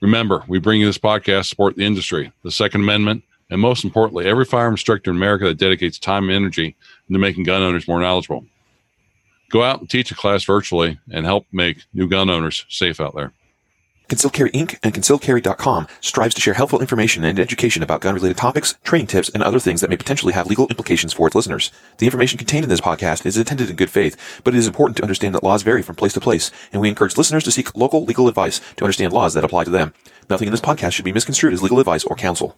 Remember, 0.00 0.44
we 0.46 0.58
bring 0.58 0.80
you 0.80 0.86
this 0.86 0.98
podcast 0.98 1.38
to 1.38 1.44
support 1.44 1.76
the 1.76 1.84
industry, 1.84 2.30
the 2.44 2.50
Second 2.50 2.82
Amendment, 2.82 3.24
and 3.50 3.60
most 3.60 3.84
importantly, 3.84 4.26
every 4.26 4.44
firearm 4.44 4.74
instructor 4.74 5.10
in 5.10 5.16
America 5.16 5.46
that 5.46 5.58
dedicates 5.58 5.98
time 5.98 6.24
and 6.24 6.32
energy 6.32 6.76
into 7.08 7.18
making 7.18 7.44
gun 7.44 7.62
owners 7.62 7.88
more 7.88 8.00
knowledgeable. 8.00 8.44
Go 9.50 9.62
out 9.62 9.80
and 9.80 9.88
teach 9.88 10.10
a 10.10 10.14
class 10.14 10.44
virtually 10.44 10.98
and 11.10 11.24
help 11.24 11.46
make 11.52 11.84
new 11.94 12.08
gun 12.08 12.30
owners 12.30 12.64
safe 12.68 13.00
out 13.00 13.14
there. 13.14 13.32
Concealed 14.08 14.34
Carry 14.34 14.50
Inc. 14.52 14.78
and 14.84 14.94
ConcealedCarry.com 14.94 15.88
strives 16.00 16.34
to 16.36 16.40
share 16.40 16.54
helpful 16.54 16.80
information 16.80 17.24
and 17.24 17.40
education 17.40 17.82
about 17.82 18.00
gun-related 18.00 18.36
topics, 18.36 18.76
training 18.84 19.08
tips, 19.08 19.28
and 19.28 19.42
other 19.42 19.58
things 19.58 19.80
that 19.80 19.90
may 19.90 19.96
potentially 19.96 20.32
have 20.32 20.46
legal 20.46 20.68
implications 20.68 21.12
for 21.12 21.26
its 21.26 21.34
listeners. 21.34 21.72
The 21.98 22.06
information 22.06 22.38
contained 22.38 22.62
in 22.62 22.68
this 22.68 22.80
podcast 22.80 23.26
is 23.26 23.36
intended 23.36 23.68
in 23.68 23.74
good 23.74 23.90
faith, 23.90 24.40
but 24.44 24.54
it 24.54 24.58
is 24.58 24.68
important 24.68 24.96
to 24.98 25.02
understand 25.02 25.34
that 25.34 25.42
laws 25.42 25.64
vary 25.64 25.82
from 25.82 25.96
place 25.96 26.12
to 26.12 26.20
place, 26.20 26.52
and 26.72 26.80
we 26.80 26.88
encourage 26.88 27.16
listeners 27.16 27.42
to 27.44 27.50
seek 27.50 27.76
local 27.76 28.04
legal 28.04 28.28
advice 28.28 28.60
to 28.76 28.84
understand 28.84 29.12
laws 29.12 29.34
that 29.34 29.44
apply 29.44 29.64
to 29.64 29.70
them. 29.70 29.92
Nothing 30.30 30.46
in 30.46 30.52
this 30.52 30.60
podcast 30.60 30.92
should 30.92 31.04
be 31.04 31.12
misconstrued 31.12 31.52
as 31.52 31.62
legal 31.62 31.80
advice 31.80 32.04
or 32.04 32.14
counsel. 32.14 32.56